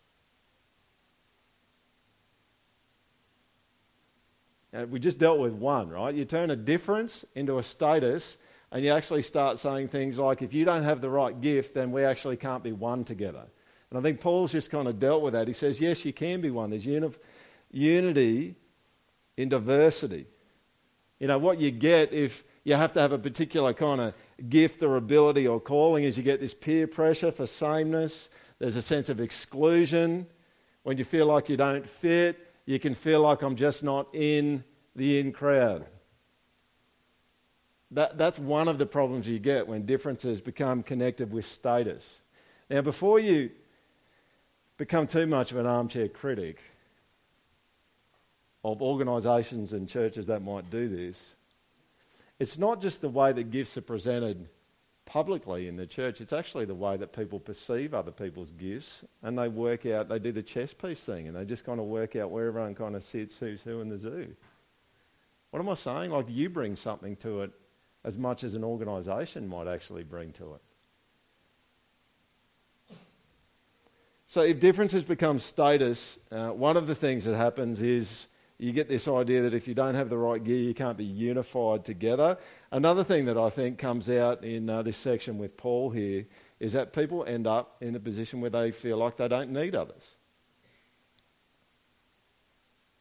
Now, 4.73 4.85
we 4.85 5.01
just 5.01 5.19
dealt 5.19 5.41
with 5.41 5.53
one, 5.53 5.89
right? 5.89 6.15
You 6.15 6.25
turn 6.25 6.51
a 6.51 6.57
difference 6.57 7.25
into 7.35 7.59
a 7.59 7.63
status, 7.63 8.37
and 8.71 8.85
you 8.85 8.93
actually 8.93 9.23
start 9.23 9.59
saying 9.59 9.89
things 9.89 10.19
like, 10.19 10.43
if 10.43 10.55
you 10.55 10.65
don't 10.65 10.85
have 10.85 11.01
the 11.01 11.11
right 11.11 11.41
gift, 11.41 11.75
then 11.75 11.91
we 11.91 12.05
actually 12.05 12.37
can't 12.37 12.63
be 12.63 12.73
one 12.73 13.05
together. 13.05 13.45
And 13.91 13.99
I 13.99 14.03
think 14.03 14.21
Paul's 14.21 14.53
just 14.53 14.71
kind 14.71 14.87
of 14.87 15.01
dealt 15.01 15.23
with 15.23 15.33
that. 15.33 15.49
He 15.49 15.55
says, 15.55 15.81
yes, 15.81 16.05
you 16.05 16.13
can 16.13 16.41
be 16.41 16.51
one. 16.51 16.71
There's 16.71 16.87
uni- 16.87 17.11
unity 17.73 18.55
in 19.37 19.49
diversity. 19.49 20.27
You 21.19 21.27
know, 21.27 21.39
what 21.39 21.59
you 21.59 21.73
get 21.73 22.13
if 22.13 22.45
you 22.65 22.75
have 22.75 22.93
to 22.93 23.01
have 23.01 23.13
a 23.13 23.19
particular 23.19 23.73
kind 23.73 24.01
of 24.01 24.15
gift 24.49 24.83
or 24.83 24.97
ability 24.97 25.47
or 25.47 25.61
calling 25.61 26.05
as 26.05 26.17
you 26.17 26.23
get 26.23 26.41
this 26.41 26.55
peer 26.55 26.87
pressure 26.87 27.33
for 27.33 27.47
sameness. 27.47 28.29
There's 28.59 28.77
a 28.77 28.83
sense 28.83 29.09
of 29.09 29.21
exclusion. 29.21 30.27
When 30.83 30.99
you 30.99 31.05
feel 31.05 31.27
like 31.27 31.49
you 31.49 31.57
don't 31.57 31.87
fit, 31.89 32.53
you 32.67 32.79
can 32.79 32.95
feel 32.95 33.21
like 33.21 33.43
I'm 33.43 33.57
just 33.57 33.83
not 33.83 34.09
in 34.15 34.63
the 34.95 35.19
in 35.19 35.33
crowd. 35.33 35.87
That, 37.93 38.19
that's 38.19 38.39
one 38.39 38.69
of 38.69 38.79
the 38.79 38.87
problems 38.87 39.27
you 39.27 39.39
get 39.39 39.67
when 39.67 39.85
differences 39.85 40.41
become 40.41 40.83
connected 40.83 41.33
with 41.33 41.45
status. 41.45 42.23
Now, 42.69 42.83
before 42.83 43.19
you 43.19 43.51
become 44.77 45.07
too 45.07 45.27
much 45.27 45.51
of 45.51 45.59
an 45.59 45.67
armchair 45.67 46.09
critic 46.09 46.63
of 48.63 48.81
organisations 48.81 49.73
and 49.73 49.89
churches 49.89 50.27
that 50.29 50.43
might 50.43 50.71
do 50.71 50.89
this, 50.89 51.37
it's 52.41 52.59
not 52.59 52.81
just 52.81 53.03
the 53.03 53.09
way 53.09 53.33
that 53.33 53.51
gifts 53.51 53.77
are 53.77 53.83
presented 53.83 54.49
publicly 55.05 55.69
in 55.69 55.77
the 55.77 55.87
church, 55.87 56.21
it's 56.21 56.33
actually 56.33 56.65
the 56.65 56.75
way 56.75 56.97
that 56.97 57.13
people 57.13 57.39
perceive 57.39 57.93
other 57.93 58.11
people's 58.11 58.51
gifts 58.53 59.05
and 59.23 59.39
they 59.39 59.47
work 59.47 59.85
out, 59.85 60.09
they 60.09 60.19
do 60.19 60.33
the 60.33 60.43
chess 60.43 60.73
piece 60.73 61.05
thing 61.05 61.29
and 61.29 61.37
they 61.37 61.45
just 61.45 61.65
kind 61.65 61.79
of 61.79 61.87
work 61.87 62.17
out 62.17 62.31
where 62.31 62.47
everyone 62.47 62.75
kind 62.75 62.97
of 62.97 63.05
sits, 63.05 63.37
who's 63.37 63.61
who 63.61 63.81
in 63.81 63.91
the 63.91 63.99
zoo. 63.99 64.35
What 65.51 65.61
am 65.61 65.69
I 65.69 65.75
saying? 65.75 66.13
Like 66.13 66.27
you 66.29 66.49
bring 66.49 66.77
something 66.77 67.15
to 67.17 67.43
it 67.43 67.51
as 68.05 68.17
much 68.17 68.43
as 68.43 68.55
an 68.55 68.65
organisation 68.65 69.47
might 69.47 69.69
actually 69.69 70.05
bring 70.05 70.33
to 70.33 70.55
it. 70.55 70.63
So, 74.27 74.43
if 74.43 74.61
differences 74.61 75.03
become 75.03 75.41
status, 75.41 76.17
uh, 76.31 76.51
one 76.51 76.77
of 76.77 76.87
the 76.87 76.95
things 76.95 77.25
that 77.25 77.37
happens 77.37 77.83
is 77.83 78.29
you 78.61 78.73
get 78.73 78.89
this 78.89 79.09
idea 79.09 79.43
that 79.43 79.55
if 79.55 79.67
you 79.67 79.75
don't 79.75 79.95
have 79.95 80.09
the 80.09 80.19
right 80.19 80.43
gear, 80.43 80.59
you 80.59 80.75
can't 80.75 80.97
be 80.97 81.05
unified 81.05 81.85
together. 81.85 82.39
Another 82.71 83.03
thing 83.03 83.25
that 83.25 83.39
I 83.39 83.51
think 83.51 83.79
comes 83.79 84.09
out 84.11 84.45
in 84.45 84.69
uh, 84.69 84.83
this 84.83 84.97
section 84.97 85.39
with 85.39 85.57
Paul 85.57 85.91
here 85.91 86.27
is 86.59 86.75
that 86.75 86.93
people 86.93 87.25
end 87.25 87.47
up 87.47 87.77
in 87.81 87.97
a 87.97 88.01
position 88.01 88.41
where 88.41 88.51
they 88.51 88.71
feel 88.71 88.99
like 88.99 89.17
they 89.17 89.29
don't 89.29 89.51
need 89.51 89.75
others 89.75 90.17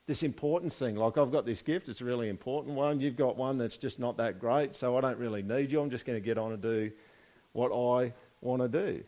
this 0.10 0.24
importance 0.24 0.76
thing. 0.80 0.96
Like, 0.96 1.20
I've 1.20 1.32
got 1.32 1.46
this 1.46 1.62
gift, 1.62 1.88
it's 1.88 2.02
a 2.02 2.06
really 2.06 2.30
important 2.30 2.74
one. 2.74 3.00
You've 3.00 3.16
got 3.16 3.38
one 3.38 3.60
that's 3.60 3.78
just 3.78 4.00
not 4.00 4.18
that 4.18 4.40
great, 4.40 4.74
so 4.74 4.98
I 4.98 5.02
don't 5.02 5.20
really 5.20 5.44
need 5.44 5.72
you. 5.72 5.80
I'm 5.80 5.92
just 5.92 6.04
going 6.04 6.18
to 6.18 6.26
get 6.26 6.40
on 6.40 6.52
and 6.52 6.60
do 6.60 6.92
what 7.54 7.68
I 7.68 8.12
want 8.42 8.64
to 8.64 8.68
do. 8.68 9.04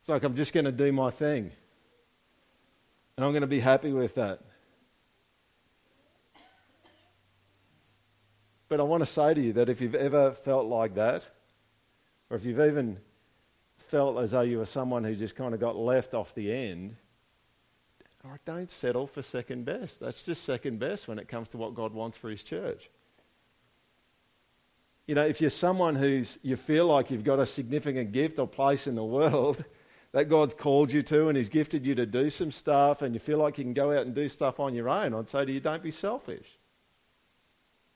It's 0.00 0.08
like 0.10 0.22
I'm 0.22 0.34
just 0.34 0.52
going 0.52 0.66
to 0.66 0.72
do 0.72 0.92
my 0.92 1.08
thing. 1.08 1.50
And 3.16 3.24
I'm 3.24 3.32
going 3.32 3.40
to 3.40 3.46
be 3.46 3.60
happy 3.60 3.90
with 3.90 4.16
that. 4.16 4.42
But 8.68 8.80
I 8.80 8.82
want 8.82 9.02
to 9.02 9.06
say 9.06 9.34
to 9.34 9.40
you 9.40 9.52
that 9.54 9.68
if 9.68 9.80
you've 9.80 9.94
ever 9.94 10.32
felt 10.32 10.66
like 10.66 10.94
that, 10.94 11.26
or 12.30 12.36
if 12.36 12.44
you've 12.44 12.60
even 12.60 12.98
felt 13.76 14.18
as 14.18 14.32
though 14.32 14.42
you 14.42 14.58
were 14.58 14.66
someone 14.66 15.04
who 15.04 15.14
just 15.14 15.36
kind 15.36 15.54
of 15.54 15.60
got 15.60 15.76
left 15.76 16.12
off 16.14 16.34
the 16.34 16.52
end, 16.52 16.96
don't 18.44 18.70
settle 18.70 19.06
for 19.06 19.22
second 19.22 19.64
best. 19.64 20.00
That's 20.00 20.22
just 20.22 20.44
second 20.44 20.78
best 20.78 21.08
when 21.08 21.18
it 21.18 21.28
comes 21.28 21.48
to 21.50 21.56
what 21.56 21.74
God 21.74 21.92
wants 21.94 22.16
for 22.16 22.28
His 22.28 22.42
church. 22.42 22.90
You 25.06 25.14
know, 25.14 25.24
if 25.24 25.40
you're 25.40 25.48
someone 25.48 25.94
who's, 25.94 26.38
you 26.42 26.56
feel 26.56 26.86
like 26.86 27.10
you've 27.10 27.24
got 27.24 27.38
a 27.38 27.46
significant 27.46 28.12
gift 28.12 28.38
or 28.38 28.46
place 28.46 28.86
in 28.86 28.94
the 28.94 29.04
world 29.04 29.64
that 30.12 30.28
God's 30.28 30.52
called 30.52 30.92
you 30.92 31.00
to 31.02 31.28
and 31.28 31.36
He's 31.38 31.48
gifted 31.48 31.86
you 31.86 31.94
to 31.94 32.04
do 32.04 32.28
some 32.28 32.50
stuff 32.50 33.00
and 33.00 33.14
you 33.14 33.20
feel 33.20 33.38
like 33.38 33.56
you 33.56 33.64
can 33.64 33.72
go 33.72 33.92
out 33.92 34.04
and 34.04 34.14
do 34.14 34.28
stuff 34.28 34.60
on 34.60 34.74
your 34.74 34.90
own, 34.90 35.14
I'd 35.14 35.28
say 35.28 35.44
to 35.44 35.52
you, 35.52 35.60
don't 35.60 35.82
be 35.82 35.90
selfish. 35.90 36.57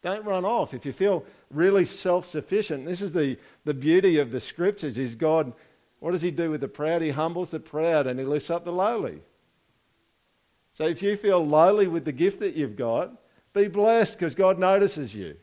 Don't 0.02 0.24
run 0.24 0.44
off. 0.44 0.74
If 0.74 0.84
you 0.84 0.92
feel 0.92 1.24
really 1.50 1.84
self 1.84 2.26
sufficient, 2.26 2.86
this 2.86 3.00
is 3.00 3.12
the, 3.12 3.38
the 3.64 3.74
beauty 3.74 4.18
of 4.18 4.32
the 4.32 4.40
scriptures 4.40 4.98
is 4.98 5.14
God, 5.14 5.52
what 6.00 6.10
does 6.10 6.22
He 6.22 6.32
do 6.32 6.50
with 6.50 6.60
the 6.60 6.68
proud? 6.68 7.02
He 7.02 7.10
humbles 7.10 7.50
the 7.50 7.60
proud 7.60 8.08
and 8.08 8.18
He 8.18 8.26
lifts 8.26 8.50
up 8.50 8.64
the 8.64 8.72
lowly. 8.72 9.20
So 10.72 10.86
if 10.86 11.02
you 11.02 11.16
feel 11.16 11.46
lowly 11.46 11.86
with 11.86 12.04
the 12.04 12.12
gift 12.12 12.40
that 12.40 12.56
you've 12.56 12.76
got, 12.76 13.12
be 13.52 13.68
blessed 13.68 14.18
because 14.18 14.34
God 14.34 14.58
notices 14.58 15.14
you. 15.14 15.36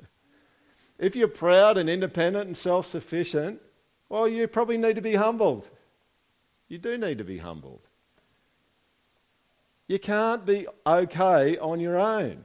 if 0.98 1.14
you're 1.14 1.28
proud 1.28 1.76
and 1.76 1.90
independent 1.90 2.46
and 2.46 2.56
self 2.56 2.86
sufficient, 2.86 3.60
well, 4.08 4.26
you 4.26 4.48
probably 4.48 4.78
need 4.78 4.96
to 4.96 5.02
be 5.02 5.16
humbled. 5.16 5.68
You 6.68 6.78
do 6.78 6.96
need 6.96 7.18
to 7.18 7.24
be 7.24 7.38
humbled. 7.38 7.80
You 9.86 9.98
can't 9.98 10.46
be 10.46 10.66
okay 10.86 11.58
on 11.58 11.80
your 11.80 11.98
own. 11.98 12.44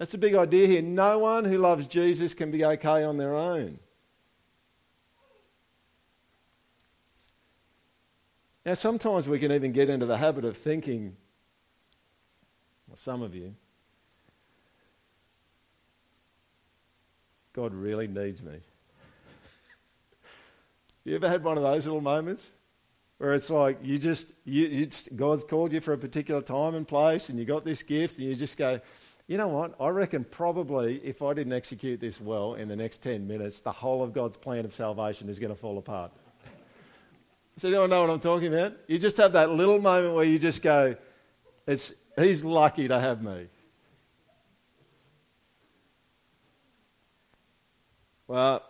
That's 0.00 0.14
a 0.14 0.18
big 0.18 0.34
idea 0.34 0.66
here. 0.66 0.80
No 0.80 1.18
one 1.18 1.44
who 1.44 1.58
loves 1.58 1.86
Jesus 1.86 2.32
can 2.32 2.50
be 2.50 2.64
okay 2.64 3.04
on 3.04 3.18
their 3.18 3.36
own. 3.36 3.78
Now, 8.64 8.72
sometimes 8.72 9.28
we 9.28 9.38
can 9.38 9.52
even 9.52 9.72
get 9.72 9.90
into 9.90 10.06
the 10.06 10.16
habit 10.16 10.46
of 10.46 10.56
thinking, 10.56 11.14
well, 12.88 12.96
some 12.96 13.20
of 13.20 13.34
you, 13.34 13.54
God 17.52 17.74
really 17.74 18.08
needs 18.08 18.42
me. 18.42 18.54
you 21.04 21.14
ever 21.14 21.28
had 21.28 21.44
one 21.44 21.58
of 21.58 21.62
those 21.62 21.84
little 21.84 22.00
moments 22.00 22.48
where 23.18 23.34
it's 23.34 23.50
like 23.50 23.76
you 23.82 23.98
just, 23.98 24.32
you, 24.46 24.88
God's 25.14 25.44
called 25.44 25.74
you 25.74 25.82
for 25.82 25.92
a 25.92 25.98
particular 25.98 26.40
time 26.40 26.74
and 26.74 26.88
place 26.88 27.28
and 27.28 27.38
you 27.38 27.44
got 27.44 27.66
this 27.66 27.82
gift 27.82 28.16
and 28.16 28.26
you 28.26 28.34
just 28.34 28.56
go, 28.56 28.80
you 29.30 29.36
know 29.36 29.46
what? 29.46 29.76
I 29.80 29.90
reckon 29.90 30.24
probably 30.24 30.96
if 31.04 31.22
I 31.22 31.32
didn't 31.34 31.52
execute 31.52 32.00
this 32.00 32.20
well 32.20 32.54
in 32.54 32.66
the 32.66 32.74
next 32.74 33.00
10 33.00 33.28
minutes, 33.28 33.60
the 33.60 33.70
whole 33.70 34.02
of 34.02 34.12
God's 34.12 34.36
plan 34.36 34.64
of 34.64 34.74
salvation 34.74 35.28
is 35.28 35.38
going 35.38 35.54
to 35.54 35.56
fall 35.56 35.78
apart. 35.78 36.10
So 37.56 37.68
you 37.68 37.74
don't 37.74 37.90
know 37.90 38.00
what 38.00 38.10
I'm 38.10 38.18
talking 38.18 38.52
about? 38.52 38.72
You 38.88 38.98
just 38.98 39.16
have 39.18 39.34
that 39.34 39.50
little 39.52 39.78
moment 39.78 40.16
where 40.16 40.24
you 40.24 40.36
just 40.36 40.62
go, 40.62 40.96
it's, 41.64 41.92
he's 42.18 42.42
lucky 42.42 42.88
to 42.88 42.98
have 42.98 43.22
me. 43.22 43.46
Well, 48.26 48.64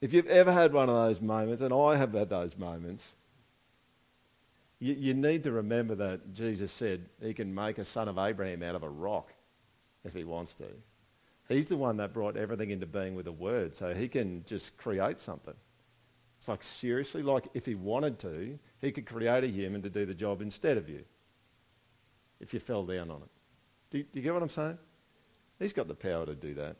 if 0.00 0.12
you've 0.12 0.28
ever 0.28 0.52
had 0.52 0.72
one 0.72 0.88
of 0.88 0.94
those 0.94 1.20
moments, 1.20 1.60
and 1.60 1.74
I 1.74 1.96
have 1.96 2.12
had 2.12 2.28
those 2.28 2.56
moments, 2.56 3.14
you, 4.78 4.94
you, 4.94 5.14
need 5.14 5.42
to 5.42 5.50
remember 5.50 5.96
that 5.96 6.34
Jesus 6.34 6.70
said 6.70 7.04
he 7.20 7.34
can 7.34 7.52
make 7.52 7.78
a 7.78 7.84
son 7.84 8.06
of 8.06 8.16
Abraham 8.16 8.62
out 8.62 8.76
of 8.76 8.84
a 8.84 8.88
rock 8.88 9.33
if 10.04 10.14
he 10.14 10.24
wants 10.24 10.54
to. 10.56 10.66
He's 11.48 11.66
the 11.66 11.76
one 11.76 11.96
that 11.98 12.12
brought 12.12 12.36
everything 12.36 12.70
into 12.70 12.86
being 12.86 13.14
with 13.14 13.26
a 13.26 13.32
word, 13.32 13.74
so 13.74 13.92
he 13.92 14.08
can 14.08 14.44
just 14.46 14.76
create 14.78 15.20
something. 15.20 15.54
It's 16.38 16.48
like, 16.48 16.62
seriously? 16.62 17.22
Like, 17.22 17.48
if 17.54 17.66
he 17.66 17.74
wanted 17.74 18.18
to, 18.20 18.58
he 18.80 18.92
could 18.92 19.06
create 19.06 19.44
a 19.44 19.48
human 19.48 19.82
to 19.82 19.90
do 19.90 20.06
the 20.06 20.14
job 20.14 20.42
instead 20.42 20.76
of 20.76 20.88
you 20.88 21.04
if 22.40 22.52
you 22.52 22.60
fell 22.60 22.84
down 22.84 23.10
on 23.10 23.22
it. 23.22 23.28
Do 23.90 23.98
you, 23.98 24.04
do 24.04 24.18
you 24.18 24.22
get 24.22 24.34
what 24.34 24.42
I'm 24.42 24.48
saying? 24.48 24.78
He's 25.58 25.72
got 25.72 25.88
the 25.88 25.94
power 25.94 26.26
to 26.26 26.34
do 26.34 26.54
that. 26.54 26.76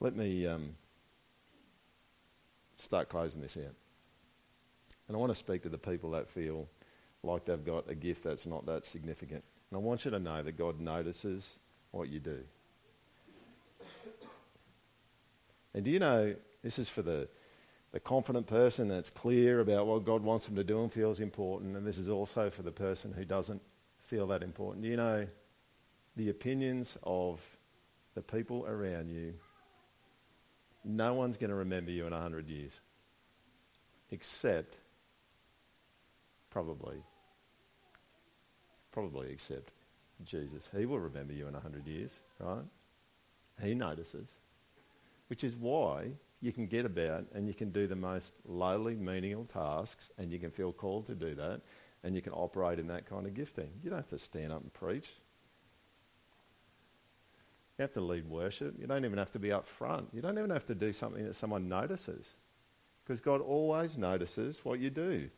Let 0.00 0.14
me 0.14 0.46
um, 0.46 0.76
start 2.78 3.08
closing 3.08 3.40
this 3.40 3.56
out. 3.56 3.74
And 5.06 5.16
I 5.16 5.20
want 5.20 5.30
to 5.30 5.38
speak 5.38 5.62
to 5.62 5.68
the 5.68 5.78
people 5.78 6.10
that 6.12 6.28
feel 6.28 6.68
like 7.22 7.44
they've 7.44 7.64
got 7.64 7.90
a 7.90 7.94
gift 7.94 8.24
that's 8.24 8.46
not 8.46 8.66
that 8.66 8.84
significant. 8.84 9.42
And 9.70 9.78
I 9.78 9.80
want 9.80 10.04
you 10.04 10.10
to 10.10 10.18
know 10.18 10.42
that 10.42 10.56
God 10.56 10.80
notices 10.80 11.54
what 11.90 12.08
you 12.08 12.20
do. 12.20 12.40
And 15.74 15.84
do 15.84 15.90
you 15.90 15.98
know, 15.98 16.34
this 16.62 16.78
is 16.78 16.88
for 16.88 17.02
the, 17.02 17.28
the 17.92 18.00
confident 18.00 18.46
person 18.46 18.88
that's 18.88 19.10
clear 19.10 19.60
about 19.60 19.86
what 19.86 20.04
God 20.04 20.22
wants 20.22 20.46
them 20.46 20.56
to 20.56 20.64
do 20.64 20.82
and 20.82 20.92
feels 20.92 21.20
important, 21.20 21.76
and 21.76 21.86
this 21.86 21.98
is 21.98 22.08
also 22.08 22.50
for 22.50 22.62
the 22.62 22.72
person 22.72 23.12
who 23.12 23.24
doesn't 23.24 23.60
feel 23.98 24.26
that 24.28 24.42
important. 24.42 24.82
Do 24.82 24.88
you 24.88 24.96
know 24.96 25.26
the 26.16 26.30
opinions 26.30 26.96
of 27.02 27.40
the 28.14 28.22
people 28.22 28.66
around 28.66 29.08
you 29.08 29.34
no 30.88 31.12
one's 31.12 31.36
going 31.36 31.50
to 31.50 31.56
remember 31.56 31.90
you 31.90 32.06
in 32.06 32.12
100 32.12 32.48
years. 32.48 32.80
Except, 34.10 34.78
probably, 36.50 36.96
probably 38.90 39.30
except 39.30 39.72
Jesus. 40.24 40.68
He 40.74 40.86
will 40.86 40.98
remember 40.98 41.34
you 41.34 41.46
in 41.46 41.52
100 41.52 41.86
years, 41.86 42.20
right? 42.40 42.64
He 43.62 43.74
notices. 43.74 44.38
Which 45.28 45.44
is 45.44 45.54
why 45.54 46.12
you 46.40 46.52
can 46.52 46.66
get 46.66 46.86
about 46.86 47.26
and 47.34 47.46
you 47.46 47.54
can 47.54 47.70
do 47.70 47.86
the 47.86 47.96
most 47.96 48.32
lowly, 48.46 48.96
menial 48.96 49.44
tasks 49.44 50.10
and 50.16 50.32
you 50.32 50.38
can 50.38 50.50
feel 50.50 50.72
called 50.72 51.04
to 51.06 51.14
do 51.14 51.34
that 51.34 51.60
and 52.02 52.14
you 52.14 52.22
can 52.22 52.32
operate 52.32 52.78
in 52.78 52.86
that 52.86 53.04
kind 53.04 53.26
of 53.26 53.34
gifting. 53.34 53.68
You 53.82 53.90
don't 53.90 53.98
have 53.98 54.06
to 54.08 54.18
stand 54.18 54.52
up 54.52 54.62
and 54.62 54.72
preach. 54.72 55.10
You 57.78 57.82
have 57.82 57.92
to 57.92 58.00
lead 58.00 58.28
worship. 58.28 58.74
You 58.78 58.88
don't 58.88 59.04
even 59.04 59.18
have 59.18 59.30
to 59.30 59.38
be 59.38 59.52
up 59.52 59.64
front. 59.64 60.08
You 60.12 60.20
don't 60.20 60.36
even 60.36 60.50
have 60.50 60.66
to 60.66 60.74
do 60.74 60.92
something 60.92 61.24
that 61.24 61.34
someone 61.34 61.68
notices. 61.68 62.34
Because 63.04 63.20
God 63.20 63.40
always 63.40 63.96
notices 63.96 64.60
what 64.64 64.80
you 64.80 64.90
do. 64.90 65.30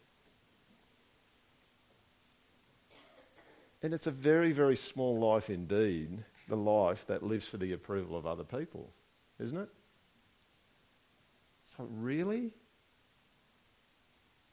And 3.83 3.93
it's 3.95 4.07
a 4.07 4.11
very, 4.11 4.53
very 4.53 4.77
small 4.77 5.19
life 5.19 5.51
indeed, 5.51 6.25
the 6.49 6.57
life 6.57 7.07
that 7.07 7.23
lives 7.23 7.47
for 7.47 7.59
the 7.59 7.73
approval 7.73 8.17
of 8.17 8.27
other 8.27 8.45
people, 8.45 8.91
isn't 9.39 9.57
it? 9.57 9.69
So, 11.65 11.87
really? 11.91 12.53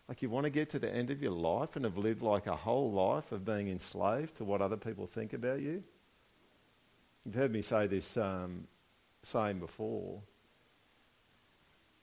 Like, 0.08 0.22
you 0.22 0.30
want 0.30 0.44
to 0.44 0.50
get 0.50 0.70
to 0.72 0.80
the 0.80 0.94
end 0.94 1.10
of 1.10 1.22
your 1.22 1.32
life 1.32 1.76
and 1.76 1.84
have 1.84 1.98
lived 1.98 2.22
like 2.22 2.48
a 2.48 2.56
whole 2.56 2.92
life 2.92 3.32
of 3.32 3.44
being 3.44 3.70
enslaved 3.70 4.36
to 4.36 4.46
what 4.46 4.62
other 4.62 4.78
people 4.78 5.08
think 5.08 5.34
about 5.34 5.62
you? 5.62 5.84
You've 7.28 7.36
heard 7.36 7.52
me 7.52 7.62
say 7.62 7.88
this 7.88 8.16
um, 8.16 8.68
saying 9.22 9.60
before 9.60 10.22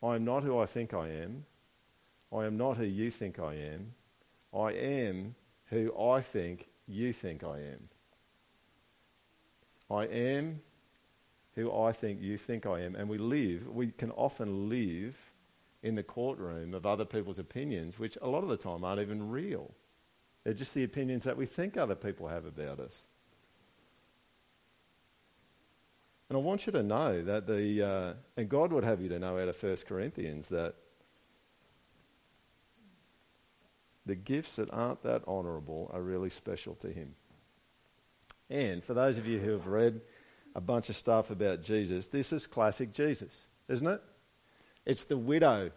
I 0.03 0.17
am 0.17 0.25
not 0.27 0.43
who 0.43 0.59
I 0.59 0.67
think 0.67 0.93
I 0.93 1.09
am. 1.09 1.47
I 2.31 2.45
am 2.45 2.59
not 2.59 2.77
who 2.77 2.85
you 2.85 3.11
think 3.11 3.39
I 3.39 3.55
am. 3.55 3.95
I 4.55 4.73
am 4.73 5.35
who 5.71 5.99
I 5.99 6.21
think 6.21 6.69
you 6.87 7.15
think 7.15 7.43
I 7.43 7.61
am. 7.61 7.89
I 9.91 10.05
am 10.05 10.61
who 11.55 11.75
I 11.75 11.93
think 11.93 12.21
you 12.21 12.37
think 12.37 12.67
I 12.67 12.81
am. 12.81 12.95
And 12.95 13.09
we 13.09 13.17
live, 13.17 13.67
we 13.67 13.93
can 13.93 14.11
often 14.11 14.69
live 14.69 15.17
in 15.83 15.95
the 15.95 16.03
courtroom 16.03 16.75
of 16.75 16.85
other 16.85 17.07
people's 17.07 17.39
opinions, 17.39 17.99
which 17.99 18.19
a 18.21 18.29
lot 18.29 18.43
of 18.43 18.51
the 18.51 18.59
time 18.59 18.85
aren't 18.85 19.01
even 19.01 19.31
real. 19.31 19.71
They're 20.43 20.53
just 20.53 20.75
the 20.75 20.85
opinions 20.85 21.25
that 21.25 21.39
we 21.39 21.47
think 21.47 21.79
other 21.79 21.95
people 21.95 22.29
have 22.29 22.45
about 22.45 22.79
us. 22.79 23.07
And 26.35 26.43
I 26.43 26.45
want 26.45 26.67
you 26.67 26.73
to 26.73 26.83
know 26.83 27.23
that 27.23 27.47
the, 27.47 27.81
uh, 27.81 28.13
and 28.37 28.49
God 28.49 28.73
would 28.73 28.83
have 28.83 29.01
you 29.01 29.09
to 29.11 29.21
know 29.21 29.39
out 29.39 29.47
of 29.47 29.63
1 29.63 29.77
Corinthians 29.87 30.49
that 30.49 30.75
the 34.05 34.17
gifts 34.17 34.57
that 34.57 34.69
aren't 34.73 35.01
that 35.05 35.23
honourable 35.29 35.89
are 35.95 36.03
really 36.03 36.31
special 36.31 36.75
to 36.81 36.89
Him. 36.89 37.15
And 38.51 38.83
for 38.83 38.95
those 38.95 39.17
of 39.17 39.29
you 39.29 39.39
who 39.39 39.53
have 39.53 39.69
read 39.69 40.01
a 40.57 40.61
bunch 40.61 40.89
of 40.89 40.97
stuff 40.97 41.31
about 41.31 41.63
Jesus, 41.63 42.09
this 42.09 42.33
is 42.33 42.49
classic 42.49 42.93
Jesus, 42.93 43.47
isn't 43.69 43.87
it? 43.87 44.03
It's 44.87 45.05
the 45.05 45.17
widow 45.17 45.71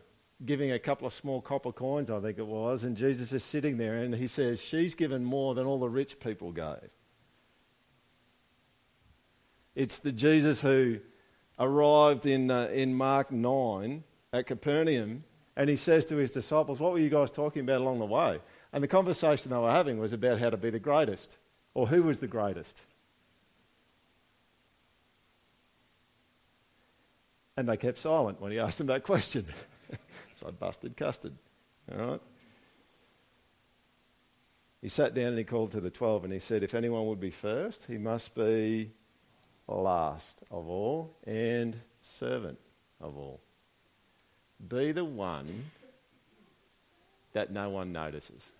giving 0.44 0.72
a 0.72 0.80
couple 0.80 1.06
of 1.06 1.14
small 1.14 1.40
copper 1.40 1.72
coins, 1.72 2.10
I 2.10 2.20
think 2.20 2.40
it 2.40 2.48
was, 2.48 2.84
and 2.84 2.98
Jesus 2.98 3.32
is 3.32 3.44
sitting 3.44 3.78
there 3.78 3.98
and 3.98 4.16
he 4.16 4.26
says, 4.26 4.60
She's 4.60 4.96
given 4.96 5.24
more 5.24 5.54
than 5.54 5.68
all 5.68 5.78
the 5.78 5.88
rich 5.88 6.20
people 6.20 6.52
gave. 6.52 6.90
It's 9.78 10.00
the 10.00 10.12
Jesus 10.12 10.60
who 10.60 10.98
arrived 11.60 12.26
in, 12.26 12.50
uh, 12.50 12.68
in 12.74 12.96
Mark 12.96 13.32
9 13.32 14.04
at 14.34 14.48
Capernaum 14.48 15.24
and 15.56 15.70
he 15.70 15.76
says 15.76 16.04
to 16.08 16.16
his 16.16 16.32
disciples, 16.32 16.80
What 16.80 16.94
were 16.94 17.00
you 17.00 17.12
guys 17.12 17.30
talking 17.30 17.62
about 17.62 17.82
along 17.82 18.00
the 18.00 18.06
way? 18.08 18.40
And 18.74 18.84
the 18.84 18.88
conversation 18.88 19.52
they 19.52 19.58
were 19.58 19.70
having 19.70 20.00
was 20.00 20.14
about 20.14 20.40
how 20.40 20.50
to 20.50 20.58
be 20.58 20.72
the 20.72 20.80
greatest 20.80 21.38
or 21.76 21.86
who 21.86 22.02
was 22.02 22.18
the 22.18 22.28
greatest. 22.28 22.82
And 27.56 27.70
they 27.70 27.78
kept 27.78 28.00
silent 28.00 28.42
when 28.42 28.52
he 28.52 28.58
asked 28.60 28.80
them 28.80 28.88
that 28.88 29.04
question. 29.04 29.46
so 30.34 30.48
I 30.48 30.52
busted 30.52 30.98
custard. 30.98 31.34
All 31.92 32.04
right? 32.04 32.22
He 34.82 34.88
sat 34.88 35.14
down 35.14 35.28
and 35.28 35.38
he 35.38 35.44
called 35.44 35.72
to 35.74 35.82
the 35.82 35.92
twelve 35.92 36.24
and 36.24 36.34
he 36.34 36.40
said, 36.40 36.64
If 36.64 36.74
anyone 36.74 37.06
would 37.06 37.20
be 37.20 37.30
first, 37.30 37.86
he 37.86 38.00
must 38.00 38.34
be 38.34 38.90
last 39.76 40.44
of 40.50 40.68
all 40.68 41.16
and 41.26 41.78
servant 42.02 42.58
of 43.02 43.18
all. 43.18 43.42
Be 44.68 44.92
the 44.92 45.06
one 45.06 45.66
that 47.34 47.52
no 47.52 47.70
one 47.70 47.92
notices. 47.92 48.52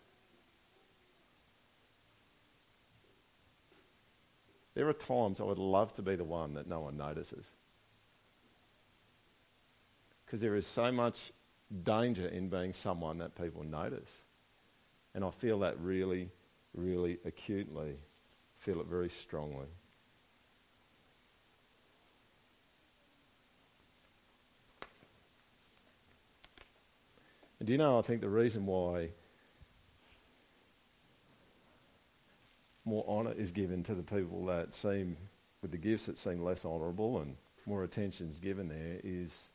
There 4.76 4.88
are 4.88 4.94
times 4.94 5.40
I 5.40 5.44
would 5.44 5.58
love 5.58 5.94
to 5.94 6.04
be 6.04 6.16
the 6.16 6.24
one 6.24 6.54
that 6.54 6.68
no 6.68 6.82
one 6.82 6.98
notices. 6.98 7.48
Because 10.24 10.40
there 10.40 10.56
is 10.56 10.68
so 10.68 10.92
much 10.92 11.32
danger 11.84 12.28
in 12.28 12.50
being 12.50 12.74
someone 12.74 13.18
that 13.18 13.34
people 13.36 13.64
notice. 13.64 14.22
And 15.16 15.24
I 15.24 15.32
feel 15.32 15.60
that 15.60 15.80
really, 15.80 16.30
really 16.76 17.18
acutely. 17.26 17.96
Feel 18.58 18.82
it 18.82 18.86
very 18.86 19.10
strongly. 19.10 19.66
And 27.60 27.68
do 27.68 27.74
you 27.74 27.78
know, 27.78 27.98
I 27.98 28.02
think 28.02 28.22
the 28.22 28.30
reason 28.30 28.66
why 28.66 29.10
more 32.86 33.04
honour 33.08 33.34
is 33.34 33.52
given 33.52 33.84
to 33.84 33.96
the 33.96 34.04
people 34.04 34.46
that 34.46 34.74
seem, 34.74 35.18
with 35.62 35.72
the 35.72 35.78
gifts 35.78 36.06
that 36.06 36.18
seem 36.18 36.44
less 36.44 36.66
honourable 36.66 37.20
and 37.20 37.36
more 37.66 37.84
attention 37.84 38.30
is 38.30 38.40
given 38.40 38.70
there 38.70 39.00
is, 39.04 39.50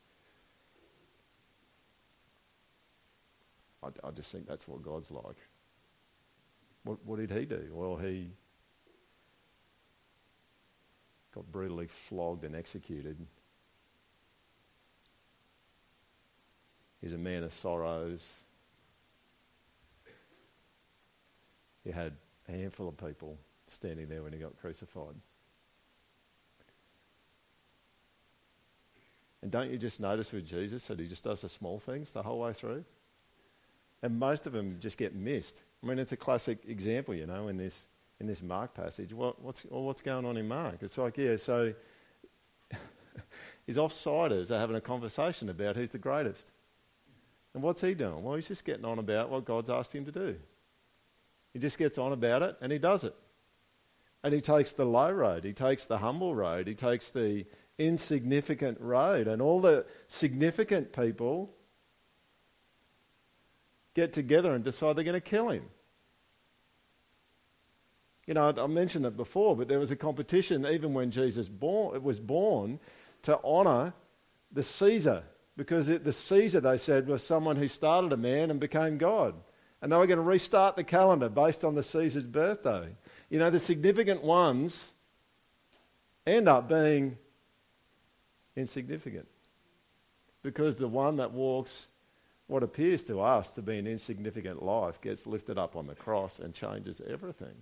I, 3.81 3.87
I 4.03 4.11
just 4.11 4.31
think 4.31 4.47
that's 4.47 4.67
what 4.67 4.83
God's 4.83 5.09
like. 5.09 5.37
What, 6.83 6.97
what 7.05 7.19
did 7.19 7.31
he 7.31 7.45
do? 7.45 7.69
Well, 7.71 7.95
he 7.95 8.29
got 11.33 11.51
brutally 11.51 11.87
flogged 11.87 12.43
and 12.43 12.55
executed 12.55 13.17
He's 17.03 17.11
a 17.11 17.17
man 17.17 17.43
of 17.43 17.51
sorrows. 17.51 18.33
He 21.83 21.91
had 21.91 22.13
a 22.47 22.51
handful 22.53 22.87
of 22.87 22.95
people 22.95 23.37
standing 23.67 24.07
there 24.07 24.23
when 24.23 24.31
he 24.31 24.39
got 24.39 24.57
crucified. 24.57 25.15
And 29.41 29.51
don't 29.51 29.69
you 29.69 29.77
just 29.77 29.99
notice 29.99 30.31
with 30.31 30.47
Jesus 30.47 30.87
that 30.87 30.97
he 30.97 31.05
just 31.05 31.25
does 31.25 31.41
the 31.41 31.49
small 31.49 31.77
things 31.77 32.13
the 32.13 32.23
whole 32.23 32.39
way 32.39 32.53
through? 32.53 32.85
And 34.01 34.17
most 34.17 34.47
of 34.47 34.53
them 34.53 34.77
just 34.79 34.97
get 34.97 35.13
missed. 35.13 35.61
I 35.83 35.87
mean, 35.87 35.99
it's 35.99 36.13
a 36.13 36.17
classic 36.17 36.59
example, 36.69 37.13
you 37.13 37.25
know, 37.25 37.49
in 37.49 37.57
this, 37.57 37.87
in 38.21 38.27
this 38.27 38.41
Mark 38.41 38.73
passage. 38.73 39.11
What, 39.11 39.41
what's, 39.41 39.65
well, 39.65 39.83
what's 39.83 40.01
going 40.01 40.25
on 40.25 40.37
in 40.37 40.47
Mark? 40.47 40.77
It's 40.79 40.97
like, 40.97 41.17
yeah, 41.17 41.35
so 41.35 41.73
his 43.67 43.75
offsiders 43.75 44.51
are 44.51 44.59
having 44.59 44.77
a 44.77 44.81
conversation 44.81 45.49
about 45.49 45.75
who's 45.75 45.89
the 45.89 45.97
greatest. 45.97 46.51
And 47.53 47.61
what's 47.61 47.81
he 47.81 47.93
doing? 47.93 48.23
Well, 48.23 48.35
he's 48.35 48.47
just 48.47 48.65
getting 48.65 48.85
on 48.85 48.99
about 48.99 49.29
what 49.29 49.45
God's 49.45 49.69
asked 49.69 49.93
him 49.93 50.05
to 50.05 50.11
do. 50.11 50.35
He 51.53 51.59
just 51.59 51.77
gets 51.77 51.97
on 51.97 52.11
about 52.11 52.41
it 52.41 52.57
and 52.61 52.71
he 52.71 52.79
does 52.79 53.03
it. 53.03 53.15
And 54.23 54.33
he 54.33 54.41
takes 54.41 54.71
the 54.71 54.85
low 54.85 55.11
road, 55.11 55.43
he 55.43 55.53
takes 55.53 55.85
the 55.85 55.97
humble 55.97 56.33
road, 56.33 56.67
he 56.67 56.73
takes 56.73 57.11
the 57.11 57.45
insignificant 57.77 58.79
road. 58.79 59.27
And 59.27 59.41
all 59.41 59.59
the 59.59 59.85
significant 60.07 60.93
people 60.93 61.53
get 63.93 64.13
together 64.13 64.55
and 64.55 64.63
decide 64.63 64.95
they're 64.95 65.03
going 65.03 65.13
to 65.13 65.21
kill 65.21 65.49
him. 65.49 65.65
You 68.25 68.33
know, 68.33 68.53
I 68.57 68.67
mentioned 68.67 69.05
it 69.05 69.17
before, 69.17 69.55
but 69.55 69.67
there 69.67 69.79
was 69.79 69.91
a 69.91 69.97
competition 69.97 70.65
even 70.65 70.93
when 70.93 71.11
Jesus 71.11 71.49
born, 71.49 72.01
was 72.01 72.19
born 72.19 72.79
to 73.23 73.37
honour 73.43 73.93
the 74.51 74.63
Caesar 74.63 75.23
because 75.55 75.89
it, 75.89 76.03
the 76.03 76.11
Caesar, 76.11 76.59
they 76.59 76.77
said, 76.77 77.07
was 77.07 77.23
someone 77.23 77.55
who 77.55 77.67
started 77.67 78.11
a 78.11 78.17
man 78.17 78.49
and 78.49 78.59
became 78.59 78.97
God. 78.97 79.35
And 79.81 79.91
they 79.91 79.97
were 79.97 80.07
going 80.07 80.17
to 80.17 80.23
restart 80.23 80.75
the 80.75 80.83
calendar 80.83 81.29
based 81.29 81.63
on 81.63 81.75
the 81.75 81.83
Caesar's 81.83 82.25
birthday. 82.25 82.87
You 83.29 83.39
know, 83.39 83.49
the 83.49 83.59
significant 83.59 84.23
ones 84.23 84.87
end 86.25 86.47
up 86.47 86.69
being 86.69 87.17
insignificant 88.55 89.27
because 90.41 90.77
the 90.77 90.87
one 90.87 91.17
that 91.17 91.31
walks 91.31 91.89
what 92.47 92.63
appears 92.63 93.03
to 93.05 93.21
us 93.21 93.53
to 93.53 93.61
be 93.61 93.77
an 93.77 93.87
insignificant 93.87 94.61
life 94.61 95.01
gets 95.01 95.25
lifted 95.25 95.57
up 95.57 95.75
on 95.75 95.87
the 95.87 95.95
cross 95.95 96.39
and 96.39 96.53
changes 96.53 97.01
everything. 97.09 97.55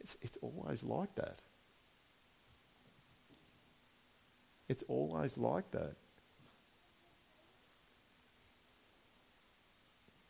It's, 0.00 0.16
it's 0.20 0.36
always 0.42 0.84
like 0.84 1.14
that. 1.14 1.40
It's 4.68 4.82
always 4.88 5.36
like 5.36 5.70
that. 5.72 5.94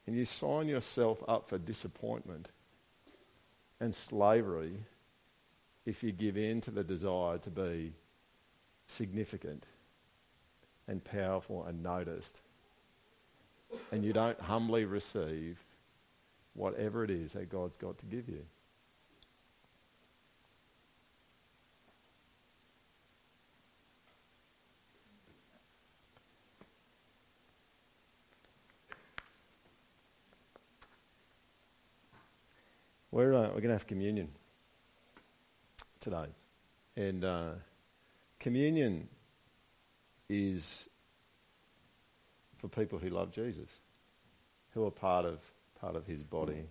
And 0.06 0.16
you 0.16 0.24
sign 0.24 0.68
yourself 0.68 1.22
up 1.26 1.48
for 1.48 1.58
disappointment 1.58 2.50
and 3.80 3.94
slavery 3.94 4.76
if 5.86 6.02
you 6.02 6.12
give 6.12 6.36
in 6.36 6.60
to 6.62 6.70
the 6.70 6.84
desire 6.84 7.38
to 7.38 7.50
be 7.50 7.92
significant 8.86 9.66
and 10.88 11.02
powerful 11.02 11.64
and 11.64 11.82
noticed. 11.82 12.42
And 13.92 14.04
you 14.04 14.12
don't 14.12 14.40
humbly 14.40 14.84
receive 14.84 15.64
whatever 16.54 17.02
it 17.04 17.10
is 17.10 17.32
that 17.32 17.48
God's 17.48 17.76
got 17.76 17.98
to 17.98 18.06
give 18.06 18.28
you. 18.28 18.44
We're, 33.14 33.32
uh, 33.32 33.42
we're 33.42 33.60
going 33.60 33.68
to 33.68 33.74
have 33.74 33.86
communion 33.86 34.28
today. 36.00 36.26
And 36.96 37.24
uh, 37.24 37.50
communion 38.40 39.06
is 40.28 40.88
for 42.58 42.66
people 42.66 42.98
who 42.98 43.10
love 43.10 43.30
Jesus, 43.30 43.70
who 44.72 44.84
are 44.84 44.90
part 44.90 45.26
of, 45.26 45.38
part 45.80 45.94
of 45.94 46.08
his 46.08 46.24
body. 46.24 46.64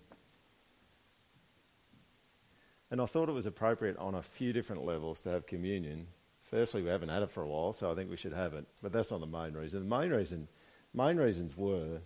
And 2.91 2.99
I 2.99 3.05
thought 3.05 3.29
it 3.29 3.31
was 3.33 3.45
appropriate 3.45 3.95
on 3.95 4.15
a 4.15 4.21
few 4.21 4.51
different 4.51 4.83
levels 4.83 5.21
to 5.21 5.29
have 5.29 5.47
communion. 5.47 6.07
Firstly, 6.41 6.81
we 6.81 6.89
haven't 6.89 7.07
had 7.07 7.23
it 7.23 7.31
for 7.31 7.43
a 7.43 7.47
while, 7.47 7.71
so 7.71 7.89
I 7.89 7.95
think 7.95 8.09
we 8.09 8.17
should 8.17 8.33
have 8.33 8.53
it. 8.53 8.65
But 8.81 8.91
that's 8.91 9.11
not 9.11 9.21
the 9.21 9.27
main 9.27 9.53
reason. 9.53 9.87
The 9.87 9.97
main 9.97 10.11
reason, 10.11 10.49
main 10.93 11.15
reasons 11.15 11.55
were, 11.55 12.01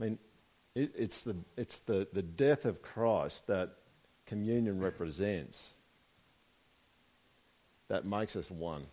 I 0.00 0.02
mean, 0.02 0.18
it, 0.74 0.92
it's 0.96 1.24
the, 1.24 1.36
it's 1.56 1.80
the, 1.80 2.08
the 2.12 2.22
death 2.22 2.64
of 2.64 2.82
Christ 2.82 3.46
that 3.48 3.70
communion 4.26 4.80
represents 4.80 5.74
that 7.88 8.06
makes 8.06 8.36
us 8.36 8.50
one. 8.50 8.86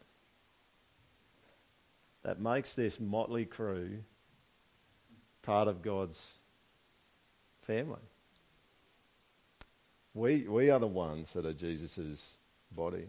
That 2.24 2.42
makes 2.42 2.74
this 2.74 3.00
motley 3.00 3.46
crew 3.46 4.00
part 5.42 5.70
of 5.70 5.82
God's 5.82 6.34
family. 7.62 8.02
We, 10.14 10.48
we 10.50 10.70
are 10.70 10.80
the 10.80 10.88
ones 10.88 11.32
that 11.34 11.46
are 11.46 11.54
Jesus' 11.54 12.36
body. 12.74 13.08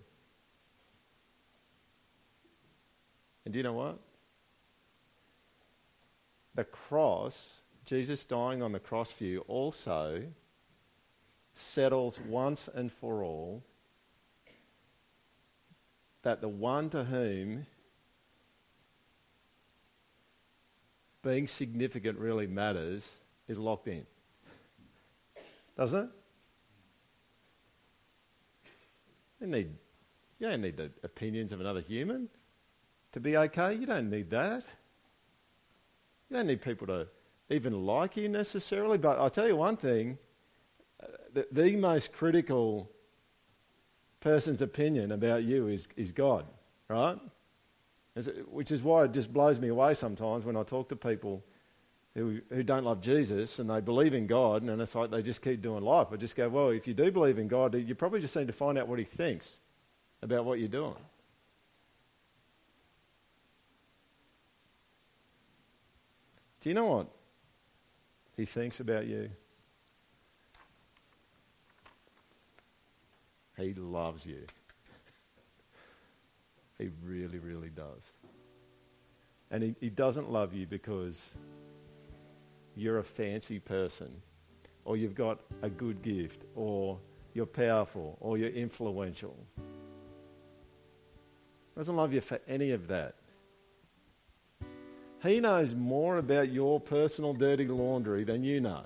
And 3.45 3.53
do 3.53 3.59
you 3.59 3.65
know 3.65 3.73
what? 3.73 3.99
The 6.55 6.65
cross 6.65 7.63
Jesus 7.91 8.25
dying 8.25 8.63
on 8.63 8.71
the 8.71 8.79
cross 8.79 9.11
for 9.11 9.25
you 9.25 9.41
also 9.49 10.23
settles 11.55 12.21
once 12.29 12.69
and 12.73 12.93
for 12.93 13.25
all 13.25 13.65
that 16.23 16.41
the 16.41 16.47
one 16.47 16.89
to 16.91 17.03
whom 17.03 17.67
being 21.25 21.49
significant 21.49 22.17
really 22.17 22.47
matters 22.47 23.19
is 23.49 23.59
locked 23.59 23.89
in. 23.89 24.07
Doesn't 25.77 26.05
it? 26.05 26.11
You, 29.41 29.47
need, 29.49 29.75
you 30.39 30.49
don't 30.49 30.61
need 30.61 30.77
the 30.77 30.93
opinions 31.03 31.51
of 31.51 31.61
another 31.61 31.81
human 31.81 32.29
to 33.11 33.19
be 33.19 33.37
okay. 33.37 33.75
You 33.75 33.87
don't 33.87 34.09
need 34.09 34.31
that. 34.31 34.65
You 36.29 36.37
don't 36.37 36.47
need 36.47 36.63
people 36.63 36.87
to 36.87 37.09
even 37.51 37.85
like 37.85 38.17
you 38.17 38.29
necessarily, 38.29 38.97
but 38.97 39.19
I'll 39.19 39.31
tell 39.31 39.49
you 39.49 39.57
one 39.57 39.77
thing 39.77 40.19
uh, 41.03 41.07
the, 41.33 41.47
the 41.51 41.77
most 41.77 42.13
critical 42.13 42.91
person's 44.21 44.63
opinion 44.63 45.13
about 45.13 45.43
you 45.43 45.67
is, 45.69 45.89
is 45.97 46.13
God, 46.13 46.47
right? 46.89 47.19
Which 48.51 48.71
is 48.71 48.83
why 48.83 49.05
it 49.05 49.13
just 49.13 49.33
blows 49.33 49.59
me 49.59 49.69
away 49.69 49.95
sometimes 49.95 50.45
when 50.45 50.57
I 50.57 50.63
talk 50.63 50.89
to 50.91 50.97
people 50.97 51.43
who, 52.15 52.41
who 52.51 52.63
don't 52.63 52.85
love 52.85 53.01
Jesus 53.01 53.59
and 53.59 53.71
they 53.71 53.81
believe 53.81 54.15
in 54.15 54.27
God 54.27 54.63
and 54.63 54.81
it's 54.81 54.95
like 54.95 55.11
they 55.11 55.23
just 55.23 55.43
keep 55.43 55.63
doing 55.63 55.83
life. 55.83 56.09
I 56.13 56.17
just 56.17 56.37
go, 56.37 56.49
well, 56.49 56.69
if 56.69 56.87
you 56.87 56.95
do 56.95 57.11
believe 57.11 57.39
in 57.39 57.49
God, 57.49 57.75
you 57.75 57.95
probably 57.95 58.21
just 58.21 58.37
need 58.37 58.47
to 58.47 58.53
find 58.53 58.79
out 58.79 58.89
what 58.89 58.99
He 58.99 59.05
thinks 59.05 59.61
about 60.23 60.45
what 60.45 60.59
you're 60.59 60.69
doing. 60.69 60.95
Do 66.61 66.69
you 66.69 66.75
know 66.75 66.85
what? 66.85 67.07
He 68.41 68.47
thinks 68.47 68.81
about 68.81 69.07
you. 69.07 69.29
He 73.59 73.75
loves 73.75 74.25
you. 74.25 74.47
he 76.79 76.89
really, 77.05 77.39
really 77.39 77.69
does. 77.69 78.13
And 79.51 79.63
he, 79.63 79.77
he 79.79 79.91
doesn't 79.91 80.33
love 80.33 80.55
you 80.55 80.67
because 80.67 81.33
you're 82.75 83.01
a 83.01 83.05
fancy 83.05 83.59
person, 83.59 84.11
or 84.87 84.97
you've 84.97 85.15
got 85.15 85.41
a 85.61 85.69
good 85.69 86.01
gift, 86.01 86.45
or 86.55 86.99
you're 87.35 87.45
powerful, 87.45 88.17
or 88.21 88.39
you're 88.39 88.49
influential. 88.49 89.37
He 89.59 89.63
doesn't 91.77 91.95
love 91.95 92.15
you 92.15 92.23
for 92.23 92.41
any 92.49 92.71
of 92.71 92.89
that. 92.89 93.17
He 95.23 95.41
knows 95.41 95.75
more 95.75 96.17
about 96.17 96.51
your 96.51 96.81
personal 96.81 97.35
dirty 97.35 97.67
laundry 97.67 98.25
than 98.25 98.43
you 98.43 98.61
know. 98.61 98.85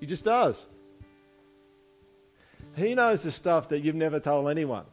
He 0.00 0.06
just 0.06 0.24
does. 0.24 0.66
He 2.76 2.94
knows 2.94 3.22
the 3.22 3.30
stuff 3.30 3.68
that 3.70 3.80
you've 3.80 3.94
never 3.94 4.20
told 4.20 4.50
anyone, 4.50 4.84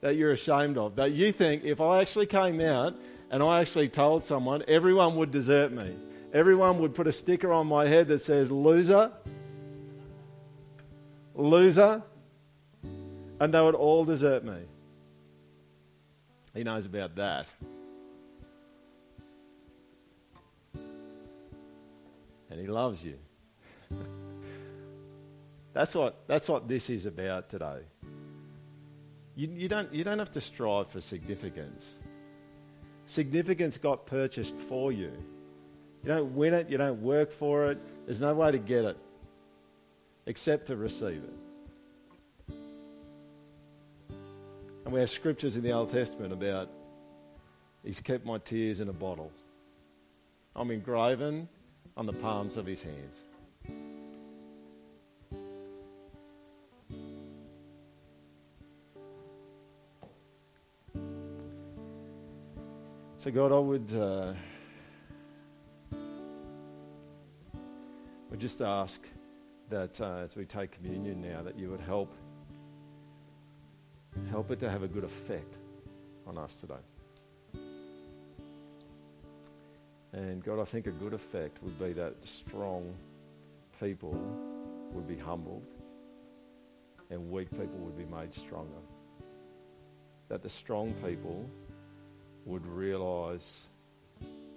that 0.00 0.16
you're 0.16 0.32
ashamed 0.32 0.78
of, 0.78 0.96
that 0.96 1.12
you 1.12 1.32
think 1.32 1.64
if 1.64 1.80
I 1.80 2.00
actually 2.00 2.26
came 2.26 2.60
out 2.60 2.94
and 3.30 3.42
I 3.42 3.60
actually 3.60 3.88
told 3.88 4.22
someone, 4.22 4.62
everyone 4.68 5.16
would 5.16 5.30
desert 5.30 5.72
me. 5.72 5.94
Everyone 6.32 6.78
would 6.78 6.94
put 6.94 7.06
a 7.06 7.12
sticker 7.12 7.52
on 7.52 7.66
my 7.66 7.86
head 7.86 8.08
that 8.08 8.20
says, 8.20 8.50
loser, 8.50 9.12
loser, 11.34 12.02
and 13.40 13.52
they 13.52 13.60
would 13.60 13.74
all 13.74 14.04
desert 14.04 14.44
me. 14.44 14.62
He 16.54 16.62
knows 16.62 16.86
about 16.86 17.16
that. 17.16 17.52
And 22.50 22.60
He 22.60 22.66
loves 22.66 23.04
you. 23.04 23.18
that's, 25.72 25.94
what, 25.94 26.26
that's 26.26 26.48
what 26.48 26.68
this 26.68 26.88
is 26.88 27.06
about 27.06 27.48
today. 27.48 27.80
You, 29.36 29.48
you, 29.48 29.68
don't, 29.68 29.92
you 29.92 30.04
don't 30.04 30.20
have 30.20 30.30
to 30.32 30.40
strive 30.40 30.88
for 30.88 31.00
significance. 31.00 31.96
Significance 33.06 33.78
got 33.78 34.06
purchased 34.06 34.56
for 34.56 34.92
you. 34.92 35.12
You 36.02 36.08
don't 36.08 36.34
win 36.34 36.54
it, 36.54 36.70
you 36.70 36.78
don't 36.78 37.02
work 37.02 37.32
for 37.32 37.70
it, 37.70 37.78
there's 38.04 38.20
no 38.20 38.34
way 38.34 38.52
to 38.52 38.58
get 38.58 38.84
it 38.84 38.96
except 40.26 40.66
to 40.66 40.76
receive 40.76 41.22
it. 41.24 41.43
And 44.84 44.92
we 44.92 45.00
have 45.00 45.10
scriptures 45.10 45.56
in 45.56 45.62
the 45.62 45.72
Old 45.72 45.88
Testament 45.88 46.32
about 46.32 46.68
He's 47.82 48.00
kept 48.00 48.24
my 48.24 48.38
tears 48.38 48.80
in 48.80 48.88
a 48.88 48.92
bottle. 48.94 49.30
I'm 50.56 50.70
engraven 50.70 51.48
on 51.96 52.06
the 52.06 52.14
palms 52.14 52.56
of 52.56 52.64
His 52.64 52.82
hands. 52.82 53.20
So, 63.18 63.30
God, 63.30 63.52
I 63.52 63.58
would, 63.58 63.94
uh, 63.94 64.34
would 68.30 68.38
just 68.38 68.60
ask 68.60 69.08
that 69.70 69.98
uh, 69.98 70.16
as 70.16 70.36
we 70.36 70.44
take 70.44 70.72
communion 70.72 71.22
now, 71.22 71.42
that 71.42 71.58
you 71.58 71.70
would 71.70 71.80
help 71.80 72.14
Help 74.30 74.50
it 74.50 74.60
to 74.60 74.70
have 74.70 74.82
a 74.82 74.88
good 74.88 75.04
effect 75.04 75.58
on 76.26 76.38
us 76.38 76.60
today. 76.60 77.60
And 80.12 80.44
God, 80.44 80.60
I 80.60 80.64
think 80.64 80.86
a 80.86 80.92
good 80.92 81.12
effect 81.12 81.62
would 81.62 81.78
be 81.78 81.92
that 81.94 82.14
strong 82.26 82.94
people 83.80 84.16
would 84.92 85.08
be 85.08 85.16
humbled 85.16 85.70
and 87.10 87.30
weak 87.30 87.50
people 87.50 87.78
would 87.78 87.98
be 87.98 88.04
made 88.04 88.32
stronger. 88.32 88.70
That 90.28 90.42
the 90.42 90.48
strong 90.48 90.94
people 91.04 91.48
would 92.44 92.64
realize 92.66 93.68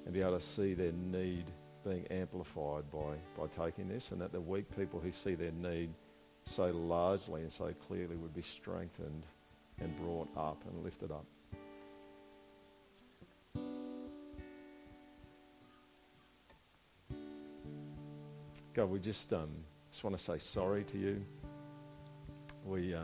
and 0.05 0.13
be 0.13 0.21
able 0.21 0.37
to 0.37 0.39
see 0.39 0.73
their 0.73 0.91
need 0.91 1.45
being 1.83 2.05
amplified 2.07 2.83
by, 2.91 3.15
by 3.37 3.47
taking 3.47 3.87
this, 3.87 4.11
and 4.11 4.21
that 4.21 4.31
the 4.31 4.41
weak 4.41 4.65
people 4.75 4.99
who 4.99 5.11
see 5.11 5.35
their 5.35 5.51
need 5.51 5.89
so 6.43 6.71
largely 6.71 7.41
and 7.41 7.51
so 7.51 7.73
clearly 7.87 8.15
would 8.15 8.33
be 8.33 8.41
strengthened 8.41 9.23
and 9.81 9.95
brought 9.97 10.29
up 10.35 10.63
and 10.69 10.83
lifted 10.83 11.11
up. 11.11 11.25
God, 18.73 18.89
we 18.89 18.99
just 18.99 19.33
um, 19.33 19.49
just 19.89 20.03
want 20.03 20.15
to 20.15 20.23
say 20.23 20.37
sorry 20.37 20.83
to 20.83 20.97
you. 20.99 21.25
We 22.63 22.93
uh, 22.93 23.01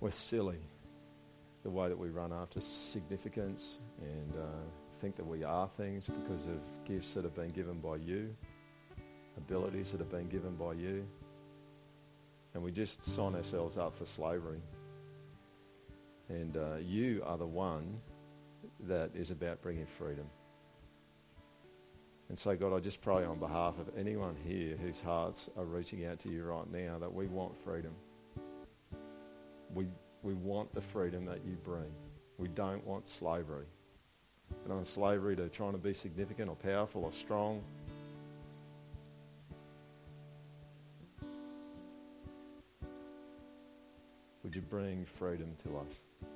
we're 0.00 0.10
silly 0.10 0.58
the 1.62 1.70
way 1.70 1.88
that 1.88 1.98
we 1.98 2.08
run 2.08 2.32
after 2.32 2.60
significance 2.60 3.78
and 4.00 4.34
uh, 4.34 4.46
think 5.00 5.16
that 5.16 5.26
we 5.26 5.44
are 5.44 5.68
things 5.76 6.08
because 6.08 6.46
of 6.46 6.58
gifts 6.84 7.14
that 7.14 7.24
have 7.24 7.34
been 7.34 7.50
given 7.50 7.78
by 7.78 7.96
you, 7.96 8.34
abilities 9.36 9.92
that 9.92 10.00
have 10.00 10.10
been 10.10 10.28
given 10.28 10.56
by 10.56 10.72
you, 10.72 11.06
and 12.54 12.62
we 12.62 12.72
just 12.72 13.04
sign 13.04 13.34
ourselves 13.34 13.76
up 13.76 13.96
for 13.96 14.04
slavery. 14.06 14.60
And 16.28 16.56
uh, 16.56 16.76
you 16.76 17.22
are 17.26 17.36
the 17.36 17.46
one 17.46 18.00
that 18.80 19.10
is 19.14 19.30
about 19.30 19.60
bringing 19.62 19.86
freedom. 19.86 20.26
And 22.28 22.38
so, 22.38 22.56
God, 22.56 22.74
I 22.74 22.80
just 22.80 23.02
pray 23.02 23.24
on 23.24 23.38
behalf 23.38 23.78
of 23.78 23.90
anyone 23.98 24.34
here 24.44 24.76
whose 24.76 25.00
hearts 25.00 25.50
are 25.56 25.64
reaching 25.64 26.06
out 26.06 26.18
to 26.20 26.30
you 26.30 26.44
right 26.44 26.70
now 26.72 26.98
that 26.98 27.12
we 27.12 27.26
want 27.26 27.56
freedom. 27.62 27.92
We, 29.74 29.86
we 30.22 30.32
want 30.34 30.74
the 30.74 30.80
freedom 30.80 31.26
that 31.26 31.44
you 31.44 31.56
bring. 31.62 31.92
We 32.38 32.48
don't 32.48 32.84
want 32.86 33.06
slavery. 33.06 33.66
And 34.64 34.72
on 34.72 34.84
slavery 34.84 35.36
to 35.36 35.48
trying 35.48 35.72
to 35.72 35.78
be 35.78 35.92
significant 35.92 36.48
or 36.48 36.56
powerful 36.56 37.04
or 37.04 37.12
strong. 37.12 37.62
Would 44.54 44.62
you 44.62 44.68
bring 44.70 45.04
freedom 45.04 45.52
to 45.64 45.78
us? 45.78 46.33